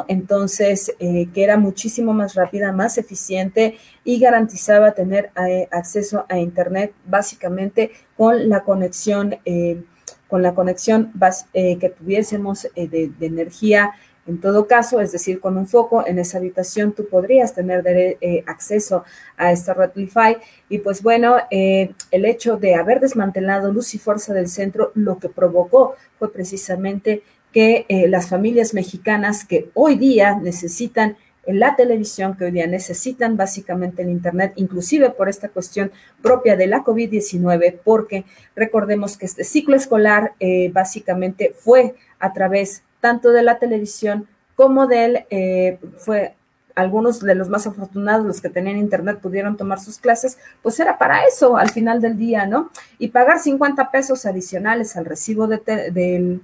Entonces, 0.07 0.95
eh, 0.99 1.27
que 1.33 1.43
era 1.43 1.57
muchísimo 1.57 2.13
más 2.13 2.33
rápida, 2.33 2.71
más 2.71 2.97
eficiente 2.97 3.77
y 4.03 4.19
garantizaba 4.19 4.93
tener 4.93 5.31
eh, 5.47 5.67
acceso 5.71 6.25
a 6.27 6.39
Internet 6.39 6.93
básicamente 7.05 7.91
con 8.17 8.49
la 8.49 8.63
conexión, 8.63 9.35
eh, 9.45 9.83
con 10.27 10.41
la 10.41 10.55
conexión 10.55 11.11
que 11.53 11.93
tuviésemos 11.95 12.67
de, 12.75 13.11
energía 13.21 13.91
en 14.27 14.39
todo 14.39 14.67
caso, 14.67 15.01
es 15.01 15.11
decir, 15.11 15.39
con 15.39 15.57
un 15.57 15.67
foco 15.67 16.05
en 16.05 16.19
esa 16.19 16.39
habitación, 16.39 16.93
tú 16.93 17.07
podrías 17.07 17.53
tener 17.53 18.17
acceso 18.47 19.03
a 19.37 19.51
esta 19.51 19.73
Wi-Fi. 19.73 20.37
Y 20.69 20.79
pues 20.79 21.03
bueno, 21.03 21.37
el 21.51 22.25
hecho 22.25 22.57
de 22.57 22.75
haber 22.75 22.99
desmantelado 22.99 23.71
luz 23.71 23.93
y 23.93 23.99
fuerza 23.99 24.33
del 24.33 24.47
centro, 24.47 24.91
lo 24.95 25.19
que 25.19 25.29
provocó 25.29 25.95
fue 26.17 26.33
precisamente 26.33 27.21
que 27.55 27.85
eh, 27.87 28.09
las 28.09 28.27
familias 28.27 28.73
mexicanas 28.73 29.45
que 29.45 29.69
hoy 29.75 29.95
día 29.95 30.35
necesitan 30.35 31.15
la 31.47 31.77
televisión, 31.77 32.35
que 32.35 32.43
hoy 32.43 32.51
día 32.51 32.67
necesitan 32.67 33.37
básicamente 33.37 34.01
el 34.01 34.09
Internet, 34.09 34.51
inclusive 34.57 35.09
por 35.11 35.29
esta 35.29 35.47
cuestión 35.47 35.89
propia 36.21 36.57
de 36.57 36.67
la 36.67 36.83
COVID-19, 36.83 37.79
porque 37.81 38.25
recordemos 38.57 39.17
que 39.17 39.25
este 39.25 39.45
ciclo 39.45 39.77
escolar 39.77 40.33
eh, 40.41 40.69
básicamente 40.73 41.55
fue 41.57 41.95
a 42.19 42.33
través 42.33 42.83
tanto 43.05 43.29
de 43.29 43.43
la 43.43 43.59
televisión 43.59 44.27
como 44.55 44.87
del, 44.87 45.27
eh, 45.29 45.77
fue 45.99 46.33
algunos 46.73 47.19
de 47.19 47.35
los 47.35 47.49
más 47.49 47.67
afortunados, 47.67 48.25
los 48.25 48.41
que 48.41 48.49
tenían 48.49 48.77
internet, 48.77 49.19
pudieron 49.21 49.57
tomar 49.57 49.79
sus 49.79 49.99
clases, 49.99 50.39
pues 50.63 50.79
era 50.79 50.97
para 50.97 51.23
eso 51.25 51.55
al 51.55 51.69
final 51.69 52.01
del 52.01 52.17
día, 52.17 52.47
¿no? 52.47 52.71
Y 52.97 53.09
pagar 53.09 53.37
50 53.37 53.91
pesos 53.91 54.25
adicionales 54.25 54.97
al 54.97 55.05
recibo 55.05 55.45
de 55.45 55.59
del 55.93 56.41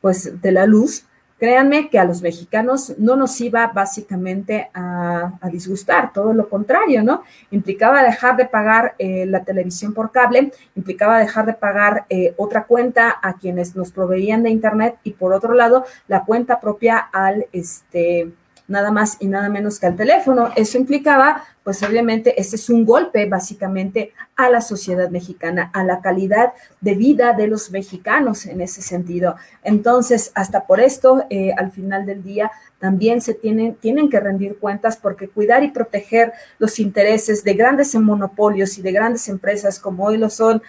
pues 0.00 0.42
de 0.42 0.50
la 0.50 0.66
luz, 0.66 1.04
créanme 1.40 1.88
que 1.88 1.98
a 1.98 2.04
los 2.04 2.20
mexicanos 2.20 2.94
no 2.98 3.16
nos 3.16 3.40
iba 3.40 3.66
básicamente 3.68 4.68
a, 4.74 5.32
disgustar, 5.50 6.12
todo 6.12 6.34
lo 6.34 6.48
contrario, 6.48 7.02
¿no? 7.02 7.22
Implicaba 7.50 8.04
dejar 8.04 8.36
de 8.36 8.44
pagar 8.44 8.94
eh, 8.98 9.24
la 9.26 9.42
televisión 9.42 9.94
por 9.94 10.12
cable, 10.12 10.52
implicaba 10.76 11.18
dejar 11.18 11.46
de 11.46 11.54
pagar 11.54 12.04
eh, 12.10 12.34
otra 12.36 12.64
cuenta 12.64 13.18
a 13.22 13.34
quienes 13.34 13.74
nos 13.74 13.90
proveían 13.90 14.42
de 14.42 14.50
internet 14.50 14.98
y 15.02 15.12
por 15.12 15.32
otro 15.32 15.54
lado 15.54 15.84
la 16.08 16.24
cuenta 16.24 16.60
propia 16.60 16.98
al 16.98 17.46
este 17.52 18.30
nada 18.70 18.90
más 18.90 19.16
y 19.20 19.26
nada 19.26 19.48
menos 19.48 19.78
que 19.78 19.86
al 19.86 19.96
teléfono. 19.96 20.50
Eso 20.56 20.78
implicaba, 20.78 21.44
pues 21.64 21.82
obviamente, 21.82 22.40
ese 22.40 22.56
es 22.56 22.70
un 22.70 22.86
golpe 22.86 23.26
básicamente 23.26 24.12
a 24.36 24.48
la 24.48 24.60
sociedad 24.60 25.10
mexicana, 25.10 25.70
a 25.74 25.84
la 25.84 26.00
calidad 26.00 26.52
de 26.80 26.94
vida 26.94 27.32
de 27.32 27.48
los 27.48 27.70
mexicanos 27.70 28.46
en 28.46 28.60
ese 28.60 28.80
sentido. 28.80 29.36
Entonces, 29.62 30.30
hasta 30.34 30.66
por 30.66 30.80
esto, 30.80 31.24
eh, 31.28 31.52
al 31.56 31.72
final 31.72 32.06
del 32.06 32.22
día, 32.22 32.50
también 32.78 33.20
se 33.20 33.34
tienen, 33.34 33.74
tienen 33.74 34.08
que 34.08 34.20
rendir 34.20 34.56
cuentas 34.58 34.96
porque 34.96 35.28
cuidar 35.28 35.62
y 35.64 35.70
proteger 35.70 36.32
los 36.58 36.78
intereses 36.78 37.44
de 37.44 37.54
grandes 37.54 37.94
monopolios 37.96 38.78
y 38.78 38.82
de 38.82 38.92
grandes 38.92 39.28
empresas 39.28 39.78
como 39.78 40.04
hoy 40.04 40.16
lo 40.16 40.30
son 40.30 40.62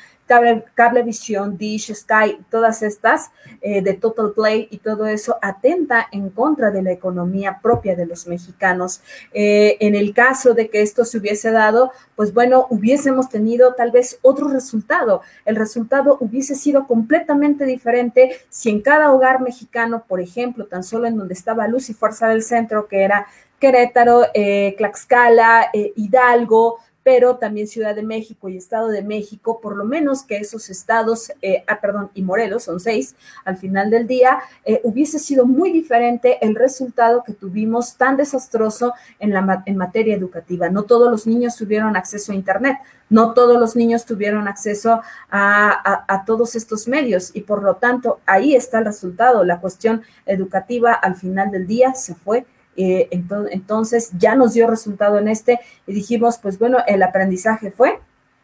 Cablevisión, 0.74 1.58
Dish, 1.58 1.94
Sky, 1.94 2.38
todas 2.50 2.82
estas 2.82 3.32
eh, 3.62 3.82
de 3.82 3.94
Total 3.94 4.32
Play 4.34 4.68
y 4.72 4.78
todo 4.78 5.06
eso 5.08 5.38
atenta 5.42 6.08
en 6.12 6.30
contra 6.30 6.72
de 6.72 6.82
la 6.82 6.92
economía 6.92 7.60
propia 7.62 7.96
de 7.96 8.06
los 8.06 8.28
mexicanos. 8.28 9.02
Eh, 9.34 9.78
en 9.80 9.96
el 9.96 10.14
caso 10.14 10.54
de 10.54 10.70
que 10.70 10.82
esto 10.82 11.06
se 11.06 11.18
hubiese 11.18 11.52
dado, 11.52 11.92
pues 12.16 12.34
bueno, 12.34 12.68
hubiésemos 12.70 13.30
tenido 13.30 13.74
tal 13.74 13.92
vez 13.92 14.20
otro 14.22 14.48
resultado. 14.48 15.22
El 15.46 15.56
resultado 15.56 16.18
hubiese 16.20 16.56
sido 16.56 16.88
completamente 16.88 17.66
diferente 17.66 18.38
si 18.50 18.70
en 18.70 18.82
cada 18.82 19.12
hogar 19.12 19.42
mexicano, 19.42 20.06
por 20.08 20.22
ejemplo, 20.22 20.66
tan 20.68 20.84
solo 20.84 21.08
en 21.08 21.18
donde 21.18 21.34
estaba 21.34 21.68
Luz 21.68 21.90
y 21.90 21.94
Fuerza 21.94 22.28
del 22.28 22.44
Centro, 22.44 22.88
que 22.88 23.04
era 23.04 23.28
Querétaro, 23.60 24.24
eh, 24.34 24.74
Tlaxcala, 24.78 25.70
Hidalgo, 25.74 26.80
pero 27.04 27.38
también 27.38 27.68
Ciudad 27.68 27.96
de 27.96 28.04
México 28.04 28.50
y 28.50 28.58
Estado 28.58 28.88
de 28.90 29.02
México, 29.02 29.60
por 29.62 29.76
lo 29.76 29.86
menos 29.86 30.24
que 30.24 30.38
esos 30.38 30.70
estados, 30.70 31.32
eh, 31.42 31.64
ah, 31.68 31.80
perdón, 31.82 32.12
y 32.14 32.22
Morelos, 32.22 32.64
son 32.64 32.80
seis, 32.80 33.16
al 33.44 33.58
final 33.58 33.90
del 33.90 34.08
día, 34.08 34.40
eh, 34.66 34.82
hubiese 34.84 35.20
sido 35.20 35.46
muy 35.46 35.72
diferente 35.72 36.38
el 36.46 36.56
resultado 36.56 37.24
que 37.24 37.34
tuvimos 37.34 37.98
tan 37.98 38.18
desastroso 38.18 38.94
en, 39.20 39.32
la, 39.32 39.64
en 39.66 39.78
materia 39.78 40.16
educativa. 40.16 40.70
No 40.70 40.84
todos 40.84 41.10
los 41.10 41.26
niños 41.26 41.56
tuvieron 41.56 41.96
acceso 41.96 42.32
a 42.32 42.36
Internet, 42.36 42.78
no 43.10 43.34
todos 43.34 43.60
los 43.60 43.76
niños 43.76 44.06
tuvieron 44.06 44.48
acceso 44.48 45.02
a, 45.30 46.06
a 46.08 46.26
todos 46.26 46.56
estos 46.56 46.88
medios 46.88 47.32
y 47.34 47.42
por 47.42 47.62
lo 47.62 47.76
tanto 47.76 48.20
ahí 48.26 48.56
está 48.56 48.80
el 48.80 48.86
resultado. 48.86 49.44
La 49.44 49.60
cuestión 49.60 50.04
educativa 50.26 50.94
al 50.94 51.16
final 51.16 51.52
del 51.52 51.68
día 51.68 51.94
se 51.94 52.16
fue 52.16 52.46
eh, 52.84 53.10
entonces 53.52 54.12
ya 54.18 54.36
nos 54.36 54.54
dio 54.54 54.68
resultado 54.68 55.18
en 55.18 55.28
este 55.28 55.60
y 55.88 55.94
dijimos, 55.94 56.38
pues 56.38 56.58
bueno, 56.58 56.80
el 56.88 57.04
aprendizaje 57.04 57.72
fue 57.72 58.00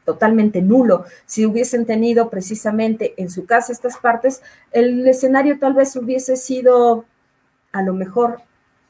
totalmente 0.06 0.62
nulo. 0.62 1.06
Si 1.26 1.46
hubiesen 1.46 1.86
tenido 1.86 2.30
precisamente 2.30 3.14
en 3.18 3.30
su 3.30 3.46
casa 3.46 3.74
estas 3.74 3.98
partes, 3.98 4.42
el 4.72 5.06
escenario 5.08 5.60
tal 5.60 5.74
vez 5.74 5.96
hubiese 5.96 6.38
sido 6.38 7.06
a 7.74 7.82
lo 7.82 7.94
mejor 7.94 8.42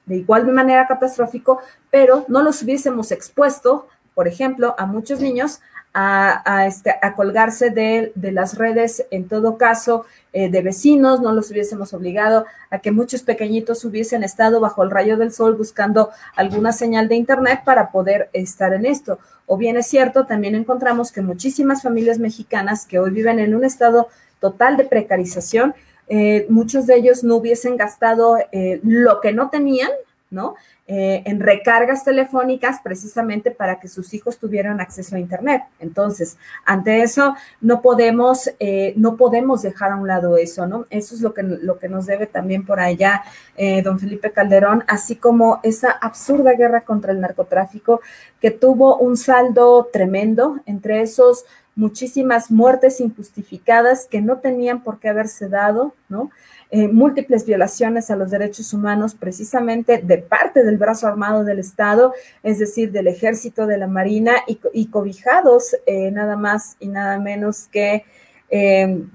de 0.05 0.17
igual 0.17 0.47
manera 0.47 0.87
catastrófico, 0.87 1.59
pero 1.91 2.25
no 2.27 2.41
los 2.43 2.61
hubiésemos 2.61 3.11
expuesto, 3.11 3.87
por 4.13 4.27
ejemplo, 4.27 4.75
a 4.77 4.85
muchos 4.85 5.19
niños 5.19 5.59
a, 5.99 6.67
este, 6.67 6.93
a 7.01 7.15
colgarse 7.15 7.71
de, 7.71 8.11
las 8.31 8.55
redes, 8.55 9.07
en 9.09 9.27
todo 9.27 9.57
caso, 9.57 10.05
eh, 10.31 10.47
de 10.47 10.61
vecinos, 10.61 11.21
no 11.21 11.31
los 11.31 11.49
hubiésemos 11.49 11.91
obligado 11.95 12.45
a 12.69 12.77
que 12.79 12.91
muchos 12.91 13.23
pequeñitos 13.23 13.83
hubiesen 13.83 14.23
estado 14.23 14.59
bajo 14.59 14.83
el 14.83 14.91
rayo 14.91 15.17
del 15.17 15.31
sol 15.31 15.55
buscando 15.55 16.11
alguna 16.35 16.71
señal 16.71 17.07
de 17.07 17.15
internet 17.15 17.61
para 17.65 17.89
poder 17.89 18.29
estar 18.33 18.73
en 18.73 18.85
esto. 18.85 19.17
O 19.47 19.57
bien 19.57 19.75
es 19.75 19.87
cierto, 19.87 20.27
también 20.27 20.53
encontramos 20.53 21.11
que 21.11 21.21
muchísimas 21.21 21.81
familias 21.81 22.19
mexicanas 22.19 22.85
que 22.85 22.99
hoy 22.99 23.09
viven 23.09 23.39
en 23.39 23.55
un 23.55 23.63
estado 23.63 24.07
total 24.39 24.77
de 24.77 24.83
precarización, 24.83 25.73
eh, 26.09 26.45
muchos 26.49 26.85
de 26.85 26.95
ellos 26.95 27.23
no 27.23 27.37
hubiesen 27.37 27.75
gastado 27.75 28.37
eh, 28.51 28.79
lo 28.83 29.19
que 29.19 29.33
no 29.33 29.49
tenían, 29.49 29.89
¿no? 30.29 30.55
Eh, 30.87 31.21
en 31.25 31.39
recargas 31.39 32.03
telefónicas 32.03 32.79
precisamente 32.81 33.51
para 33.51 33.79
que 33.79 33.87
sus 33.87 34.13
hijos 34.13 34.37
tuvieran 34.37 34.79
acceso 34.79 35.15
a 35.15 35.19
Internet. 35.19 35.63
Entonces, 35.79 36.37
ante 36.65 37.01
eso, 37.01 37.35
no 37.61 37.81
podemos, 37.81 38.49
eh, 38.59 38.93
no 38.95 39.17
podemos 39.17 39.61
dejar 39.61 39.91
a 39.91 39.95
un 39.95 40.07
lado 40.07 40.37
eso, 40.37 40.65
¿no? 40.67 40.85
Eso 40.89 41.15
es 41.15 41.21
lo 41.21 41.33
que, 41.33 41.43
lo 41.43 41.77
que 41.77 41.89
nos 41.89 42.05
debe 42.05 42.27
también 42.27 42.65
por 42.65 42.79
allá 42.79 43.23
eh, 43.55 43.81
don 43.81 43.99
Felipe 43.99 44.31
Calderón, 44.31 44.83
así 44.87 45.15
como 45.15 45.59
esa 45.63 45.91
absurda 45.91 46.53
guerra 46.53 46.81
contra 46.81 47.11
el 47.11 47.21
narcotráfico 47.21 48.01
que 48.39 48.51
tuvo 48.51 48.97
un 48.97 49.17
saldo 49.17 49.89
tremendo 49.91 50.59
entre 50.65 51.01
esos 51.01 51.45
muchísimas 51.75 52.49
muertes 52.49 52.99
injustificadas 52.99 54.07
que 54.07 54.19
no 54.19 54.39
tenían 54.39 54.81
por 54.81 54.99
qué 54.99 55.09
haberse 55.09 55.47
dado, 55.47 55.93
¿no? 56.09 56.31
Eh, 56.69 56.89
múltiples 56.89 57.45
violaciones 57.45 58.11
a 58.11 58.17
los 58.17 58.29
derechos 58.29 58.73
humanos 58.73 59.15
precisamente 59.15 59.99
de 60.03 60.17
parte 60.17 60.65
del 60.65 60.77
brazo 60.77 61.07
armado 61.07 61.45
del 61.45 61.59
Estado, 61.59 62.13
es 62.43 62.59
decir, 62.59 62.91
del 62.91 63.07
ejército, 63.07 63.67
de 63.67 63.77
la 63.77 63.87
Marina 63.87 64.33
y, 64.47 64.87
cobijados 64.87 65.77
eh, 65.85 66.11
nada 66.11 66.35
más 66.35 66.75
y 66.79 66.87
nada 66.87 67.19
menos 67.19 67.67
que... 67.71 68.03
Em, 68.49 69.09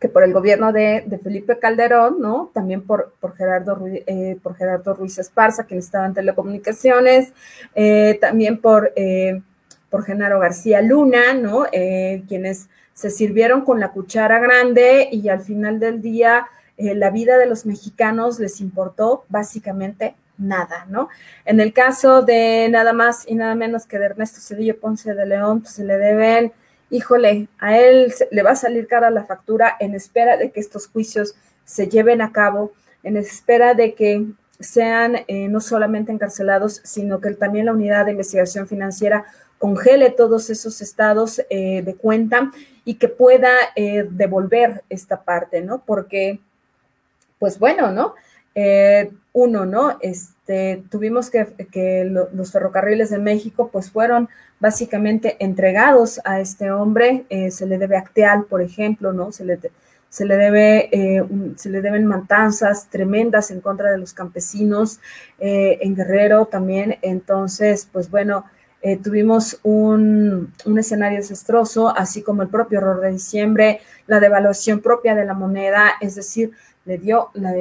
que 0.00 0.08
por 0.08 0.22
el 0.22 0.32
gobierno 0.32 0.72
de, 0.72 1.18
Felipe 1.24 1.58
Calderón, 1.58 2.20
¿no? 2.20 2.52
También 2.54 2.82
por, 2.86 3.14
por, 3.18 3.34
Gerardo, 3.34 3.74
Ruiz, 3.74 4.04
eh, 4.06 4.38
por 4.40 4.54
Gerardo 4.54 4.94
Ruiz 4.94 5.18
Esparza, 5.18 5.64
quien 5.64 5.80
estaba 5.80 6.06
en 6.06 6.14
telecomunicaciones, 6.14 7.32
también 8.20 8.60
por, 8.60 8.92
por 9.90 10.04
Genaro 10.04 10.38
García 10.38 10.82
Luna, 10.82 11.34
¿no? 11.34 11.64
quienes 12.28 12.68
se 12.98 13.10
sirvieron 13.10 13.64
con 13.64 13.78
la 13.78 13.92
cuchara 13.92 14.40
grande 14.40 15.08
y 15.12 15.28
al 15.28 15.40
final 15.40 15.78
del 15.78 16.02
día 16.02 16.48
eh, 16.76 16.96
la 16.96 17.10
vida 17.10 17.38
de 17.38 17.46
los 17.46 17.64
mexicanos 17.64 18.40
les 18.40 18.60
importó 18.60 19.24
básicamente 19.28 20.16
nada, 20.36 20.84
¿no? 20.88 21.08
En 21.44 21.60
el 21.60 21.72
caso 21.72 22.22
de 22.22 22.68
nada 22.68 22.92
más 22.92 23.22
y 23.28 23.36
nada 23.36 23.54
menos 23.54 23.86
que 23.86 24.00
de 24.00 24.06
Ernesto 24.06 24.40
Cedillo 24.40 24.80
Ponce 24.80 25.14
de 25.14 25.26
León, 25.26 25.60
pues 25.60 25.74
se 25.74 25.84
le 25.84 25.96
deben, 25.96 26.52
híjole, 26.90 27.46
a 27.60 27.78
él 27.78 28.12
le 28.32 28.42
va 28.42 28.50
a 28.50 28.56
salir 28.56 28.88
cara 28.88 29.10
la 29.10 29.22
factura 29.22 29.76
en 29.78 29.94
espera 29.94 30.36
de 30.36 30.50
que 30.50 30.58
estos 30.58 30.88
juicios 30.88 31.36
se 31.64 31.86
lleven 31.86 32.20
a 32.20 32.32
cabo, 32.32 32.72
en 33.04 33.16
espera 33.16 33.74
de 33.74 33.94
que 33.94 34.26
sean 34.58 35.18
eh, 35.28 35.46
no 35.46 35.60
solamente 35.60 36.10
encarcelados, 36.10 36.80
sino 36.82 37.20
que 37.20 37.30
también 37.34 37.66
la 37.66 37.74
unidad 37.74 38.06
de 38.06 38.10
investigación 38.10 38.66
financiera 38.66 39.24
congele 39.58 40.10
todos 40.10 40.50
esos 40.50 40.80
estados 40.80 41.42
eh, 41.50 41.82
de 41.82 41.94
cuenta 41.94 42.50
y 42.84 42.94
que 42.94 43.08
pueda 43.08 43.52
eh, 43.76 44.06
devolver 44.08 44.82
esta 44.88 45.22
parte, 45.22 45.60
¿no? 45.60 45.82
Porque, 45.84 46.40
pues 47.38 47.58
bueno, 47.58 47.90
¿no? 47.90 48.14
Eh, 48.54 49.10
uno, 49.32 49.66
¿no? 49.66 49.98
Este, 50.00 50.82
tuvimos 50.90 51.30
que, 51.30 51.46
que 51.70 52.04
los 52.04 52.52
ferrocarriles 52.52 53.10
de 53.10 53.18
México, 53.18 53.68
pues 53.72 53.90
fueron 53.90 54.28
básicamente 54.58 55.36
entregados 55.38 56.20
a 56.24 56.40
este 56.40 56.72
hombre, 56.72 57.24
se 57.50 57.66
le 57.66 57.78
debe 57.78 57.96
Acteal, 57.96 58.46
por 58.46 58.60
ejemplo, 58.60 59.12
¿no? 59.12 59.30
Se 59.30 59.44
le, 59.44 59.60
se 60.08 60.24
le 60.24 60.36
debe, 60.36 61.24
se 61.54 61.70
le 61.70 61.80
deben 61.80 62.06
matanzas 62.06 62.88
tremendas 62.88 63.52
en 63.52 63.60
contra 63.60 63.92
de 63.92 63.98
los 63.98 64.12
campesinos 64.12 64.98
en 65.38 65.94
Guerrero 65.94 66.46
también. 66.46 66.98
Entonces, 67.02 67.88
pues 67.92 68.10
bueno, 68.10 68.46
eh, 68.80 68.96
tuvimos 68.96 69.58
un, 69.62 70.52
escenario 70.78 71.18
desastroso, 71.18 71.88
así 71.88 72.22
como 72.22 72.42
el 72.42 72.48
propio 72.48 72.78
error 72.78 73.00
de 73.00 73.10
diciembre, 73.10 73.80
la 74.06 74.20
devaluación 74.20 74.80
propia 74.80 75.14
de 75.14 75.24
la 75.24 75.34
moneda, 75.34 75.92
es 76.00 76.14
decir, 76.14 76.52
le 76.84 76.98
dio, 76.98 77.30
la 77.34 77.52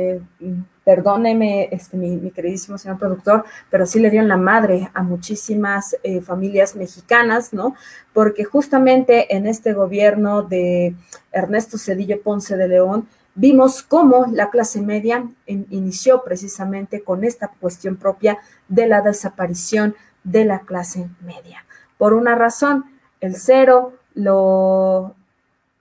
perdóneme, 0.88 1.68
este, 1.72 1.98
mi, 1.98 2.32
queridísimo 2.32 2.78
señor 2.78 2.98
productor, 2.98 3.44
pero 3.70 3.86
sí 3.86 4.00
le 4.00 4.10
dio 4.10 4.22
en 4.22 4.30
la 4.30 4.38
madre 4.38 4.90
a 4.94 5.04
muchísimas 5.04 5.98
eh, 6.02 6.22
familias 6.22 6.78
mexicanas, 6.78 7.52
¿no? 7.52 7.76
Porque 8.14 8.46
justamente 8.46 9.36
en 9.36 9.48
este 9.48 9.74
gobierno 9.74 10.44
de 10.44 10.96
Ernesto 11.34 11.78
Cedillo 11.78 12.22
Ponce 12.22 12.56
de 12.56 12.70
León, 12.70 13.10
vimos 13.36 13.84
cómo 13.84 14.28
la 14.32 14.50
clase 14.50 14.82
media 14.82 15.28
inició 15.46 16.24
precisamente 16.24 17.04
con 17.04 17.26
esta 17.26 17.50
cuestión 17.60 17.98
propia 17.98 18.38
de 18.70 18.88
la 18.88 19.02
desaparición 19.02 19.94
de 20.28 20.46
la 20.46 20.60
clase 20.60 21.10
media. 21.22 21.66
Por 21.98 22.14
una 22.14 22.36
razón, 22.36 22.86
el 23.22 23.36
cero 23.36 23.94
lo, 24.14 25.16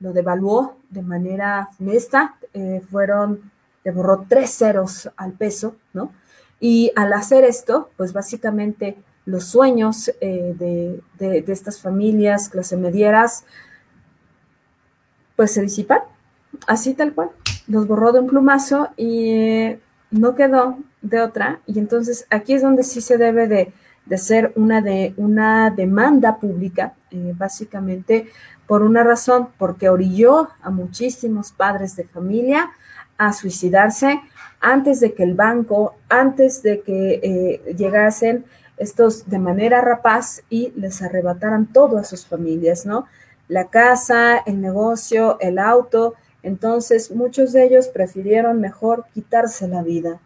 lo 0.01 0.13
devaluó 0.13 0.77
de 0.91 1.03
manera 1.03 1.69
funesta, 1.77 2.37
eh, 2.55 2.81
fueron, 2.91 3.51
le 3.85 3.91
borró 3.91 4.25
tres 4.29 4.57
ceros 4.57 5.11
al 5.17 5.33
peso, 5.33 5.77
¿no? 5.93 6.13
Y 6.61 6.93
al 6.97 7.13
hacer 7.13 7.45
esto, 7.45 7.91
pues 7.97 8.13
básicamente 8.13 8.97
los 9.27 9.45
sueños 9.45 10.11
eh, 10.21 10.55
de, 11.19 11.45
estas 11.49 11.81
familias 11.81 12.49
clase 12.49 12.77
medieras, 12.77 13.45
pues 15.35 15.53
se 15.53 15.63
disipan, 15.63 16.01
así 16.67 16.95
tal 16.95 17.13
cual. 17.13 17.31
Los 17.67 17.89
borró 17.89 18.13
de 18.13 18.21
un 18.21 18.29
plumazo 18.29 18.89
y 18.97 19.31
eh, 19.31 19.81
no 20.11 20.35
quedó 20.37 20.79
de 21.03 21.21
otra. 21.21 21.61
Y 21.67 21.79
entonces 21.81 22.27
aquí 22.31 22.55
es 22.55 22.63
donde 22.63 22.85
sí 22.85 23.01
se 23.01 23.19
debe 23.19 23.49
de, 23.49 23.73
de 24.07 24.19
ser 24.19 24.53
una, 24.57 24.81
de, 24.81 25.13
una 25.17 25.71
demanda 25.71 26.39
pública, 26.39 26.95
eh, 27.11 27.35
básicamente 27.37 28.29
por 28.67 28.83
una 28.83 29.05
razón, 29.05 29.49
porque 29.59 29.89
orilló 29.89 30.49
a 30.63 30.71
muchísimos 30.71 31.53
padres 31.53 31.95
de 31.97 32.05
familia 32.05 32.71
a 33.19 33.33
suicidarse 33.33 34.21
antes 34.61 35.01
de 35.01 35.15
que 35.15 35.23
el 35.23 35.35
banco, 35.35 35.95
antes 36.09 36.63
de 36.63 36.81
que 36.81 37.21
eh, 37.23 37.75
llegasen 37.75 38.45
estos 38.77 39.29
de 39.29 39.39
manera 39.39 39.81
rapaz 39.81 40.43
y 40.51 40.73
les 40.77 41.03
arrebataran 41.03 41.67
todo 41.73 41.99
a 41.99 42.05
sus 42.05 42.27
familias, 42.27 42.85
¿no? 42.87 43.07
La 43.49 43.69
casa, 43.69 44.39
el 44.39 44.61
negocio, 44.61 45.39
el 45.41 45.59
auto. 45.59 46.15
Entonces, 46.43 47.11
muchos 47.11 47.53
de 47.53 47.65
ellos 47.65 47.89
prefirieron 47.89 48.61
mejor 48.61 49.07
quitarse 49.15 49.69
la 49.69 49.83
vida. 49.83 50.19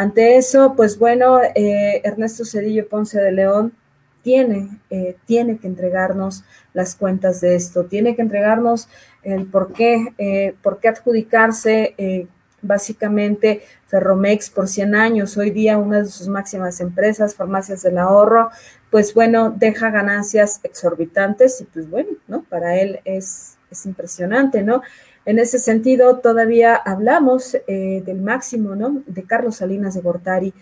Ante 0.00 0.38
eso, 0.38 0.72
pues 0.76 0.98
bueno, 0.98 1.42
eh, 1.42 2.00
Ernesto 2.04 2.46
Cedillo 2.46 2.88
Ponce 2.88 3.20
de 3.20 3.32
León 3.32 3.74
tiene, 4.22 4.80
eh, 4.88 5.18
tiene 5.26 5.58
que 5.58 5.66
entregarnos 5.66 6.42
las 6.72 6.94
cuentas 6.94 7.42
de 7.42 7.54
esto, 7.54 7.84
tiene 7.84 8.16
que 8.16 8.22
entregarnos 8.22 8.88
el 9.22 9.44
por 9.44 9.74
qué, 9.74 10.14
eh, 10.16 10.54
por 10.62 10.80
qué 10.80 10.88
adjudicarse 10.88 11.94
eh, 11.98 12.26
básicamente 12.62 13.60
Ferromex 13.88 14.48
por 14.48 14.68
100 14.68 14.94
años, 14.94 15.36
hoy 15.36 15.50
día 15.50 15.76
una 15.76 15.98
de 15.98 16.06
sus 16.06 16.28
máximas 16.28 16.80
empresas, 16.80 17.34
Farmacias 17.34 17.82
del 17.82 17.98
Ahorro, 17.98 18.48
pues 18.90 19.12
bueno, 19.12 19.54
deja 19.54 19.90
ganancias 19.90 20.60
exorbitantes 20.62 21.60
y 21.60 21.64
pues 21.64 21.90
bueno, 21.90 22.12
¿no? 22.26 22.42
Para 22.44 22.80
él 22.80 23.00
es, 23.04 23.58
es 23.70 23.84
impresionante, 23.84 24.62
¿no? 24.62 24.80
En 25.24 25.38
ese 25.38 25.58
sentido, 25.58 26.18
todavía 26.18 26.74
hablamos 26.74 27.56
del 27.66 28.20
máximo, 28.22 28.74
¿no? 28.74 29.02
De 29.06 29.22
Carlos 29.24 29.56
Salinas 29.56 29.94
de 29.94 30.00
Gortari, 30.00 30.54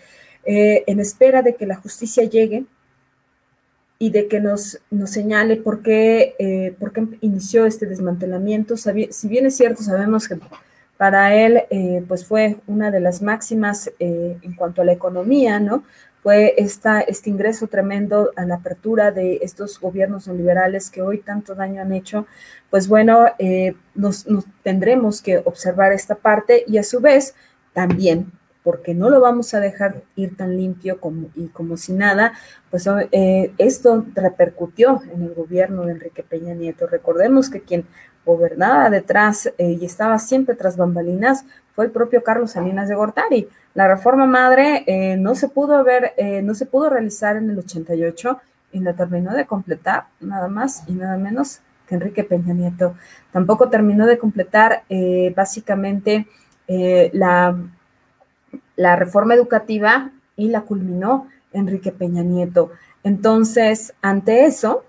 en 0.45 1.01
espera 1.01 1.43
de 1.43 1.55
que 1.55 1.67
la 1.67 1.77
justicia 1.77 2.25
llegue, 2.25 2.65
y 3.99 4.11
de 4.11 4.29
que 4.29 4.41
nos, 4.41 4.81
nos 4.91 5.11
señale 5.11 5.57
por 5.57 5.83
qué, 5.83 6.35
eh, 6.39 6.75
por 6.79 6.93
qué 6.93 7.07
inició 7.21 7.67
este 7.67 7.87
desmantelamiento. 7.87 8.77
Si 8.77 9.29
bien 9.29 9.47
es 9.47 9.57
cierto, 9.57 9.83
sabemos 9.83 10.29
que 10.29 10.39
para 10.97 11.35
él 11.35 11.63
eh, 11.71 12.05
pues 12.07 12.25
fue 12.25 12.57
una 12.67 12.91
de 12.91 13.01
las 13.01 13.23
máximas 13.23 13.91
eh, 13.99 14.37
en 14.41 14.55
cuanto 14.55 14.83
a 14.83 14.85
la 14.85 14.93
economía, 14.93 15.59
¿no? 15.59 15.85
Fue 16.23 16.55
esta, 16.59 17.01
este 17.01 17.31
ingreso 17.31 17.69
tremendo 17.69 18.33
a 18.37 18.45
la 18.45 18.57
apertura 18.57 19.13
de 19.13 19.39
estos 19.43 19.81
gobiernos 19.81 20.27
neoliberales 20.27 20.91
que 20.91 21.03
hoy 21.03 21.19
tanto 21.19 21.55
daño 21.55 21.81
han 21.81 21.93
hecho, 21.93 22.27
pues 22.71 22.89
bueno, 22.89 23.27
nos, 23.95 24.27
nos 24.27 24.45
tendremos 24.63 25.23
que 25.23 25.39
observar 25.39 25.93
esta 25.93 26.17
parte 26.17 26.65
y 26.67 26.79
a 26.79 26.83
su 26.83 27.01
vez 27.01 27.35
también 27.73 28.33
porque 28.69 28.93
no 28.93 29.09
lo 29.09 29.23
vamos 29.23 29.55
a 29.55 29.61
dejar 29.61 30.03
ir 30.15 30.37
tan 30.37 30.59
limpio 30.59 31.01
como, 31.01 31.31
y 31.35 31.49
como 31.49 31.79
si 31.79 31.95
nada, 31.95 32.35
pues 32.71 32.87
eh, 33.13 33.55
esto 33.57 34.05
repercutió 34.15 35.01
en 35.11 35.23
el 35.23 35.33
gobierno 35.33 35.87
de 35.87 35.93
Enrique 35.93 36.23
Peña 36.23 36.53
Nieto. 36.53 36.87
Recordemos 36.87 37.49
que 37.49 37.63
quien 37.63 37.87
gobernaba 38.27 38.91
detrás 38.91 39.51
eh, 39.57 39.79
y 39.81 39.87
estaba 39.87 40.19
siempre 40.19 40.55
tras 40.55 40.77
bambalinas 40.77 41.47
fue 41.75 41.87
el 41.87 41.93
propio 41.93 42.23
Carlos 42.23 42.51
Salinas 42.51 42.91
de 42.91 42.95
Gortari. 42.95 43.49
La 43.79 43.87
reforma 43.87 44.27
madre 44.27 44.83
eh, 44.87 45.17
no 45.17 45.35
se 45.37 45.49
pudo 45.49 45.85
ver, 45.85 46.13
no 46.43 46.55
se 46.55 46.67
pudo 46.67 46.91
realizar 46.91 47.37
en 47.37 47.49
el 47.49 47.59
88 47.59 48.41
y 48.73 48.81
la 48.81 48.95
terminó 48.95 49.33
de 49.33 49.47
completar 49.47 50.07
nada 50.21 50.49
más 50.49 50.83
y 50.89 50.95
nada 50.95 51.17
menos 51.17 51.61
que 51.87 51.95
Enrique 51.95 52.25
Peña 52.25 52.55
Nieto. 52.55 52.97
Tampoco 53.31 53.69
terminó 53.69 54.07
de 54.07 54.19
completar 54.19 54.83
básicamente 55.37 56.27
la 57.13 57.57
la 58.79 58.97
reforma 58.97 59.35
educativa 59.35 60.11
y 60.37 60.49
la 60.49 60.63
culminó 60.63 61.27
Enrique 61.53 61.93
Peña 61.93 62.23
Nieto. 62.23 62.71
Entonces, 63.03 63.93
ante 64.01 64.45
eso, 64.45 64.85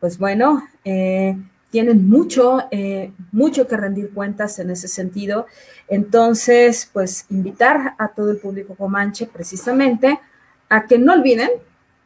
pues 0.00 0.18
bueno, 0.18 0.64
eh, 0.84 1.36
tienen 1.72 2.06
mucho, 2.06 2.60
eh, 2.70 3.12
mucho 3.32 3.66
que 3.66 3.78
rendir 3.78 4.12
cuentas 4.12 4.58
en 4.58 4.70
ese 4.70 4.88
sentido. 4.88 5.46
Entonces, 5.88 6.88
pues 6.92 7.24
invitar 7.30 7.94
a 7.96 8.08
todo 8.08 8.30
el 8.30 8.36
público 8.36 8.74
comanche 8.74 9.26
precisamente 9.26 10.20
a 10.68 10.86
que 10.86 10.98
no 10.98 11.14
olviden 11.14 11.48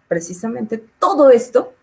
precisamente 0.06 0.82
todo 1.00 1.30
esto 1.30 1.74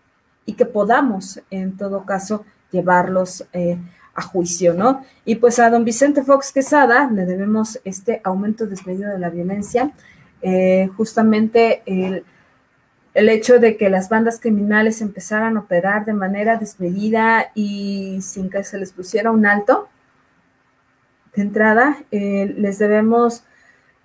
y 0.46 0.54
que 0.54 0.64
podamos, 0.64 1.40
en 1.50 1.76
todo 1.76 2.06
caso, 2.06 2.46
llevarlos 2.72 3.44
eh, 3.52 3.76
a 4.14 4.22
juicio, 4.22 4.72
¿no? 4.72 5.04
Y 5.26 5.34
pues 5.34 5.58
a 5.58 5.68
don 5.68 5.84
Vicente 5.84 6.22
Fox 6.22 6.52
Quesada 6.52 7.10
le 7.10 7.26
debemos 7.26 7.78
este 7.84 8.22
aumento 8.24 8.66
desmedido 8.66 9.10
de 9.10 9.18
la 9.18 9.28
violencia, 9.28 9.92
eh, 10.40 10.88
justamente 10.96 11.82
el, 11.84 12.24
el, 13.14 13.28
hecho 13.28 13.58
de 13.58 13.76
que 13.76 13.88
las 13.88 14.08
bandas 14.08 14.40
criminales 14.40 15.00
empezaran 15.00 15.56
a 15.56 15.60
operar 15.60 16.04
de 16.04 16.12
manera 16.12 16.56
desmedida 16.56 17.50
y 17.54 18.18
sin 18.20 18.50
que 18.50 18.64
se 18.64 18.78
les 18.78 18.92
pusiera 18.92 19.30
un 19.30 19.46
alto. 19.46 19.88
De 21.34 21.42
entrada, 21.42 21.96
eh, 22.10 22.54
les 22.56 22.78
debemos 22.78 23.44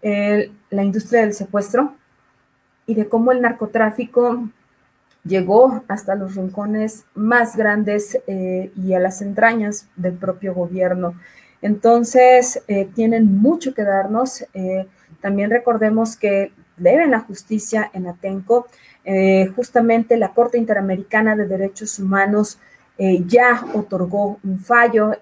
eh, 0.01 0.51
la 0.70 0.84
industria 0.84 1.22
del 1.22 1.34
secuestro 1.34 1.93
y 2.86 2.95
de 2.95 3.07
cómo 3.07 3.32
el 3.32 3.41
narcotráfico 3.41 4.47
llegó 5.24 5.84
hasta 5.88 6.16
los 6.16 6.36
rincones 6.36 7.05
más 7.14 7.55
grandes 7.55 8.18
eh, 8.26 8.72
y 8.76 8.93
a 8.93 8.99
las 8.99 9.22
entrañas 9.22 9.88
del 9.95 10.14
propio 10.14 10.53
gobierno. 10.53 11.14
Entonces, 11.62 12.64
tienen 12.95 13.38
mucho 13.38 13.74
que 13.74 13.84
darnos. 13.84 14.45
También 15.20 15.51
recordemos 15.51 16.16
que 16.16 16.53
deben 16.80 17.12
la 17.12 17.20
justicia 17.20 17.89
en 17.93 18.07
Atenco. 18.07 18.68
Justamente 19.55 20.17
la 20.17 20.33
Corte 20.33 20.57
Interamericana 20.57 21.35
de 21.35 21.47
Derechos 21.47 21.97
Humanos 21.97 22.59
ya 23.25 23.65
otorgó 23.73 24.39
un 24.43 24.59
fallo 24.59 25.13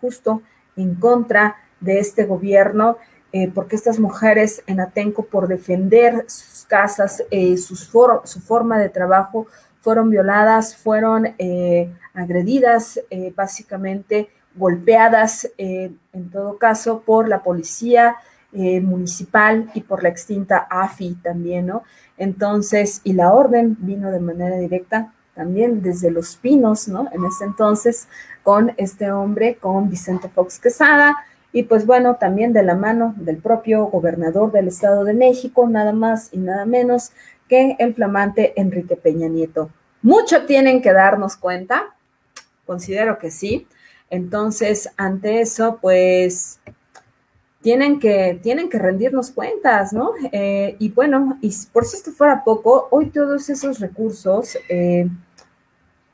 justo 0.00 0.42
en 0.76 0.94
contra 0.94 1.56
de 1.80 1.98
este 1.98 2.24
gobierno 2.24 2.98
eh, 3.32 3.48
porque 3.54 3.76
estas 3.76 4.00
mujeres 4.00 4.62
en 4.66 4.80
Atenco, 4.80 5.24
por 5.24 5.46
defender 5.46 6.24
sus 6.26 6.64
casas, 6.64 7.22
eh, 7.30 7.56
su 7.56 7.76
forma 7.76 8.78
de 8.78 8.88
trabajo, 8.88 9.46
fueron 9.80 10.10
violadas, 10.10 10.76
fueron 10.76 11.34
eh, 11.38 11.90
agredidas, 12.12 13.00
básicamente 13.34 14.28
golpeadas, 14.54 15.48
en 15.56 16.30
todo 16.30 16.58
caso, 16.58 17.02
por 17.06 17.28
la 17.28 17.42
policía 17.42 18.16
municipal 18.52 19.70
y 19.74 19.82
por 19.82 20.02
la 20.02 20.08
extinta 20.08 20.66
AFI 20.70 21.14
también, 21.22 21.66
¿no? 21.66 21.84
Entonces, 22.18 23.00
y 23.04 23.12
la 23.12 23.32
orden 23.32 23.76
vino 23.80 24.10
de 24.10 24.20
manera 24.20 24.56
directa 24.56 25.12
también 25.34 25.82
desde 25.82 26.10
Los 26.10 26.36
Pinos, 26.36 26.88
¿no? 26.88 27.08
En 27.12 27.24
ese 27.24 27.44
entonces, 27.44 28.08
con 28.42 28.72
este 28.76 29.12
hombre, 29.12 29.54
con 29.54 29.88
Vicente 29.88 30.28
Fox 30.28 30.58
Quesada, 30.58 31.16
y 31.52 31.64
pues 31.64 31.86
bueno, 31.86 32.16
también 32.16 32.52
de 32.52 32.62
la 32.62 32.74
mano 32.74 33.14
del 33.16 33.38
propio 33.38 33.86
gobernador 33.86 34.52
del 34.52 34.68
Estado 34.68 35.04
de 35.04 35.14
México, 35.14 35.68
nada 35.68 35.92
más 35.92 36.28
y 36.32 36.38
nada 36.38 36.64
menos 36.64 37.12
que 37.48 37.76
el 37.78 37.94
flamante 37.94 38.52
Enrique 38.60 38.96
Peña 38.96 39.28
Nieto. 39.28 39.70
Mucho 40.02 40.46
tienen 40.46 40.80
que 40.80 40.92
darnos 40.92 41.36
cuenta, 41.36 41.94
considero 42.66 43.18
que 43.18 43.30
sí. 43.30 43.66
Entonces, 44.10 44.90
ante 44.96 45.40
eso, 45.40 45.78
pues 45.80 46.60
tienen 47.62 48.00
que, 48.00 48.38
tienen 48.42 48.68
que 48.68 48.78
rendirnos 48.78 49.30
cuentas, 49.30 49.92
¿no? 49.92 50.12
Eh, 50.32 50.76
y 50.78 50.88
bueno, 50.90 51.38
y 51.42 51.52
por 51.72 51.84
si 51.84 51.96
esto 51.96 52.10
fuera 52.12 52.42
poco, 52.42 52.88
hoy 52.90 53.10
todos 53.10 53.50
esos 53.50 53.80
recursos 53.80 54.56
eh, 54.68 55.08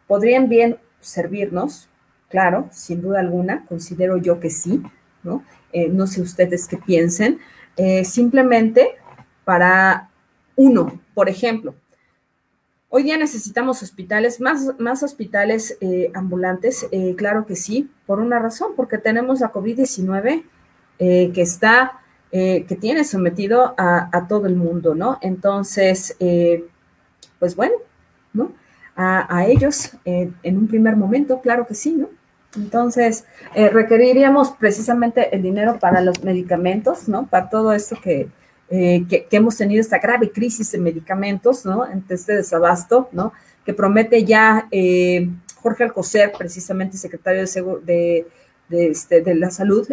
podrían 0.07 0.49
bien 0.49 0.79
servirnos, 1.01 1.89
claro, 2.29 2.69
sin 2.73 3.01
duda 3.01 3.21
alguna, 3.21 3.65
considero 3.67 4.17
yo 4.17 4.41
que 4.41 4.51
sí, 4.51 4.83
¿no? 5.23 5.45
Eh, 5.73 5.89
no 5.89 6.07
sé 6.07 6.21
ustedes 6.21 6.67
qué 6.67 6.79
piensen, 6.79 7.39
eh, 7.77 8.05
simplemente 8.05 8.97
para 9.45 10.11
uno, 10.57 11.01
por 11.15 11.29
ejemplo, 11.29 11.75
hoy 12.89 13.03
día 13.03 13.19
necesitamos 13.19 13.83
hospitales, 13.83 14.41
más, 14.41 14.79
más 14.79 15.03
hospitales 15.03 15.77
eh, 15.81 16.11
ambulantes, 16.15 16.89
claro 17.17 17.47
que 17.47 17.57
sí, 17.57 17.91
por 18.07 18.21
una 18.21 18.39
razón, 18.39 18.73
porque 18.75 18.99
tenemos 18.99 19.41
la 19.41 19.53
COVID-19 19.53 20.45
que 20.99 21.43
está, 21.43 22.01
que 22.31 22.79
tiene 22.81 23.05
sometido 23.05 23.75
a, 23.77 24.27
todo 24.29 24.47
el 24.47 24.57
mundo, 24.57 24.95
¿no? 24.95 25.19
Entonces, 25.23 26.17
pues 27.39 27.57
bueno, 27.57 27.75
¿no? 28.33 28.53
A, 28.97 29.47
ellos 29.47 29.93
en 30.05 30.57
un 30.57 30.67
primer 30.69 30.97
momento, 30.97 31.41
claro 31.41 31.67
que 31.67 31.75
sí, 31.75 31.93
¿no? 31.93 32.09
Entonces, 32.57 33.25
eh, 33.55 33.69
requeriríamos 33.69 34.53
precisamente 34.53 35.35
el 35.35 35.43
dinero 35.43 35.79
para 35.79 36.01
los 36.01 36.23
medicamentos, 36.23 37.09
¿no? 37.09 37.27
Para 37.27 37.49
todo 37.49 37.73
esto 37.73 37.97
que, 38.03 38.29
eh, 38.71 39.05
que, 39.09 39.27
hemos 39.31 39.57
tenido, 39.57 39.81
esta 39.81 39.99
grave 39.99 40.31
crisis 40.31 40.73
de 40.73 40.79
medicamentos, 40.79 41.65
¿no? 41.65 41.87
Este 42.09 42.35
desabasto, 42.35 43.09
¿no? 43.13 43.33
Que 43.65 43.75
promete 43.75 44.25
ya 44.25 44.69
eh, 44.71 45.29
Jorge 45.57 45.85
Alcocer, 45.85 46.33
precisamente 46.37 46.97
secretario 46.97 47.45
de, 47.85 48.27
de, 48.69 48.87
este, 48.89 49.21
de 49.21 49.35
la 49.35 49.51
Salud, 49.51 49.87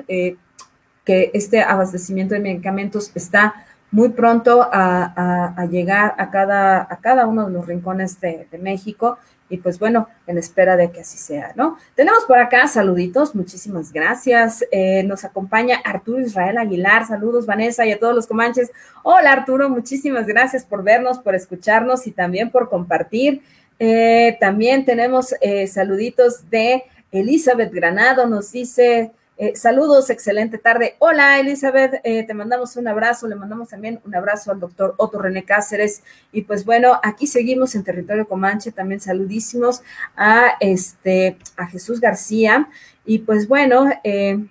que 1.03 1.31
este 1.33 1.61
abastecimiento 1.61 2.33
de 2.33 2.39
medicamentos 2.39 3.11
está 3.15 3.65
muy 3.91 4.09
pronto 4.09 4.67
a, 4.71 5.67
llegar 5.69 6.15
a 6.17 6.31
cada, 6.31 6.81
a 6.81 6.97
cada 6.97 7.27
uno 7.27 7.45
de 7.45 7.53
los 7.53 7.67
rincones 7.67 8.19
de, 8.19 8.47
de 8.51 8.57
México 8.57 9.17
y 9.53 9.57
pues 9.57 9.77
bueno, 9.77 10.07
en 10.25 10.39
espera 10.39 10.75
de 10.75 10.89
que 10.89 11.01
así 11.01 11.17
sea, 11.17 11.53
¿no? 11.55 11.77
Tenemos 11.93 12.23
por 12.25 12.39
acá 12.39 12.67
saluditos, 12.67 13.35
muchísimas 13.35 13.93
gracias. 13.93 14.65
Eh, 14.71 15.03
nos 15.03 15.23
acompaña 15.25 15.79
Arturo 15.83 16.21
Israel 16.21 16.57
Aguilar, 16.57 17.05
saludos 17.05 17.45
Vanessa 17.45 17.85
y 17.85 17.91
a 17.91 17.99
todos 17.99 18.15
los 18.15 18.25
comanches. 18.25 18.71
Hola 19.03 19.31
Arturo, 19.31 19.69
muchísimas 19.69 20.25
gracias 20.25 20.65
por 20.65 20.83
vernos, 20.83 21.19
por 21.19 21.35
escucharnos 21.35 22.07
y 22.07 22.11
también 22.11 22.49
por 22.49 22.67
compartir. 22.67 23.43
Eh, 23.77 24.37
también 24.39 24.85
tenemos 24.85 25.35
eh, 25.39 25.67
saluditos 25.67 26.49
de 26.49 26.83
Elizabeth 27.11 27.71
Granado, 27.71 28.25
nos 28.25 28.51
dice 28.51 29.11
Eh, 29.35 29.55
saludos, 29.55 30.11
excelente 30.11 30.59
tarde. 30.59 30.95
Hola, 30.99 31.39
Elizabeth, 31.39 32.01
eh, 32.03 32.23
te 32.23 32.33
mandamos 32.35 32.75
un 32.75 32.87
abrazo, 32.87 33.27
le 33.27 33.35
mandamos 33.35 33.69
también 33.69 33.99
un 34.05 34.13
abrazo 34.15 34.51
al 34.51 34.59
doctor 34.59 34.93
Otto 34.97 35.19
René 35.19 35.43
Cáceres. 35.43 36.03
Y 36.31 36.43
pues 36.43 36.65
bueno, 36.65 36.99
aquí 37.01 37.25
seguimos 37.25 37.73
en 37.73 37.83
territorio 37.83 38.27
Comanche, 38.27 38.71
también 38.71 39.01
saludísimos 39.01 39.81
a 40.15 40.55
este 40.59 41.37
a 41.57 41.65
Jesús 41.65 41.99
García. 41.99 42.69
Y 43.05 43.19
pues 43.19 43.47
bueno, 43.47 43.89
eh, 44.03 44.45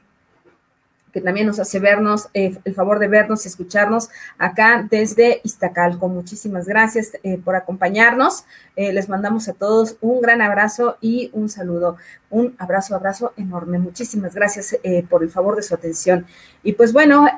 que 1.12 1.20
también 1.20 1.46
nos 1.46 1.60
hace 1.60 1.78
vernos, 1.78 2.28
eh, 2.32 2.58
el 2.64 2.74
favor 2.74 2.98
de 2.98 3.06
vernos 3.06 3.44
y 3.44 3.48
escucharnos 3.48 4.08
acá 4.38 4.86
desde 4.90 5.40
Iztacalco. 5.44 6.08
Muchísimas 6.08 6.66
gracias 6.66 7.12
eh, 7.22 7.38
por 7.38 7.54
acompañarnos. 7.54 8.44
Eh, 8.76 8.92
les 8.92 9.08
mandamos 9.10 9.48
a 9.48 9.52
todos 9.52 9.96
un 10.00 10.22
gran 10.22 10.40
abrazo 10.40 10.96
y 11.02 11.28
un 11.34 11.50
saludo. 11.50 11.96
Un 12.30 12.54
abrazo, 12.58 12.96
abrazo 12.96 13.34
enorme. 13.36 13.78
Muchísimas 13.78 14.34
gracias 14.34 14.74
por 15.10 15.22
el 15.22 15.28
favor 15.28 15.54
de 15.54 15.62
su 15.62 15.74
atención. 15.74 16.24
Y 16.62 16.72
pues 16.72 16.94
bueno, 16.94 17.28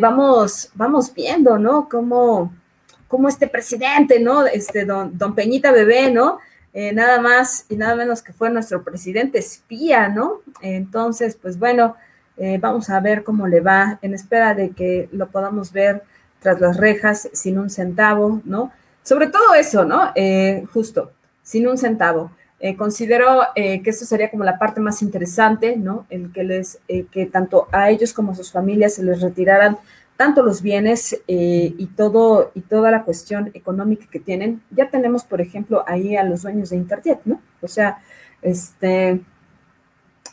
vamos, 0.00 0.70
vamos 0.74 1.12
viendo, 1.12 1.58
¿no? 1.58 1.88
Cómo, 1.88 2.54
cómo 3.08 3.28
este 3.28 3.48
presidente, 3.48 4.20
¿no? 4.20 4.46
Este 4.46 4.84
don, 4.84 5.18
don 5.18 5.34
Peñita 5.34 5.72
Bebé, 5.72 6.12
¿no? 6.12 6.38
nada 6.72 7.20
más 7.20 7.66
y 7.68 7.76
nada 7.76 7.94
menos 7.94 8.22
que 8.22 8.32
fue 8.32 8.50
nuestro 8.50 8.82
presidente 8.82 9.38
espía, 9.38 10.08
¿no? 10.08 10.42
Entonces, 10.60 11.36
pues 11.40 11.58
bueno, 11.58 11.96
eh, 12.36 12.58
vamos 12.60 12.90
a 12.90 13.00
ver 13.00 13.22
cómo 13.22 13.46
le 13.46 13.60
va 13.60 13.98
en 14.02 14.14
espera 14.14 14.54
de 14.54 14.70
que 14.70 15.08
lo 15.12 15.28
podamos 15.28 15.72
ver 15.72 16.02
tras 16.40 16.60
las 16.60 16.76
rejas 16.76 17.28
sin 17.32 17.58
un 17.58 17.70
centavo, 17.70 18.40
¿no? 18.44 18.72
Sobre 19.02 19.28
todo 19.28 19.54
eso, 19.54 19.84
¿no? 19.84 20.10
Eh, 20.14 20.64
justo, 20.72 21.12
sin 21.42 21.68
un 21.68 21.78
centavo. 21.78 22.32
Eh, 22.60 22.76
considero 22.76 23.42
que 23.54 23.82
eso 23.84 24.06
sería 24.06 24.30
como 24.30 24.42
la 24.42 24.58
parte 24.58 24.80
más 24.80 25.02
interesante, 25.02 25.76
¿no? 25.76 26.06
El 26.08 26.32
que 26.32 26.44
les, 26.44 26.78
que 27.10 27.26
tanto 27.26 27.68
a 27.72 27.90
ellos 27.90 28.14
como 28.14 28.32
a 28.32 28.34
sus 28.34 28.50
familias 28.50 28.94
se 28.94 29.02
les 29.02 29.20
retiraran 29.20 29.76
tanto 30.16 30.42
los 30.42 30.62
bienes 30.62 31.20
y 31.26 31.86
todo 31.96 32.52
y 32.54 32.60
toda 32.62 32.90
la 32.90 33.02
cuestión 33.02 33.50
económica 33.52 34.06
que 34.10 34.20
tienen. 34.20 34.62
Ya 34.70 34.88
tenemos, 34.88 35.24
por 35.24 35.42
ejemplo, 35.42 35.84
ahí 35.86 36.16
a 36.16 36.24
los 36.24 36.42
dueños 36.42 36.70
de 36.70 36.76
Internet, 36.76 37.20
¿no? 37.26 37.42
O 37.60 37.68
sea, 37.68 37.98
este, 38.40 39.20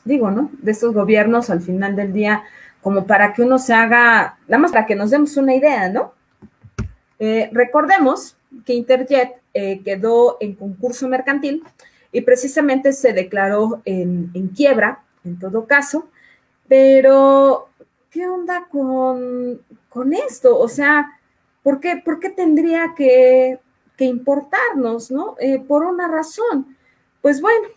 digo, 0.05 0.31
¿no? 0.31 0.51
De 0.61 0.71
estos 0.71 0.93
gobiernos 0.93 1.49
al 1.49 1.61
final 1.61 1.95
del 1.95 2.13
día, 2.13 2.43
como 2.81 3.05
para 3.05 3.33
que 3.33 3.43
uno 3.43 3.59
se 3.59 3.73
haga, 3.73 4.37
nada 4.47 4.61
más 4.61 4.71
para 4.71 4.85
que 4.85 4.95
nos 4.95 5.11
demos 5.11 5.37
una 5.37 5.53
idea, 5.53 5.89
¿no? 5.89 6.13
Eh, 7.19 7.49
recordemos 7.53 8.35
que 8.65 8.73
Interjet 8.73 9.41
eh, 9.53 9.81
quedó 9.83 10.37
en 10.39 10.55
concurso 10.55 11.07
mercantil 11.07 11.63
y 12.11 12.21
precisamente 12.21 12.93
se 12.93 13.13
declaró 13.13 13.81
en, 13.85 14.31
quiebra, 14.55 15.03
en 15.23 15.37
todo 15.39 15.65
caso, 15.65 16.07
pero 16.67 17.69
¿qué 18.09 18.27
onda 18.27 18.67
con, 18.69 19.61
con 19.87 20.13
esto? 20.13 20.57
O 20.57 20.67
sea, 20.67 21.19
¿por 21.63 21.79
qué, 21.79 22.01
por 22.03 22.19
qué 22.19 22.29
tendría 22.29 22.93
que, 22.95 23.59
que 23.95 24.05
importarnos, 24.05 25.11
¿no? 25.11 25.35
Eh, 25.39 25.59
por 25.59 25.83
una 25.83 26.07
razón. 26.07 26.75
Pues 27.21 27.39
bueno, 27.39 27.67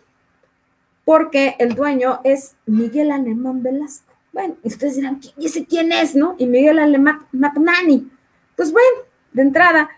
porque 1.05 1.55
el 1.59 1.75
dueño 1.75 2.19
es 2.23 2.55
Miguel 2.65 3.11
Alemán 3.11 3.63
Velasco. 3.63 4.13
Bueno, 4.33 4.55
ustedes 4.63 4.97
dirán, 4.97 5.21
¿y 5.37 5.45
ese 5.45 5.65
quién 5.65 5.93
es, 5.93 6.15
no? 6.15 6.35
Y 6.37 6.47
Miguel 6.47 6.79
Alemán 6.79 7.25
Magnani. 7.31 8.11
Pues 8.57 8.73
bueno, 8.73 8.97
de 9.31 9.43
entrada, 9.43 9.89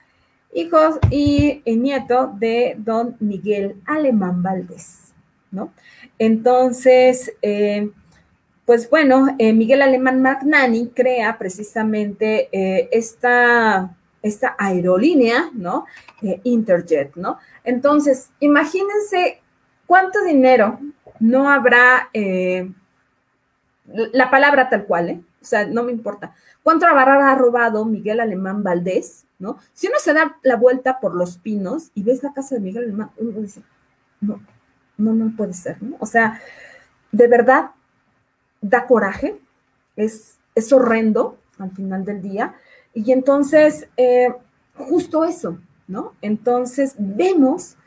hijos 0.54 1.00
y, 1.10 1.64
nieto 1.66 2.34
de 2.38 2.76
don 2.78 3.16
Miguel 3.20 3.78
Alemán 3.86 4.44
Valdés, 4.44 5.14
¿no? 5.50 5.72
Entonces, 6.20 7.34
eh, 7.42 7.90
pues 8.66 8.90
bueno, 8.90 9.28
eh, 9.40 9.54
Miguel 9.54 9.82
Alemán 9.82 10.22
Magnani 10.22 10.90
crea 10.90 11.38
precisamente 11.38 12.50
eh, 12.52 12.90
esta, 12.92 13.96
esta 14.22 14.56
aerolínea, 14.60 15.50
¿no? 15.54 15.86
Interjet, 16.44 17.16
¿no? 17.16 17.38
Entonces, 17.64 18.30
imagínense 18.40 19.42
cuánto 19.86 20.24
dinero 20.24 20.80
no 21.20 21.50
habrá 21.50 22.10
eh, 22.14 22.72
la 23.88 24.30
palabra 24.30 24.70
tal 24.70 24.86
cual, 24.86 25.10
¿eh? 25.10 25.22
O 25.42 25.46
sea, 25.46 25.66
no 25.66 25.84
me 25.84 25.92
importa. 25.92 26.34
¿Cuánto 26.64 26.86
habrá 26.88 27.36
robado 27.36 27.86
Miguel 27.86 28.20
Alemán 28.20 28.64
Valdés? 28.64 29.26
¿No? 29.40 29.60
Si 29.72 29.88
uno 29.88 29.98
se 30.00 30.14
da 30.14 30.38
la 30.42 30.56
vuelta 30.56 31.00
por 31.00 31.16
los 31.16 31.38
pinos 31.38 31.92
y 31.94 32.02
ves 32.02 32.24
la 32.24 32.34
casa 32.34 32.56
de 32.56 32.62
Miguel 32.62 32.86
Alemán, 32.86 33.12
uno 33.18 33.40
dice, 33.40 33.62
no, 34.20 34.42
no, 34.98 35.14
no 35.14 35.36
puede 35.38 35.54
ser, 35.54 35.82
¿no? 35.82 35.96
O 36.00 36.08
sea, 36.08 36.42
de 37.12 37.28
verdad, 37.28 37.72
da 38.62 38.88
coraje, 38.88 39.40
es, 39.96 40.40
es 40.56 40.74
horrendo 40.74 41.38
al 41.60 41.72
final 41.72 42.04
del 42.04 42.22
día. 42.22 42.56
Y 42.96 43.12
entonces, 43.12 43.88
eh, 43.96 44.34
justo 44.76 45.24
eso, 45.24 45.60
¿no? 45.88 46.14
Entonces, 46.22 46.96
vemos 46.98 47.78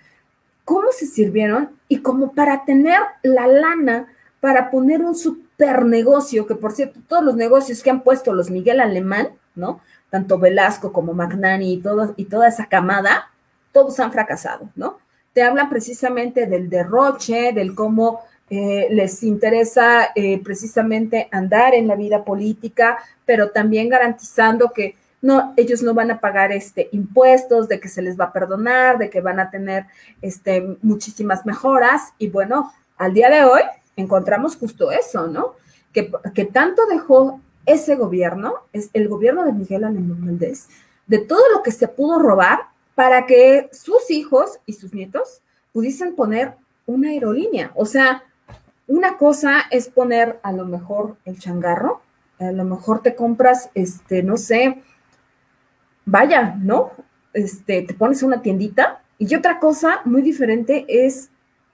cómo 0.71 0.93
se 0.93 1.07
sirvieron 1.07 1.71
y 1.89 1.99
como 1.99 2.31
para 2.31 2.65
tener 2.65 3.01
la 3.25 3.49
lana 3.49 4.07
para 4.39 4.71
poner 4.71 5.03
un 5.03 5.17
super 5.17 5.85
negocio, 5.85 6.47
que 6.47 6.55
por 6.55 6.71
cierto, 6.71 7.01
todos 7.09 7.25
los 7.25 7.35
negocios 7.35 7.83
que 7.83 7.91
han 7.91 8.05
puesto 8.05 8.33
los 8.33 8.51
Miguel 8.51 8.79
Alemán, 8.79 9.31
¿no? 9.57 9.81
Tanto 10.11 10.39
Velasco 10.39 10.93
como 10.93 11.13
Magnani 11.13 11.73
y, 11.73 11.79
todo, 11.79 12.15
y 12.17 12.27
toda 12.27 12.47
esa 12.47 12.67
camada, 12.67 13.33
todos 13.73 13.99
han 13.99 14.13
fracasado, 14.13 14.71
¿no? 14.77 14.99
Te 15.33 15.43
hablan 15.43 15.69
precisamente 15.69 16.47
del 16.47 16.71
derroche, 16.71 17.53
del 17.53 17.75
cómo 17.75 18.21
eh, 18.49 18.87
les 18.93 19.25
interesa 19.25 20.11
eh, 20.15 20.41
precisamente 20.41 21.29
andar 21.33 21.75
en 21.75 21.89
la 21.89 21.97
vida 21.97 22.25
política, 22.25 22.97
pero 23.27 23.51
también 23.51 23.89
garantizando 23.89 24.71
que 24.73 24.95
no, 25.23 25.53
ellos 25.57 25.83
no 25.83 25.95
van 25.95 26.11
a 26.11 26.21
pagar 26.21 26.53
este, 26.53 26.89
impuestos, 26.93 27.69
de 27.69 27.79
que 27.81 27.89
se 27.89 28.03
les 28.03 28.19
va 28.19 28.27
a 28.27 28.33
perdonar, 28.33 28.99
de 28.99 29.11
que 29.11 29.21
van 29.21 29.39
a 29.39 29.51
tener 29.51 29.87
este, 30.23 30.77
muchísimas 30.83 31.45
mejoras. 31.45 32.13
Y 32.19 32.29
bueno, 32.29 32.73
al 32.97 33.13
día 33.13 33.29
de 33.29 33.45
hoy 33.45 33.63
encontramos 33.97 34.57
justo 34.57 34.91
eso, 34.91 35.27
¿no? 35.27 35.55
Que, 35.93 36.11
que 36.35 36.45
tanto 36.45 36.87
dejó 36.87 37.41
ese 37.67 37.97
gobierno, 37.97 38.55
es 38.73 38.91
el 38.95 39.09
gobierno 39.09 39.45
de 39.45 39.53
Miguel 39.53 39.85
Alemán 39.85 40.25
Méndez, 40.25 40.69
de 41.07 41.19
todo 41.19 41.43
lo 41.53 41.63
que 41.63 41.73
se 41.73 41.89
pudo 41.89 42.19
robar 42.19 42.61
para 42.95 43.27
que 43.27 43.69
sus 43.73 44.11
hijos 44.11 44.59
y 44.67 44.75
sus 44.75 44.95
nietos 44.95 45.43
pudiesen 45.73 46.15
poner 46.15 46.55
una 46.87 47.11
aerolínea. 47.11 47.73
O 47.75 47.85
sea, 47.85 48.25
una 48.87 49.17
cosa 49.19 49.63
es 49.71 49.89
poner 49.89 50.41
a 50.43 50.53
lo 50.53 50.65
mejor 50.65 51.17
el 51.25 51.39
changarro, 51.39 52.01
a 52.39 52.53
lo 52.53 52.65
mejor 52.65 53.03
te 53.03 53.15
compras, 53.15 53.71
este, 53.75 54.23
no 54.23 54.37
sé, 54.37 54.83
vaya, 56.11 56.57
¿no? 56.61 56.93
Este, 57.33 57.83
te 57.83 57.95
pones 57.95 58.23
una 58.23 58.43
tiendita. 58.43 59.01
Y 59.19 59.35
otra 59.35 59.59
cosa 59.59 60.01
muy 60.05 60.23
diferente 60.23 60.85
es 60.89 61.31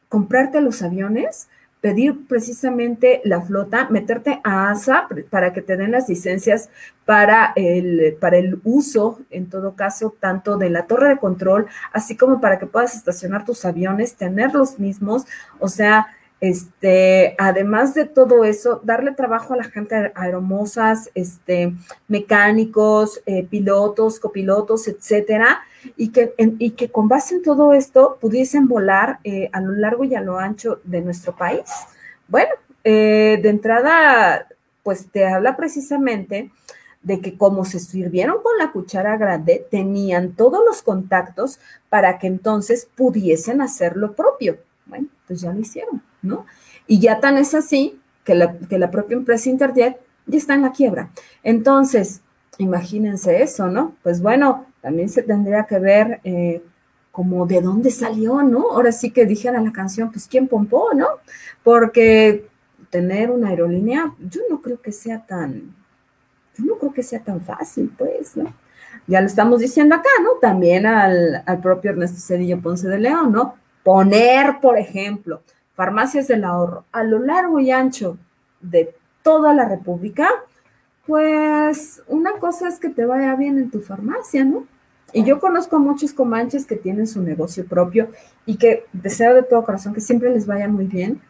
comprarte 0.09 0.61
los 0.61 0.83
aviones, 0.83 1.49
pedir 1.81 2.27
precisamente 2.27 3.21
la 3.25 3.41
flota, 3.41 3.89
meterte 3.91 4.41
a 4.43 4.71
ASA 4.71 5.09
para 5.31 5.53
que 5.53 5.63
te 5.63 5.77
den 5.77 5.93
las 5.93 6.09
licencias 6.09 6.69
para 7.05 7.53
el, 7.55 8.17
para 8.21 8.39
el 8.39 8.61
uso, 8.65 9.21
en 9.31 9.49
todo 9.49 9.77
caso, 9.77 10.15
tanto 10.19 10.57
de 10.57 10.71
la 10.71 10.87
torre 10.87 11.11
de 11.11 11.19
control, 11.19 11.67
así 11.93 12.17
como 12.17 12.41
para 12.41 12.59
que 12.59 12.67
puedas 12.67 12.97
estacionar 12.97 13.45
tus 13.45 13.65
aviones, 13.65 14.17
tener 14.17 14.53
los 14.53 14.79
mismos, 14.81 15.27
o 15.61 15.69
sea, 15.69 16.09
este, 16.41 17.35
además 17.39 17.95
de 17.95 18.05
todo 18.05 18.45
eso, 18.45 18.81
darle 18.85 19.13
trabajo 19.13 19.55
a 19.55 19.57
la 19.57 19.65
gente 19.65 20.13
aeromosas, 20.15 21.11
este, 21.15 21.73
mecánicos, 22.09 23.23
eh, 23.27 23.45
pilotos, 23.45 24.21
copilotos, 24.21 24.87
etcétera, 24.89 25.61
y 25.97 26.11
que, 26.11 26.35
y 26.59 26.71
que 26.71 26.91
con 26.91 27.09
base 27.09 27.37
en 27.37 27.43
todo 27.43 27.73
esto 27.73 28.19
pudiesen 28.21 28.69
volar 28.69 29.19
eh, 29.25 29.49
a 29.53 29.61
lo 29.61 29.73
largo 29.73 30.05
y 30.05 30.15
a 30.15 30.21
lo 30.21 30.39
ancho 30.39 30.81
de 30.85 31.01
nuestro 31.01 31.35
país. 31.35 31.65
Bueno, 32.29 32.51
eh, 32.85 33.39
de 33.43 33.49
entrada, 33.49 34.49
pues 34.83 35.11
te 35.11 35.27
habla 35.27 35.57
precisamente 35.57 36.51
de 37.03 37.21
que 37.21 37.39
como 37.39 37.65
se 37.65 37.79
sirvieron 37.79 38.43
con 38.43 38.59
la 38.59 38.73
cuchara 38.73 39.17
grande, 39.17 39.65
tenían 39.71 40.33
todos 40.33 40.61
los 40.67 40.83
contactos 40.83 41.61
para 41.89 42.19
que 42.19 42.27
entonces 42.27 42.89
pudiesen 42.97 43.61
hacer 43.61 43.97
lo 43.97 44.13
propio. 44.13 44.59
Bueno, 44.87 45.07
pues 45.27 45.41
ya 45.41 45.53
lo 45.53 45.61
hicieron. 45.61 46.03
¿No? 46.27 46.47
Y 46.87 47.01
ya 47.01 47.21
tan 47.21 47.37
es 47.39 47.55
así 47.55 48.01
que 48.25 48.35
la, 48.35 48.59
que 48.59 48.79
la 48.79 48.91
propia 48.91 49.17
empresa 49.17 49.49
Interjet 49.49 49.99
ya 50.27 50.39
está 50.39 50.55
en 50.55 50.63
la 50.63 50.73
quiebra. 50.73 51.11
Entonces, 51.43 52.21
imagínense 52.59 53.43
eso, 53.43 53.69
¿no? 53.69 53.95
Pues 54.03 54.21
bueno, 54.21 54.67
también 54.81 55.09
se 55.09 55.23
tendría 55.23 55.65
que 55.65 55.79
ver 55.79 56.21
eh, 56.25 56.63
como 57.13 57.47
de 57.47 57.61
dónde 57.61 57.91
salió, 57.91 58.43
¿no? 58.43 58.73
Ahora 58.73 58.93
sí 58.93 59.11
que 59.11 59.25
dijera 59.25 59.61
la 59.61 59.73
canción, 59.73 60.11
pues 60.11 60.27
quién 60.29 60.49
pompó, 60.49 60.93
¿no? 60.95 61.07
Porque 61.63 62.49
tener 62.91 63.31
una 63.31 63.49
aerolínea, 63.49 64.15
yo 64.19 64.43
no 64.51 64.61
creo 64.61 64.81
que 64.81 64.93
sea 64.93 65.25
tan, 65.25 65.75
yo 66.57 66.65
no 66.65 66.77
creo 66.77 66.93
que 66.93 67.03
sea 67.03 67.21
tan 67.21 67.41
fácil, 67.41 67.93
pues, 67.97 68.37
¿no? 68.37 68.53
Ya 69.07 69.21
lo 69.21 69.27
estamos 69.27 69.61
diciendo 69.61 69.95
acá, 69.95 70.11
¿no? 70.23 70.33
También 70.41 70.87
al, 70.87 71.43
al 71.47 71.61
propio 71.61 71.93
Ernesto 71.93 72.21
Cedillo 72.21 72.61
Ponce 72.61 72.89
de 72.89 72.99
León, 72.99 73.33
¿no? 73.33 73.55
Poner, 73.83 74.59
por 74.61 74.79
ejemplo, 74.79 75.43
farmacias 75.77 76.27
del 76.27 76.45
ahorro 76.45 76.85
a 76.91 77.05
lo 77.05 77.21
largo 77.21 77.61
y 77.61 77.71
ancho 77.71 78.19
de 78.61 78.95
toda 79.23 79.55
la 79.55 79.69
República, 79.69 80.29
pues 81.07 82.03
una 82.09 82.33
cosa 82.33 82.69
es 82.69 82.81
que 82.81 82.89
te 82.89 83.05
vaya 83.05 83.37
bien 83.37 83.59
en 83.59 83.71
tu 83.71 83.81
farmacia, 83.81 84.45
¿no? 84.45 84.67
Y 85.13 85.23
yo 85.25 85.39
conozco 85.39 85.77
a 85.77 85.79
muchos 85.79 86.13
comanches 86.13 86.67
que 86.67 86.77
tienen 86.77 87.07
su 87.07 87.23
negocio 87.23 87.65
propio 87.65 88.09
y 88.45 88.57
que 88.57 88.87
deseo 88.93 89.35
de 89.35 89.43
todo 89.45 89.65
corazón 89.65 89.95
que 89.95 90.01
siempre 90.01 90.31
les 90.31 90.47
vaya 90.47 90.69
muy 90.69 90.87
bien, 90.87 91.21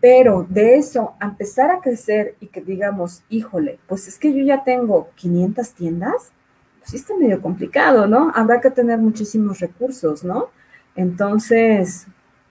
pero 0.00 0.46
de 0.48 0.76
eso, 0.76 1.14
a 1.20 1.26
empezar 1.26 1.70
a 1.70 1.80
crecer 1.80 2.34
y 2.40 2.48
que 2.48 2.60
digamos, 2.60 3.22
híjole, 3.28 3.78
pues 3.86 4.08
es 4.08 4.18
que 4.18 4.34
yo 4.34 4.42
ya 4.42 4.64
tengo 4.64 5.10
500 5.14 5.72
tiendas, 5.72 6.32
pues 6.80 6.94
está 6.94 7.16
medio 7.16 7.40
complicado, 7.40 8.06
¿no? 8.06 8.32
Habrá 8.34 8.60
que 8.60 8.70
tener 8.70 8.98
muchísimos 8.98 9.60
recursos, 9.60 10.24
¿no? 10.24 10.48
Entonces, 10.94 12.06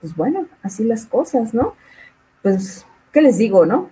pues 0.05 0.15
bueno, 0.15 0.45
así 0.61 0.83
las 0.83 1.07
cosas, 1.07 1.55
¿no? 1.55 1.73
Pues, 2.43 2.85
¿qué 3.11 3.23
les 3.23 3.39
digo, 3.39 3.65
no? 3.65 3.89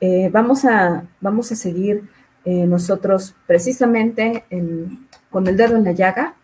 Eh, 0.00 0.28
vamos, 0.32 0.64
a, 0.64 1.04
vamos 1.20 1.52
a 1.52 1.54
seguir 1.54 2.02
eh, 2.44 2.66
nosotros 2.66 3.36
precisamente 3.46 4.44
con 5.30 5.46
el 5.46 5.56
dedo 5.56 5.76
en 5.76 5.84
la 5.84 5.92
llaga. 5.92 6.34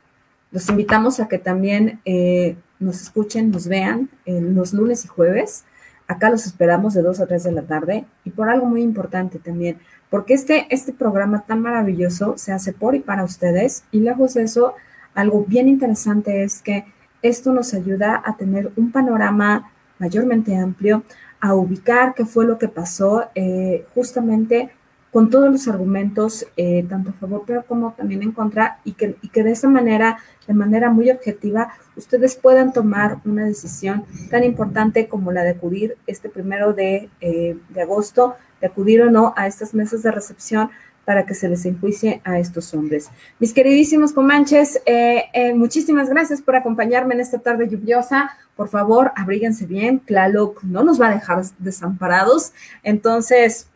Los 0.53 0.69
invitamos 0.69 1.19
a 1.19 1.27
que 1.27 1.39
también 1.39 2.01
eh, 2.05 2.57
nos 2.79 3.03
escuchen, 3.03 3.51
nos 3.51 3.67
vean 3.67 4.11
los 4.27 4.73
lunes 4.73 5.05
y 5.05 5.09
jueves 5.09 5.65
Acá 6.11 6.29
los 6.29 6.45
esperamos 6.45 6.95
de 6.95 7.03
2 7.03 7.21
a 7.21 7.27
3 7.29 7.45
de 7.45 7.53
la 7.53 7.63
tarde 7.63 8.05
y 8.25 8.31
por 8.31 8.49
algo 8.49 8.67
muy 8.67 8.83
importante 8.83 9.39
también, 9.39 9.79
porque 10.11 10.35
este, 10.35 10.67
este 10.71 10.93
programa 10.93 11.45
tan 11.47 11.63
maravilloso 11.63 12.37
se 12.37 12.51
hace 12.51 12.73
por 12.73 12.97
y 12.97 12.99
para 12.99 13.23
ustedes 13.23 13.85
y 13.93 14.01
lejos 14.01 14.35
de 14.35 14.43
eso, 14.43 14.75
algo 15.15 15.45
bien 15.47 15.69
interesante 15.69 16.43
es 16.43 16.63
que 16.63 16.85
esto 17.23 17.53
nos 17.53 17.75
ayuda 17.75 18.23
a 18.25 18.37
tener 18.37 18.73
un 18.77 18.93
panorama 18.93 19.71
mayormente 19.99 20.57
amplio, 20.57 21.03
a 21.41 21.55
ubicar 21.55 22.15
qué 22.15 22.25
fue 22.25 22.47
lo 22.47 22.59
que 22.59 22.69
pasó 22.69 23.27
eh, 23.35 23.87
justamente 23.95 24.71
con 25.13 25.29
todos 25.29 25.51
los 25.51 25.67
argumentos, 25.67 26.47
eh, 26.57 26.87
tanto 26.89 27.11
a 27.11 27.13
favor 27.15 27.43
pero 27.47 27.65
como 27.65 27.93
también 27.93 28.23
en 28.23 28.33
contra, 28.33 28.79
y 28.85 28.93
que, 28.93 29.17
y 29.23 29.29
que 29.29 29.43
de 29.43 29.51
esa 29.51 29.69
manera, 29.69 30.19
de 30.47 30.55
manera 30.55 30.91
muy 30.91 31.11
objetiva, 31.11 31.73
ustedes 31.97 32.37
puedan 32.37 32.73
tomar 32.73 33.19
una 33.25 33.45
decisión 33.45 34.05
tan 34.31 34.45
importante 34.45 35.09
como 35.09 35.33
la 35.33 35.43
de 35.43 35.51
acudir 35.51 35.97
este 36.07 36.29
primero 36.29 36.73
de, 36.75 37.11
eh, 37.21 37.57
de 37.71 37.83
agosto, 37.83 38.37
de 38.61 38.69
acudir 38.69 39.03
o 39.03 39.11
no 39.11 39.35
a 39.37 39.47
estas 39.47 39.75
mesas 39.75 40.03
de 40.03 40.13
recepción 40.13 40.71
para 41.11 41.27
que 41.27 41.35
se 41.35 41.49
les 41.49 41.67
enjuicie 41.67 42.21
a 42.23 42.39
estos 42.39 42.73
hombres. 42.73 43.11
Mis 43.41 43.53
queridísimos 43.53 44.13
comanches, 44.13 44.81
eh, 44.87 45.53
muchísimas 45.57 46.09
gracias 46.09 46.41
por 46.41 46.55
acompañarme 46.55 47.15
en 47.15 47.21
esta 47.21 47.41
tarde 47.41 47.69
lluviosa. 47.69 48.31
Por 48.55 48.69
favor, 48.69 49.11
abríguense 49.17 49.67
bien. 49.67 49.99
Tlaloc 49.99 50.63
no 50.63 50.85
nos 50.85 51.01
va 51.01 51.09
a 51.09 51.15
dejar 51.15 51.43
desamparados. 51.59 52.53
Entonces, 52.85 53.67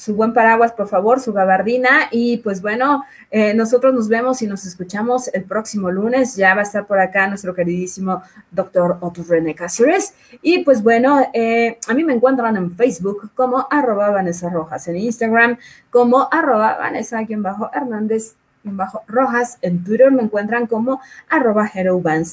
su 0.00 0.14
buen 0.14 0.32
paraguas, 0.32 0.72
por 0.72 0.88
favor, 0.88 1.20
su 1.20 1.34
gabardina. 1.34 2.08
Y 2.10 2.38
pues 2.38 2.62
bueno, 2.62 3.04
eh, 3.30 3.52
nosotros 3.52 3.92
nos 3.92 4.08
vemos 4.08 4.40
y 4.40 4.46
nos 4.46 4.64
escuchamos 4.64 5.28
el 5.28 5.44
próximo 5.44 5.90
lunes. 5.90 6.36
Ya 6.36 6.54
va 6.54 6.60
a 6.60 6.64
estar 6.64 6.86
por 6.86 6.98
acá 6.98 7.26
nuestro 7.26 7.54
queridísimo 7.54 8.22
doctor 8.50 8.96
Otto 9.00 9.22
René 9.28 9.54
Cáceres. 9.54 10.14
Y 10.40 10.64
pues 10.64 10.82
bueno, 10.82 11.20
eh, 11.34 11.78
a 11.86 11.92
mí 11.92 12.02
me 12.02 12.14
encuentran 12.14 12.56
en 12.56 12.70
Facebook 12.70 13.30
como 13.34 13.66
arroba 13.70 14.08
Vanessa 14.08 14.48
Rojas, 14.48 14.88
en 14.88 14.96
Instagram 14.96 15.58
como 15.90 16.28
arroba 16.32 16.78
Vanessa-Hernández 16.78 18.36
bajo 18.62 19.02
Rojas, 19.06 19.58
en 19.62 19.82
Twitter 19.84 20.10
me 20.10 20.22
encuentran 20.22 20.66
como 20.66 21.00
arroba 21.28 21.70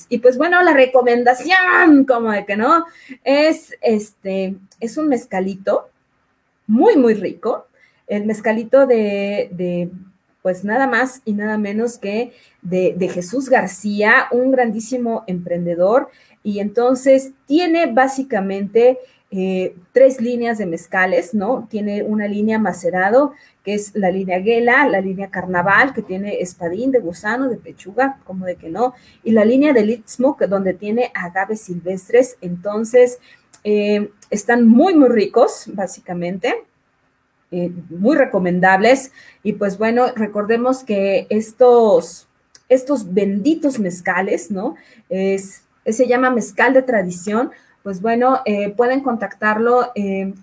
Y 0.10 0.18
pues 0.20 0.38
bueno, 0.38 0.62
la 0.62 0.74
recomendación, 0.74 2.06
como 2.06 2.32
de 2.32 2.46
que 2.46 2.58
no, 2.58 2.86
es 3.24 3.74
este, 3.82 4.56
es 4.80 4.98
un 4.98 5.08
mezcalito 5.08 5.90
muy, 6.68 6.98
muy 6.98 7.14
rico. 7.14 7.68
El 8.06 8.26
mezcalito 8.26 8.86
de, 8.86 9.90
pues 10.42 10.64
nada 10.64 10.88
más 10.88 11.22
y 11.26 11.34
nada 11.34 11.58
menos 11.58 11.98
que 11.98 12.34
de, 12.62 13.10
Jesús 13.12 13.50
García, 13.50 14.28
un 14.32 14.52
grandísimo 14.52 15.24
emprendedor. 15.28 16.10
Y 16.44 16.60
entonces 16.60 17.32
tiene 17.46 17.92
básicamente 17.92 19.00
eh, 19.32 19.76
tres 19.92 20.22
líneas 20.22 20.58
de 20.58 20.66
mezcales, 20.66 21.34
¿no? 21.34 21.68
Tiene 21.70 22.04
una 22.04 22.28
línea 22.28 22.60
macerado, 22.60 23.34
que 23.64 23.74
es 23.74 23.94
la 23.94 24.10
línea 24.10 24.40
Guela, 24.40 24.88
la 24.88 25.02
línea 25.02 25.30
Carnaval, 25.30 25.94
que 25.94 26.02
tiene 26.02 26.40
espadín 26.40 26.92
de 26.92 27.00
gusano, 27.00 27.50
de 27.50 27.58
pechuga, 27.58 28.20
como 28.24 28.46
de 28.46 28.56
que 28.56 28.70
no, 28.70 28.94
y 29.26 29.32
la 29.32 29.44
línea 29.44 29.74
del 29.74 29.90
Istmo, 29.90 30.38
donde 30.48 30.74
tiene 30.74 31.12
agaves 31.14 31.60
silvestres. 31.60 32.38
Entonces, 32.40 33.20
eh, 33.64 34.12
están 34.30 34.68
muy, 34.68 34.96
muy 34.96 35.10
ricos, 35.10 35.66
básicamente. 35.74 36.64
Eh, 37.52 37.72
muy 37.90 38.16
recomendables. 38.16 39.12
Y 39.44 39.54
pues 39.54 39.78
bueno, 39.78 40.08
recordemos 40.16 40.84
que 40.84 41.28
estos, 41.30 42.28
estos 42.68 43.14
benditos 43.14 43.80
mezcales, 43.80 44.52
¿no? 44.52 44.76
Es, 45.10 45.64
se 45.86 46.08
llama 46.08 46.30
mezcal 46.30 46.74
de 46.74 46.82
tradición. 46.82 47.52
Pues 47.84 48.02
bueno, 48.02 48.42
eh, 48.44 48.70
pueden 48.70 49.00
contactarlo 49.00 49.94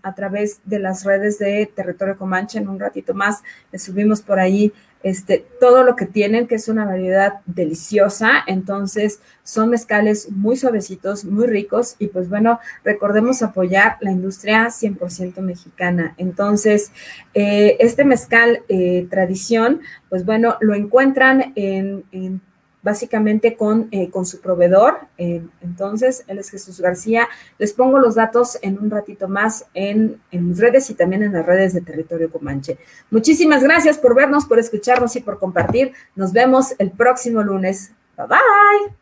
a 0.03 0.15
través 0.15 0.61
de 0.65 0.79
las 0.79 1.05
redes 1.05 1.39
de 1.39 1.67
Territorio 1.67 2.17
Comanche. 2.17 2.59
En 2.59 2.69
un 2.69 2.81
ratito 2.81 3.13
más 3.13 3.43
les 3.71 3.83
subimos 3.83 4.23
por 4.23 4.39
ahí 4.39 4.73
este, 5.05 5.47
todo 5.61 5.85
lo 5.85 5.97
que 5.97 6.07
tienen, 6.07 6.49
que 6.49 6.57
es 6.57 6.69
una 6.69 6.87
variedad 6.87 7.35
deliciosa. 7.47 8.43
Entonces, 8.47 9.21
son 9.43 9.69
mezcales 9.71 10.31
muy 10.31 10.57
suavecitos, 10.57 11.27
muy 11.27 11.47
ricos 11.47 11.95
y 11.99 12.09
pues 12.09 12.29
bueno, 12.29 12.59
recordemos 12.83 13.43
apoyar 13.43 13.99
la 14.01 14.11
industria 14.11 14.67
100% 14.69 15.41
mexicana. 15.43 16.15
Entonces, 16.17 16.91
eh, 17.35 17.77
este 17.81 18.05
mezcal 18.05 18.63
eh, 18.69 19.07
tradición, 19.11 19.83
pues 20.09 20.25
bueno, 20.25 20.57
lo 20.61 20.75
encuentran 20.75 21.53
en, 21.55 22.05
en 22.11 22.41
básicamente 22.85 23.57
con, 23.57 23.89
eh, 23.91 24.11
con 24.11 24.27
su 24.27 24.41
proveedor. 24.41 24.99
Eh, 25.17 25.43
entonces, 25.63 26.23
él 26.29 26.39
es 26.39 26.51
Jesús 26.51 26.81
García. 26.81 27.27
Les 27.59 27.73
pongo 27.73 27.99
los 27.99 28.15
datos 28.15 28.59
en 28.63 28.79
un 28.79 28.91
ratito 28.91 29.27
más 29.27 29.65
en, 29.75 30.21
en 30.31 30.49
mis 30.49 30.59
redes 30.59 30.91
y 30.91 30.95
también 30.95 31.23
en 31.23 31.33
las 31.33 31.47
redes 31.47 31.73
de 31.73 31.81
Territorio 31.81 32.31
Comanche. 32.31 32.77
Muchísimas 33.11 33.63
gracias 33.63 33.99
por 33.99 34.15
vernos, 34.15 34.45
por 34.45 34.59
escucharnos 34.59 35.17
y 35.17 35.21
por 35.21 35.39
compartir. 35.39 35.93
Nos 36.15 36.33
vemos 36.33 36.75
el 36.79 36.91
próximo 36.91 37.43
lunes. 37.43 37.91
Bye 38.17 38.27
bye. 38.29 38.95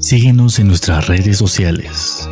Síguenos 0.00 0.58
en 0.58 0.68
nuestras 0.68 1.08
redes 1.08 1.38
sociales. 1.38 2.28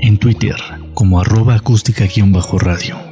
En 0.00 0.18
Twitter 0.18 0.56
como 0.94 1.20
arroba 1.20 1.54
acústica-radio 1.54 3.11